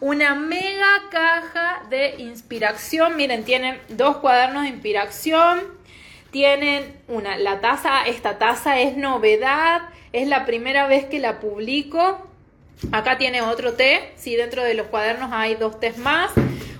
una 0.00 0.34
mega 0.34 1.02
caja 1.10 1.82
de 1.88 2.16
inspiración. 2.18 3.16
Miren, 3.16 3.44
tienen 3.44 3.80
dos 3.88 4.18
cuadernos 4.18 4.64
de 4.64 4.68
inspiración. 4.70 5.62
Tienen 6.30 7.00
una, 7.08 7.38
la 7.38 7.60
taza, 7.60 8.06
esta 8.06 8.38
taza 8.38 8.78
es 8.78 8.96
novedad, 8.96 9.82
es 10.12 10.28
la 10.28 10.44
primera 10.44 10.86
vez 10.86 11.06
que 11.06 11.18
la 11.18 11.40
publico. 11.40 12.28
Acá 12.92 13.16
tiene 13.16 13.40
otro 13.40 13.72
té, 13.72 14.12
sí, 14.16 14.36
dentro 14.36 14.62
de 14.62 14.74
los 14.74 14.88
cuadernos 14.88 15.30
hay 15.32 15.54
dos 15.54 15.80
tés 15.80 15.96
más. 15.96 16.32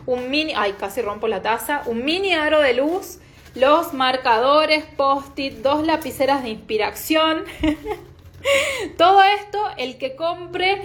Un 0.04 0.30
mini, 0.30 0.52
ay, 0.54 0.74
casi 0.78 1.00
rompo 1.00 1.26
la 1.26 1.42
taza. 1.42 1.82
Un 1.86 2.04
mini 2.04 2.34
aro 2.34 2.60
de 2.60 2.74
luz, 2.74 3.18
los 3.54 3.94
marcadores, 3.94 4.84
post-it, 4.84 5.54
dos 5.62 5.86
lapiceras 5.86 6.42
de 6.42 6.50
inspiración. 6.50 7.44
Todo 8.98 9.22
esto, 9.22 9.58
el 9.78 9.96
que 9.96 10.14
compre 10.14 10.82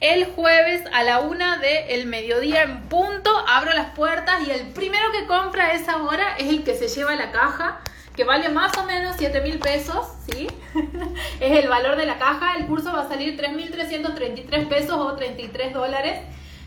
el 0.00 0.24
jueves 0.24 0.82
a 0.92 1.02
la 1.04 1.20
una 1.20 1.58
del 1.58 2.06
mediodía 2.06 2.62
en 2.62 2.82
punto. 2.82 3.30
Abro 3.46 3.72
las 3.74 3.94
puertas 3.94 4.46
y 4.46 4.50
el 4.50 4.68
primero 4.68 5.12
que 5.12 5.26
compra 5.26 5.66
a 5.66 5.72
esa 5.74 6.02
hora 6.02 6.36
es 6.38 6.48
el 6.48 6.64
que 6.64 6.74
se 6.74 6.88
lleva 6.88 7.14
la 7.16 7.30
caja, 7.30 7.80
que 8.16 8.24
vale 8.24 8.48
más 8.48 8.76
o 8.78 8.84
menos 8.84 9.16
7 9.18 9.40
mil 9.42 9.58
pesos, 9.58 10.06
¿sí? 10.30 10.48
es 11.40 11.58
el 11.58 11.68
valor 11.68 11.96
de 11.96 12.06
la 12.06 12.18
caja. 12.18 12.56
El 12.56 12.66
curso 12.66 12.92
va 12.92 13.02
a 13.02 13.08
salir 13.08 13.38
3.333 13.38 14.68
pesos 14.68 14.96
o 14.96 15.14
33 15.14 15.74
dólares. 15.74 16.20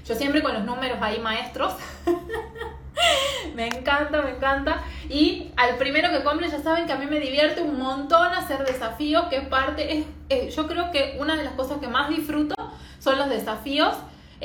Yo 0.05 0.15
siempre 0.15 0.43
con 0.43 0.53
los 0.53 0.63
números 0.63 0.99
ahí 1.01 1.19
maestros. 1.19 1.73
me 3.55 3.67
encanta, 3.67 4.21
me 4.21 4.31
encanta. 4.31 4.84
Y 5.09 5.51
al 5.55 5.77
primero 5.77 6.11
que 6.11 6.23
compre, 6.23 6.49
ya 6.49 6.59
saben 6.59 6.86
que 6.86 6.93
a 6.93 6.97
mí 6.97 7.07
me 7.07 7.19
divierte 7.19 7.61
un 7.61 7.79
montón 7.79 8.27
hacer 8.34 8.63
desafíos, 8.63 9.27
que 9.29 9.38
es 9.38 9.47
parte, 9.47 10.05
es, 10.29 10.55
yo 10.55 10.67
creo 10.67 10.91
que 10.91 11.15
una 11.19 11.36
de 11.36 11.43
las 11.43 11.53
cosas 11.53 11.79
que 11.79 11.88
más 11.88 12.09
disfruto 12.09 12.55
son 13.04 13.18
los 13.18 13.30
desafíos. 13.30 13.95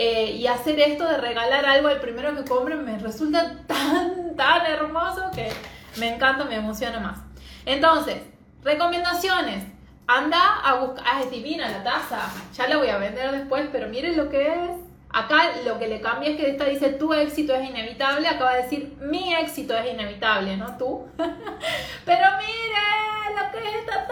Eh, 0.00 0.32
y 0.32 0.46
hacer 0.46 0.78
esto 0.78 1.08
de 1.08 1.16
regalar 1.16 1.66
algo 1.66 1.88
al 1.88 2.00
primero 2.00 2.32
que 2.36 2.44
compre 2.44 2.76
me 2.76 2.98
resulta 2.98 3.56
tan, 3.66 4.36
tan 4.36 4.64
hermoso 4.66 5.30
que 5.34 5.50
me 5.98 6.14
encanta, 6.14 6.44
me 6.44 6.54
emociona 6.54 7.00
más. 7.00 7.18
Entonces, 7.66 8.18
recomendaciones. 8.62 9.64
Anda 10.06 10.60
a 10.64 10.74
buscar. 10.76 11.04
Ah, 11.06 11.20
es 11.20 11.30
divina 11.30 11.68
la 11.68 11.82
taza. 11.82 12.20
Ya 12.54 12.66
la 12.66 12.78
voy 12.78 12.88
a 12.88 12.96
vender 12.96 13.30
después, 13.30 13.68
pero 13.70 13.88
miren 13.88 14.16
lo 14.16 14.30
que 14.30 14.46
es. 14.46 14.70
Acá 15.18 15.52
lo 15.64 15.78
que 15.78 15.88
le 15.88 16.00
cambia 16.00 16.30
es 16.30 16.36
que 16.36 16.50
esta 16.50 16.64
dice 16.64 16.90
tu 16.90 17.12
éxito 17.12 17.54
es 17.54 17.68
inevitable, 17.68 18.28
acaba 18.28 18.54
de 18.54 18.62
decir 18.62 18.96
mi 19.00 19.34
éxito 19.34 19.76
es 19.76 19.92
inevitable, 19.92 20.56
no 20.56 20.76
tú. 20.76 21.06
Pero 21.16 22.26
mire 22.38 23.36
lo 23.36 23.50
que 23.50 23.68
es 23.68 23.74
esta 23.76 24.06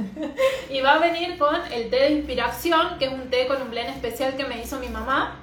y 0.70 0.80
va 0.80 0.94
a 0.94 0.98
venir 0.98 1.38
con 1.38 1.56
el 1.72 1.90
té 1.90 1.96
de 1.96 2.10
inspiración, 2.10 2.98
que 2.98 3.06
es 3.06 3.12
un 3.12 3.30
té 3.30 3.46
con 3.46 3.60
un 3.62 3.70
blend 3.70 3.90
especial 3.90 4.36
que 4.36 4.44
me 4.44 4.60
hizo 4.60 4.78
mi 4.78 4.88
mamá. 4.88 5.36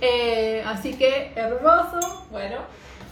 Eh, 0.00 0.62
así 0.66 0.94
que 0.94 1.32
hermoso. 1.34 2.26
Bueno, 2.30 2.58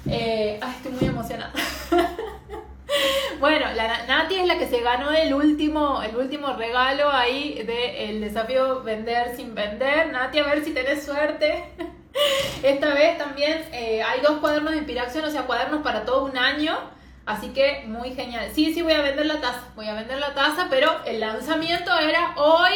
eh, 0.09 0.61
estoy 0.77 0.93
muy 0.93 1.09
emocionada. 1.09 1.53
Bueno, 3.41 3.67
la 3.73 4.05
Nati 4.07 4.35
es 4.35 4.47
la 4.47 4.59
que 4.59 4.67
se 4.67 4.81
ganó 4.81 5.13
el 5.13 5.33
último, 5.33 6.03
el 6.03 6.17
último 6.17 6.55
regalo 6.55 7.09
ahí 7.09 7.63
del 7.63 8.21
desafío 8.21 8.83
vender 8.83 9.37
sin 9.37 9.55
vender. 9.55 10.11
Nati, 10.11 10.41
a 10.41 10.45
ver 10.45 10.65
si 10.65 10.73
tenés 10.73 11.05
suerte. 11.05 11.65
Esta 12.65 12.95
vez 12.95 13.17
también 13.17 13.65
eh, 13.73 14.03
hay 14.03 14.21
dos 14.23 14.39
cuadernos 14.39 14.73
de 14.73 14.79
inspiración, 14.79 15.25
o 15.25 15.31
sea, 15.31 15.43
cuadernos 15.43 15.83
para 15.83 16.05
todo 16.05 16.25
un 16.25 16.37
año. 16.37 16.77
Así 17.27 17.51
que 17.51 17.85
muy 17.87 18.11
genial. 18.15 18.51
Sí, 18.53 18.75
sí, 18.75 18.83
voy 18.83 18.95
a 18.95 19.03
vender 19.03 19.27
la 19.27 19.41
taza. 19.41 19.69
Voy 19.77 19.87
a 19.87 19.95
vender 19.95 20.19
la 20.19 20.35
taza, 20.35 20.67
pero 20.69 20.91
el 21.05 21.21
lanzamiento 21.21 21.97
era 21.97 22.35
hoy 22.37 22.73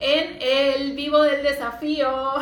en 0.00 0.36
el 0.42 0.92
vivo 0.92 1.22
del 1.22 1.42
desafío. 1.42 2.34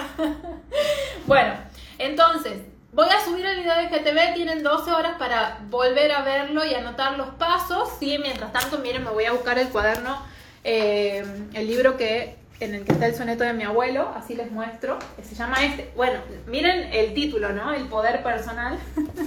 bueno, 1.27 1.55
entonces, 1.99 2.72
Voy 2.95 3.09
a 3.09 3.25
subir 3.25 3.47
el 3.47 3.61
video 3.61 3.75
de 3.75 3.87
GTV, 3.87 4.35
tienen 4.35 4.63
12 4.63 4.93
horas 4.93 5.15
para 5.19 5.61
volver 5.71 6.13
a 6.13 6.21
verlo 6.21 6.63
y 6.63 6.75
anotar 6.75 7.17
los 7.17 7.29
pasos. 7.37 7.89
Sí, 7.99 8.19
mientras 8.21 8.53
tanto, 8.53 8.81
miren, 8.81 9.03
me 9.03 9.09
voy 9.09 9.25
a 9.25 9.33
buscar 9.33 9.59
el 9.59 9.71
cuaderno, 9.71 10.23
eh, 10.63 11.25
el 11.55 11.67
libro 11.67 11.97
que 11.97 12.37
en 12.61 12.75
el 12.75 12.85
que 12.85 12.93
está 12.93 13.07
el 13.07 13.15
soneto 13.15 13.45
de 13.45 13.55
mi 13.55 13.63
abuelo, 13.63 14.13
así 14.15 14.35
les 14.35 14.53
muestro. 14.53 14.99
Se 15.23 15.35
llama 15.35 15.65
este. 15.65 15.91
Bueno, 15.97 16.21
miren 16.47 16.93
el 16.93 17.15
título, 17.15 17.55
¿no? 17.55 17.73
El 17.73 17.89
poder 17.89 18.23
personal. 18.23 18.79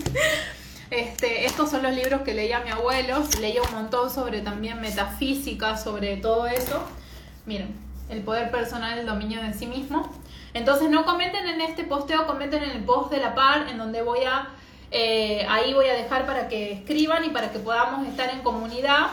Este, 0.92 1.46
estos 1.46 1.72
son 1.72 1.82
los 1.82 1.94
libros 1.94 2.22
que 2.22 2.36
leía 2.36 2.60
mi 2.60 2.70
abuelo. 2.70 3.24
Leía 3.42 3.64
un 3.64 3.72
montón 3.72 4.12
sobre 4.12 4.42
también 4.42 4.80
metafísica, 4.80 5.78
sobre 5.78 6.16
todo 6.18 6.46
eso. 6.46 6.88
Miren, 7.48 7.76
el 8.10 8.22
poder 8.22 8.52
personal, 8.52 9.00
el 9.00 9.08
dominio 9.08 9.42
de 9.42 9.52
sí 9.56 9.66
mismo. 9.66 10.08
Entonces 10.56 10.90
no 10.90 11.04
comenten 11.04 11.46
en 11.50 11.60
este 11.60 11.84
posteo, 11.84 12.26
comenten 12.26 12.64
en 12.64 12.72
el 12.72 12.86
post 12.86 13.12
de 13.12 13.20
la 13.20 13.36
par, 13.36 13.68
en 13.68 13.78
donde 13.78 14.02
voy 14.02 14.24
a, 14.24 14.48
eh, 14.90 15.46
ahí 15.50 15.74
voy 15.74 15.88
a 15.88 15.94
dejar 15.94 16.26
para 16.26 16.48
que 16.48 16.72
escriban 16.72 17.26
y 17.26 17.30
para 17.30 17.52
que 17.52 17.60
podamos 17.60 18.08
estar 18.08 18.30
en 18.30 18.40
comunidad 18.40 19.08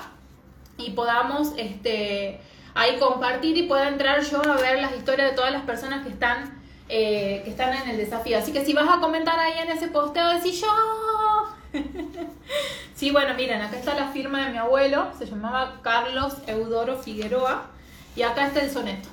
y 0.79 0.91
podamos 0.91 1.53
este, 1.57 2.41
ahí 2.75 2.97
compartir 3.01 3.57
y 3.57 3.65
pueda 3.65 3.89
entrar 3.89 4.23
yo 4.23 4.41
a 4.41 4.57
ver 4.59 4.81
las 4.81 4.97
historias 4.97 5.31
de 5.31 5.37
todas 5.37 5.51
las 5.51 5.63
personas 5.63 6.05
que 6.05 6.11
están, 6.11 6.63
eh, 6.89 7.43
que 7.45 7.51
están 7.51 7.75
en 7.75 7.91
el 7.91 7.97
desafío. 7.97 8.39
Así 8.39 8.53
que 8.53 8.65
si 8.65 8.73
vas 8.73 8.89
a 8.89 9.01
comentar 9.01 9.37
ahí 9.37 9.59
en 9.59 9.71
ese 9.77 9.89
posteo, 9.89 10.29
decís 10.29 10.61
yo. 10.61 10.69
sí, 12.95 13.11
bueno, 13.11 13.35
miren, 13.35 13.61
acá 13.63 13.79
está 13.79 13.95
la 13.95 14.13
firma 14.13 14.47
de 14.47 14.53
mi 14.53 14.59
abuelo, 14.59 15.09
se 15.19 15.27
llamaba 15.27 15.81
Carlos 15.83 16.35
Eudoro 16.47 16.99
Figueroa, 16.99 17.67
y 18.15 18.23
acá 18.23 18.47
está 18.47 18.61
el 18.61 18.71
soneto. 18.71 19.09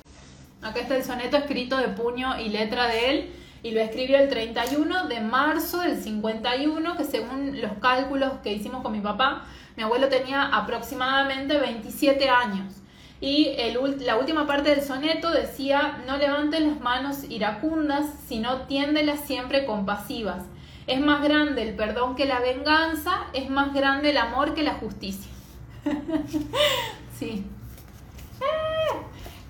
Acá 0.62 0.80
está 0.80 0.96
el 0.96 1.04
soneto 1.04 1.36
escrito 1.36 1.76
de 1.78 1.88
puño 1.88 2.38
y 2.38 2.50
letra 2.50 2.86
de 2.86 3.10
él 3.10 3.32
y 3.62 3.72
lo 3.72 3.80
escribió 3.80 4.18
el 4.18 4.28
31 4.28 5.08
de 5.08 5.20
marzo 5.20 5.80
del 5.80 6.02
51, 6.02 6.96
que 6.96 7.04
según 7.04 7.60
los 7.60 7.72
cálculos 7.80 8.32
que 8.42 8.52
hicimos 8.52 8.82
con 8.82 8.92
mi 8.92 9.00
papá, 9.00 9.44
mi 9.76 9.82
abuelo 9.82 10.08
tenía 10.08 10.44
aproximadamente 10.44 11.58
27 11.58 12.28
años. 12.28 12.74
Y 13.20 13.54
la 14.00 14.16
última 14.16 14.46
parte 14.46 14.70
del 14.70 14.82
soneto 14.82 15.30
decía, 15.30 16.02
no 16.06 16.16
levanten 16.16 16.68
las 16.68 16.80
manos 16.80 17.24
iracundas, 17.28 18.06
sino 18.26 18.62
tiéndelas 18.62 19.20
siempre 19.20 19.66
compasivas. 19.66 20.42
Es 20.86 21.00
más 21.00 21.22
grande 21.22 21.62
el 21.62 21.76
perdón 21.76 22.16
que 22.16 22.24
la 22.24 22.40
venganza, 22.40 23.26
es 23.34 23.50
más 23.50 23.74
grande 23.74 24.10
el 24.10 24.16
amor 24.16 24.54
que 24.54 24.62
la 24.62 24.74
justicia. 24.74 25.30
sí. 27.18 27.44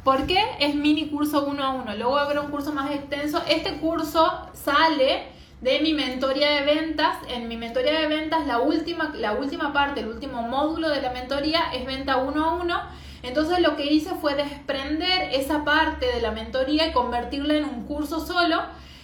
¿Por 0.05 0.27
qué 0.27 0.43
es 0.61 0.75
mini 0.75 1.09
curso 1.09 1.45
uno 1.45 1.63
a 1.63 1.71
uno? 1.71 1.95
Luego 1.95 2.17
habrá 2.17 2.41
un 2.41 2.51
curso 2.51 2.73
más 2.73 2.91
extenso. 2.91 3.43
Este 3.49 3.77
curso 3.79 4.49
sale 4.55 5.25
de 5.61 5.81
mi 5.81 5.93
mentoría 5.93 6.51
de 6.53 6.63
ventas. 6.63 7.19
En 7.29 7.49
mi 7.49 7.59
mentoría 7.59 8.01
de 8.01 8.07
ventas, 8.07 8.47
la 8.47 8.61
última, 8.61 9.13
la 9.15 9.35
última 9.35 9.75
parte, 9.75 10.01
el 10.01 10.09
último 10.09 10.43
módulo 10.43 10.89
de 10.89 11.03
la 11.03 11.13
mentoría 11.13 11.71
es 11.75 11.85
venta 11.85 12.17
uno 12.17 12.45
a 12.45 12.55
uno. 12.55 12.81
Entonces 13.23 13.61
lo 13.61 13.77
que 13.77 13.93
hice 13.93 14.15
fue 14.15 14.35
desprender 14.35 15.35
esa 15.35 15.65
parte 15.65 16.07
de 16.07 16.23
la 16.23 16.31
mentoría 16.31 16.87
y 16.87 16.93
convertirla 16.93 17.55
en 17.55 17.65
un 17.65 17.85
curso 17.85 18.25
solo 18.25 18.57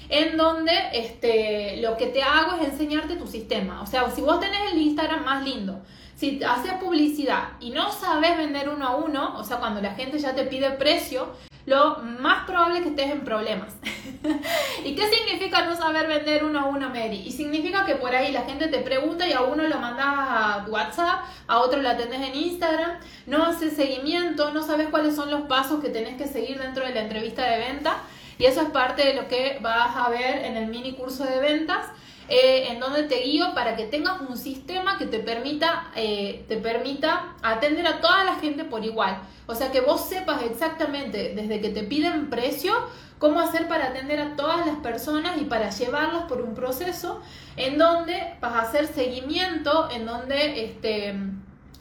en 0.08 0.36
donde 0.36 0.72
este, 0.94 1.78
lo 1.82 1.96
que 1.96 2.06
te 2.06 2.22
hago 2.22 2.56
es 2.56 2.68
enseñarte 2.68 3.16
tu 3.16 3.26
sistema. 3.26 3.82
O 3.82 3.86
sea, 3.86 4.08
si 4.10 4.22
vos 4.22 4.40
tenés 4.40 4.72
el 4.72 4.80
Instagram 4.80 5.24
más 5.24 5.44
lindo, 5.44 5.82
si 6.16 6.42
haces 6.42 6.72
publicidad 6.74 7.50
y 7.60 7.70
no 7.70 7.92
sabes 7.92 8.36
vender 8.38 8.70
uno 8.70 8.86
a 8.86 8.96
uno, 8.96 9.36
o 9.36 9.44
sea, 9.44 9.58
cuando 9.58 9.82
la 9.82 9.94
gente 9.94 10.18
ya 10.18 10.34
te 10.34 10.44
pide 10.44 10.70
precio, 10.70 11.28
lo 11.66 11.98
más 11.98 12.46
probable 12.46 12.78
es 12.78 12.84
que 12.84 12.90
estés 12.90 13.10
en 13.10 13.22
problemas. 13.22 13.74
¿Y 14.84 14.94
qué 14.94 15.08
significa 15.08 15.66
no 15.66 15.76
saber 15.76 16.06
vender 16.06 16.44
uno 16.44 16.60
a 16.60 16.64
uno, 16.66 16.88
Mary? 16.88 17.22
Y 17.26 17.32
significa 17.32 17.84
que 17.84 17.96
por 17.96 18.14
ahí 18.14 18.32
la 18.32 18.42
gente 18.42 18.68
te 18.68 18.78
pregunta 18.78 19.26
y 19.26 19.32
a 19.32 19.42
uno 19.42 19.64
lo 19.64 19.78
mandas 19.78 20.06
a 20.06 20.66
WhatsApp, 20.68 21.24
a 21.48 21.58
otro 21.58 21.82
lo 21.82 21.88
atendés 21.90 22.20
en 22.20 22.34
Instagram, 22.34 22.98
no 23.26 23.44
haces 23.44 23.74
seguimiento, 23.74 24.52
no 24.52 24.62
sabes 24.62 24.88
cuáles 24.88 25.16
son 25.16 25.30
los 25.30 25.42
pasos 25.42 25.82
que 25.82 25.90
tenés 25.90 26.16
que 26.16 26.28
seguir 26.28 26.58
dentro 26.58 26.86
de 26.86 26.94
la 26.94 27.02
entrevista 27.02 27.44
de 27.44 27.58
venta. 27.58 28.02
Y 28.38 28.44
eso 28.44 28.62
es 28.62 28.70
parte 28.70 29.04
de 29.04 29.14
lo 29.14 29.28
que 29.28 29.58
vas 29.60 29.96
a 29.96 30.08
ver 30.08 30.44
en 30.44 30.56
el 30.56 30.68
mini 30.68 30.92
curso 30.92 31.24
de 31.24 31.40
ventas. 31.40 31.86
Eh, 32.28 32.72
en 32.72 32.80
donde 32.80 33.04
te 33.04 33.20
guío 33.20 33.54
para 33.54 33.76
que 33.76 33.84
tengas 33.84 34.20
un 34.20 34.36
sistema 34.36 34.98
que 34.98 35.06
te 35.06 35.20
permita, 35.20 35.92
eh, 35.94 36.44
te 36.48 36.56
permita 36.56 37.36
atender 37.40 37.86
a 37.86 38.00
toda 38.00 38.24
la 38.24 38.34
gente 38.36 38.64
por 38.64 38.84
igual. 38.84 39.20
O 39.46 39.54
sea, 39.54 39.70
que 39.70 39.80
vos 39.80 40.08
sepas 40.08 40.42
exactamente 40.42 41.34
desde 41.36 41.60
que 41.60 41.68
te 41.68 41.84
piden 41.84 42.28
precio, 42.28 42.74
cómo 43.20 43.38
hacer 43.38 43.68
para 43.68 43.86
atender 43.86 44.18
a 44.18 44.34
todas 44.34 44.66
las 44.66 44.76
personas 44.78 45.40
y 45.40 45.44
para 45.44 45.70
llevarlas 45.70 46.24
por 46.24 46.40
un 46.40 46.54
proceso 46.54 47.22
en 47.56 47.78
donde 47.78 48.34
vas 48.40 48.54
a 48.54 48.62
hacer 48.62 48.88
seguimiento, 48.88 49.88
en 49.90 50.04
donde 50.04 50.64
este, 50.64 51.14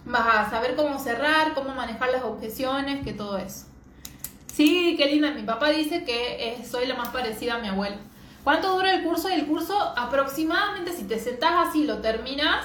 vas 0.05 0.27
a 0.27 0.49
saber 0.51 0.75
cómo 0.75 0.99
cerrar, 0.99 1.55
cómo 1.55 1.73
manejar 1.73 2.11
las 2.11 2.23
objeciones, 2.23 3.03
que 3.03 3.13
todo 3.13 3.39
eso. 3.39 3.65
Sí, 4.53 4.95
qué 4.95 5.07
linda. 5.07 5.31
Mi 5.31 5.41
papá 5.41 5.69
dice 5.69 6.03
que 6.03 6.55
soy 6.69 6.85
la 6.85 6.93
más 6.95 7.09
parecida 7.09 7.55
a 7.55 7.57
mi 7.57 7.67
abuela. 7.67 7.97
¿Cuánto 8.45 8.75
dura 8.75 8.93
el 8.93 9.01
curso? 9.03 9.27
El 9.27 9.47
curso 9.47 9.75
aproximadamente, 9.97 10.93
si 10.93 11.05
te 11.05 11.17
sentás 11.17 11.67
así 11.67 11.83
lo 11.83 11.97
terminas, 11.97 12.63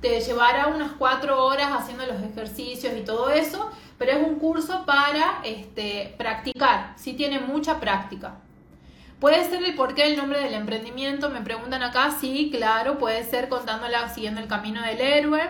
te 0.00 0.20
llevará 0.20 0.66
unas 0.66 0.90
cuatro 0.98 1.46
horas 1.46 1.70
haciendo 1.70 2.04
los 2.04 2.20
ejercicios 2.20 2.92
y 2.96 3.02
todo 3.02 3.30
eso, 3.30 3.70
pero 3.96 4.10
es 4.10 4.26
un 4.26 4.40
curso 4.40 4.84
para 4.84 5.40
este, 5.44 6.16
practicar, 6.18 6.94
sí 6.96 7.12
tiene 7.12 7.38
mucha 7.38 7.78
práctica. 7.78 8.38
¿Puede 9.20 9.48
ser 9.48 9.62
el 9.62 9.76
porqué 9.76 10.06
del 10.06 10.16
nombre 10.16 10.40
del 10.40 10.54
emprendimiento? 10.54 11.30
Me 11.30 11.42
preguntan 11.42 11.84
acá, 11.84 12.10
sí, 12.20 12.50
claro, 12.50 12.98
puede 12.98 13.22
ser 13.22 13.48
contándola 13.48 14.12
siguiendo 14.12 14.40
el 14.40 14.48
camino 14.48 14.82
del 14.82 15.00
héroe. 15.00 15.48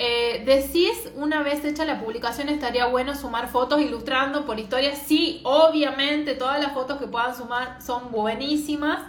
Eh, 0.00 0.44
decís, 0.46 1.10
una 1.16 1.42
vez 1.42 1.64
hecha 1.64 1.84
la 1.84 1.98
publicación, 1.98 2.48
estaría 2.48 2.86
bueno 2.86 3.16
sumar 3.16 3.48
fotos 3.48 3.80
ilustrando 3.80 4.46
por 4.46 4.60
historias. 4.60 4.96
Sí, 4.96 5.40
obviamente, 5.42 6.36
todas 6.36 6.60
las 6.60 6.72
fotos 6.72 6.98
que 6.98 7.08
puedan 7.08 7.34
sumar 7.34 7.82
son 7.82 8.12
buenísimas 8.12 9.00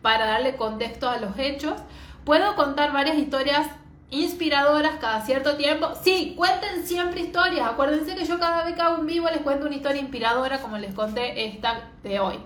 para 0.00 0.24
darle 0.24 0.56
contexto 0.56 1.06
a 1.06 1.18
los 1.18 1.38
hechos. 1.38 1.74
Puedo 2.24 2.56
contar 2.56 2.94
varias 2.94 3.18
historias 3.18 3.66
inspiradoras 4.08 4.92
cada 4.98 5.20
cierto 5.20 5.58
tiempo. 5.58 5.92
Sí, 6.02 6.32
cuenten 6.34 6.86
siempre 6.86 7.20
historias. 7.20 7.68
Acuérdense 7.68 8.16
que 8.16 8.24
yo 8.24 8.38
cada 8.38 8.64
vez 8.64 8.74
que 8.74 8.80
hago 8.80 9.00
un 9.00 9.06
vivo 9.06 9.28
les 9.28 9.42
cuento 9.42 9.66
una 9.66 9.76
historia 9.76 10.00
inspiradora 10.00 10.62
como 10.62 10.78
les 10.78 10.94
conté 10.94 11.44
esta 11.44 11.90
de 12.02 12.20
hoy. 12.20 12.38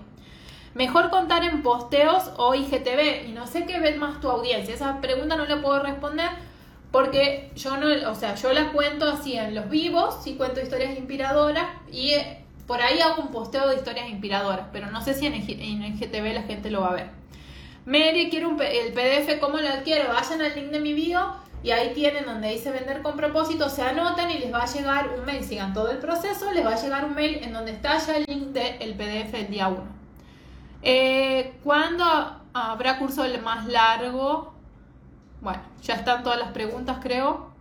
Mejor 0.73 1.09
contar 1.09 1.45
en 1.45 1.61
posteos 1.61 2.31
o 2.35 2.53
IGTV. 2.53 3.29
Y 3.29 3.31
no 3.31 3.47
sé 3.47 3.65
qué 3.65 3.79
ves 3.79 3.95
más 3.95 4.19
tu 4.19 4.29
audiencia. 4.29 4.75
Esa 4.75 4.99
pregunta 4.99 5.37
no 5.37 5.45
la 5.45 5.61
puedo 5.61 5.79
responder 5.79 6.31
porque 6.93 7.49
yo 7.55 7.75
no, 7.75 7.87
o 8.11 8.13
sea, 8.13 8.35
yo 8.35 8.53
la 8.53 8.71
cuento 8.71 9.09
así 9.09 9.35
en 9.35 9.55
los 9.55 9.67
vivos, 9.67 10.19
sí 10.23 10.35
cuento 10.35 10.61
historias 10.61 10.95
inspiradoras 10.95 11.65
y 11.91 12.11
eh, 12.11 12.45
por 12.67 12.83
ahí 12.83 12.99
hago 12.99 13.23
un 13.23 13.31
posteo 13.31 13.67
de 13.67 13.77
historias 13.77 14.07
inspiradoras, 14.09 14.67
pero 14.71 14.91
no 14.91 15.03
sé 15.03 15.15
si 15.15 15.25
en, 15.25 15.33
en 15.33 15.99
GTV 15.99 16.35
la 16.35 16.43
gente 16.43 16.69
lo 16.69 16.81
va 16.81 16.89
a 16.89 16.93
ver. 16.93 17.09
Mary, 17.87 18.29
quiero 18.29 18.49
un, 18.49 18.61
el 18.61 18.93
PDF, 18.93 19.39
¿cómo 19.39 19.57
lo 19.57 19.69
adquiero? 19.69 20.13
Vayan 20.13 20.43
al 20.43 20.53
link 20.53 20.67
de 20.67 20.79
mi 20.81 20.93
bio 20.93 21.33
y 21.63 21.71
ahí 21.71 21.93
tienen 21.95 22.25
donde 22.25 22.49
dice 22.49 22.69
vender 22.69 23.01
con 23.01 23.17
propósito, 23.17 23.69
se 23.69 23.81
anotan 23.81 24.29
y 24.29 24.37
les 24.37 24.53
va 24.53 24.61
a 24.61 24.67
llegar 24.67 25.09
un 25.17 25.25
mail, 25.25 25.43
sigan 25.43 25.73
todo 25.73 25.89
el 25.89 25.97
proceso, 25.97 26.51
les 26.51 26.63
va 26.63 26.73
a 26.75 26.79
llegar 26.79 27.05
un 27.05 27.15
mail 27.15 27.39
en 27.41 27.53
donde 27.53 27.71
está 27.71 27.97
ya 27.97 28.17
el 28.17 28.25
link 28.27 28.49
del 28.49 28.93
PDF 28.93 29.33
el 29.33 29.47
día 29.49 29.67
1. 29.67 29.81
Eh, 30.83 31.55
¿Cuándo 31.63 32.05
habrá 32.53 32.99
curso 32.99 33.25
más 33.43 33.65
largo? 33.65 34.52
Bueno, 35.43 35.61
ya 35.81 35.95
están 35.95 36.23
todas 36.23 36.39
las 36.39 36.51
preguntas, 36.51 36.99
creo. 37.01 37.51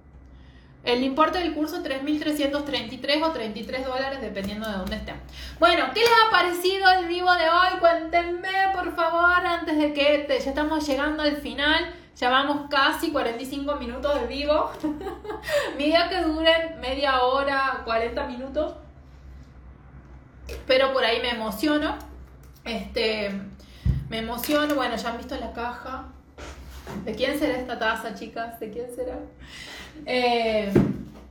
El 0.85 1.03
importe 1.03 1.39
del 1.39 1.53
curso 1.53 1.83
3.333 1.83 3.22
o 3.22 3.33
33 3.33 3.87
dólares 3.87 4.20
dependiendo 4.20 4.68
de 4.68 4.76
dónde 4.78 4.97
estén. 4.97 5.16
Bueno, 5.59 5.87
¿qué 5.93 6.01
les 6.01 6.11
ha 6.11 6.30
parecido 6.30 6.89
el 6.91 7.07
vivo 7.07 7.33
de 7.33 7.49
hoy? 7.49 7.80
Cuéntenme 7.80 8.49
por 8.72 8.95
favor 8.95 9.45
antes 9.45 9.76
de 9.76 9.93
que 9.93 10.26
ya 10.28 10.51
estamos 10.51 10.87
llegando 10.87 11.24
al 11.24 11.37
final. 11.37 11.93
Ya 12.16 12.30
vamos 12.30 12.68
casi 12.70 13.11
45 13.11 13.74
minutos 13.76 14.20
de 14.20 14.26
vivo. 14.28 14.70
Mi 15.76 15.87
idea 15.87 16.09
que 16.09 16.22
duren 16.22 16.80
media 16.80 17.22
hora, 17.22 17.83
40 17.85 18.26
minutos. 18.26 18.74
Pero 20.68 20.93
por 20.93 21.05
ahí 21.05 21.20
me 21.20 21.30
emociono. 21.30 21.97
Este, 22.64 23.30
me 24.09 24.18
emociono. 24.18 24.76
Bueno, 24.76 24.95
ya 24.95 25.11
han 25.11 25.18
visto 25.18 25.37
la 25.37 25.53
caja. 25.53 26.12
¿De 27.05 27.14
quién 27.14 27.38
será 27.38 27.59
esta 27.59 27.78
taza, 27.78 28.14
chicas? 28.14 28.61
¿De 28.61 28.70
quién 28.70 28.86
será? 28.95 29.18
Eh, 30.07 30.72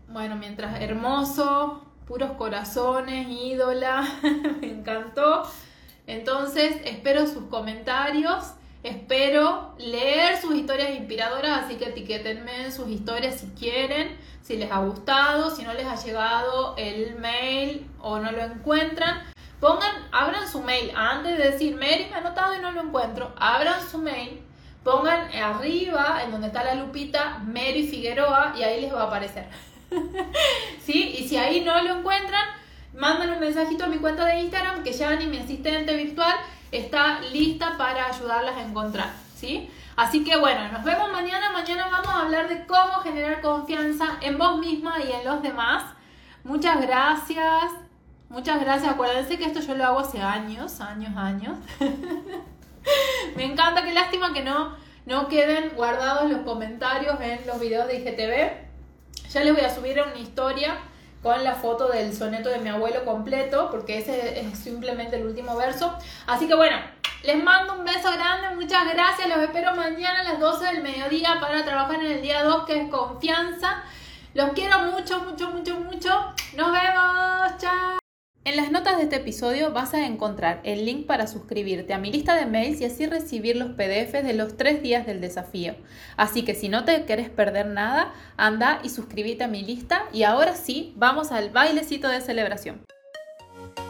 bueno, 0.09 0.35
mientras 0.35 0.81
hermoso, 0.81 1.81
puros 2.05 2.31
corazones, 2.31 3.27
ídola, 3.29 4.05
me 4.61 4.67
encantó. 4.67 5.43
Entonces, 6.07 6.75
espero 6.83 7.25
sus 7.25 7.45
comentarios, 7.45 8.53
espero 8.83 9.73
leer 9.77 10.41
sus 10.41 10.55
historias 10.55 10.89
inspiradoras, 10.91 11.63
así 11.63 11.75
que 11.75 11.85
etiquétenme 11.85 12.65
en 12.65 12.71
sus 12.73 12.89
historias 12.89 13.35
si 13.35 13.47
quieren, 13.57 14.17
si 14.41 14.57
les 14.57 14.69
ha 14.71 14.79
gustado, 14.79 15.55
si 15.55 15.63
no 15.63 15.73
les 15.73 15.85
ha 15.85 15.95
llegado 15.95 16.75
el 16.77 17.15
mail 17.15 17.89
o 18.01 18.19
no 18.19 18.31
lo 18.31 18.43
encuentran. 18.43 19.23
Pongan, 19.61 20.07
abran 20.11 20.47
su 20.49 20.61
mail, 20.61 20.91
antes 20.95 21.37
de 21.37 21.51
decir, 21.51 21.75
Mary 21.75 22.07
me 22.09 22.15
ha 22.15 22.17
anotado 22.17 22.55
y 22.57 22.59
no 22.59 22.71
lo 22.71 22.81
encuentro, 22.81 23.33
abran 23.37 23.79
su 23.89 23.99
mail 23.99 24.41
pongan 24.83 25.31
arriba, 25.33 26.21
en 26.23 26.31
donde 26.31 26.47
está 26.47 26.63
la 26.63 26.75
lupita, 26.75 27.39
Mary 27.45 27.87
Figueroa 27.87 28.53
y 28.57 28.63
ahí 28.63 28.81
les 28.81 28.93
va 28.93 29.03
a 29.03 29.07
aparecer. 29.07 29.47
¿Sí? 30.85 31.15
Y 31.19 31.27
si 31.27 31.37
ahí 31.37 31.61
no 31.61 31.81
lo 31.83 31.99
encuentran, 31.99 32.45
manden 32.95 33.31
un 33.31 33.39
mensajito 33.39 33.85
a 33.85 33.87
mi 33.87 33.97
cuenta 33.97 34.25
de 34.25 34.39
Instagram 34.39 34.83
que 34.83 34.91
ni 35.19 35.27
mi 35.27 35.37
asistente 35.37 35.95
virtual, 35.95 36.35
está 36.71 37.19
lista 37.19 37.77
para 37.77 38.07
ayudarlas 38.07 38.57
a 38.57 38.63
encontrar. 38.63 39.09
¿Sí? 39.35 39.69
Así 39.95 40.23
que 40.23 40.37
bueno, 40.37 40.71
nos 40.71 40.83
vemos 40.83 41.11
mañana. 41.11 41.51
Mañana 41.51 41.87
vamos 41.91 42.09
a 42.09 42.21
hablar 42.21 42.47
de 42.47 42.65
cómo 42.65 42.93
generar 43.03 43.41
confianza 43.41 44.17
en 44.21 44.37
vos 44.37 44.59
misma 44.59 44.95
y 44.99 45.11
en 45.11 45.25
los 45.25 45.41
demás. 45.41 45.83
Muchas 46.43 46.81
gracias. 46.81 47.71
Muchas 48.29 48.61
gracias. 48.61 48.93
Acuérdense 48.93 49.37
que 49.37 49.45
esto 49.45 49.59
yo 49.59 49.75
lo 49.75 49.85
hago 49.85 49.99
hace 49.99 50.21
años, 50.21 50.79
años, 50.79 51.15
años. 51.17 51.57
Me 53.35 53.45
encanta, 53.45 53.83
qué 53.83 53.93
lástima 53.93 54.33
que 54.33 54.43
no, 54.43 54.75
no 55.05 55.27
queden 55.27 55.71
guardados 55.75 56.29
los 56.29 56.41
comentarios 56.41 57.19
en 57.21 57.45
los 57.47 57.59
videos 57.59 57.87
de 57.87 57.95
IGTV. 57.95 59.31
Ya 59.31 59.43
les 59.43 59.53
voy 59.53 59.63
a 59.63 59.73
subir 59.73 60.01
una 60.01 60.19
historia 60.19 60.77
con 61.23 61.43
la 61.43 61.53
foto 61.53 61.87
del 61.89 62.15
soneto 62.15 62.49
de 62.49 62.59
mi 62.59 62.69
abuelo 62.69 63.05
completo, 63.05 63.69
porque 63.69 63.99
ese 63.99 64.39
es 64.39 64.57
simplemente 64.57 65.17
el 65.17 65.25
último 65.25 65.55
verso. 65.55 65.95
Así 66.25 66.47
que 66.47 66.55
bueno, 66.55 66.77
les 67.23 67.41
mando 67.41 67.75
un 67.75 67.85
beso 67.85 68.11
grande, 68.11 68.55
muchas 68.55 68.91
gracias, 68.91 69.29
los 69.29 69.37
espero 69.37 69.75
mañana 69.75 70.21
a 70.21 70.23
las 70.23 70.39
12 70.39 70.65
del 70.65 70.83
mediodía 70.83 71.37
para 71.39 71.63
trabajar 71.63 72.03
en 72.03 72.11
el 72.11 72.21
día 72.21 72.43
2, 72.43 72.65
que 72.65 72.81
es 72.81 72.89
confianza. 72.89 73.83
Los 74.33 74.51
quiero 74.53 74.79
mucho, 74.79 75.19
mucho, 75.19 75.51
mucho, 75.51 75.75
mucho. 75.79 76.09
Nos 76.55 76.71
vemos, 76.71 77.57
chao. 77.59 78.00
En 78.43 78.57
las 78.57 78.71
notas 78.71 78.97
de 78.97 79.03
este 79.03 79.17
episodio 79.17 79.71
vas 79.71 79.93
a 79.93 80.03
encontrar 80.07 80.61
el 80.63 80.83
link 80.83 81.05
para 81.05 81.27
suscribirte 81.27 81.93
a 81.93 81.99
mi 81.99 82.11
lista 82.11 82.33
de 82.33 82.47
mails 82.47 82.81
y 82.81 82.85
así 82.85 83.05
recibir 83.05 83.55
los 83.55 83.73
PDFs 83.73 84.23
de 84.23 84.33
los 84.33 84.57
tres 84.57 84.81
días 84.81 85.05
del 85.05 85.21
desafío. 85.21 85.75
Así 86.17 86.41
que 86.41 86.55
si 86.55 86.67
no 86.67 86.83
te 86.83 87.05
querés 87.05 87.29
perder 87.29 87.67
nada, 87.67 88.15
anda 88.37 88.79
y 88.83 88.89
suscríbete 88.89 89.43
a 89.43 89.47
mi 89.47 89.63
lista 89.63 90.05
y 90.11 90.23
ahora 90.23 90.55
sí, 90.55 90.93
vamos 90.97 91.31
al 91.31 91.51
bailecito 91.51 92.07
de 92.07 92.19
celebración. 92.19 92.81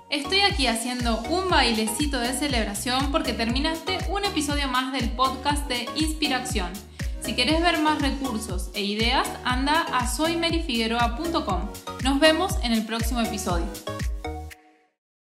Estoy 0.09 0.41
aquí 0.41 0.67
haciendo 0.67 1.21
un 1.29 1.49
bailecito 1.49 2.19
de 2.19 2.33
celebración 2.33 3.09
porque 3.13 3.31
terminaste 3.31 3.99
un 4.09 4.25
episodio 4.25 4.67
más 4.67 4.91
del 4.91 5.09
podcast 5.11 5.65
de 5.69 5.87
Inspiración. 5.95 6.73
Si 7.21 7.37
querés 7.37 7.61
ver 7.61 7.79
más 7.79 8.01
recursos 8.01 8.69
e 8.73 8.81
ideas, 8.81 9.29
anda 9.45 9.83
a 9.93 10.07
soymerifigueroa.com. 10.07 11.69
Nos 12.03 12.19
vemos 12.19 12.55
en 12.63 12.73
el 12.73 12.85
próximo 12.85 13.21
episodio. 13.21 13.67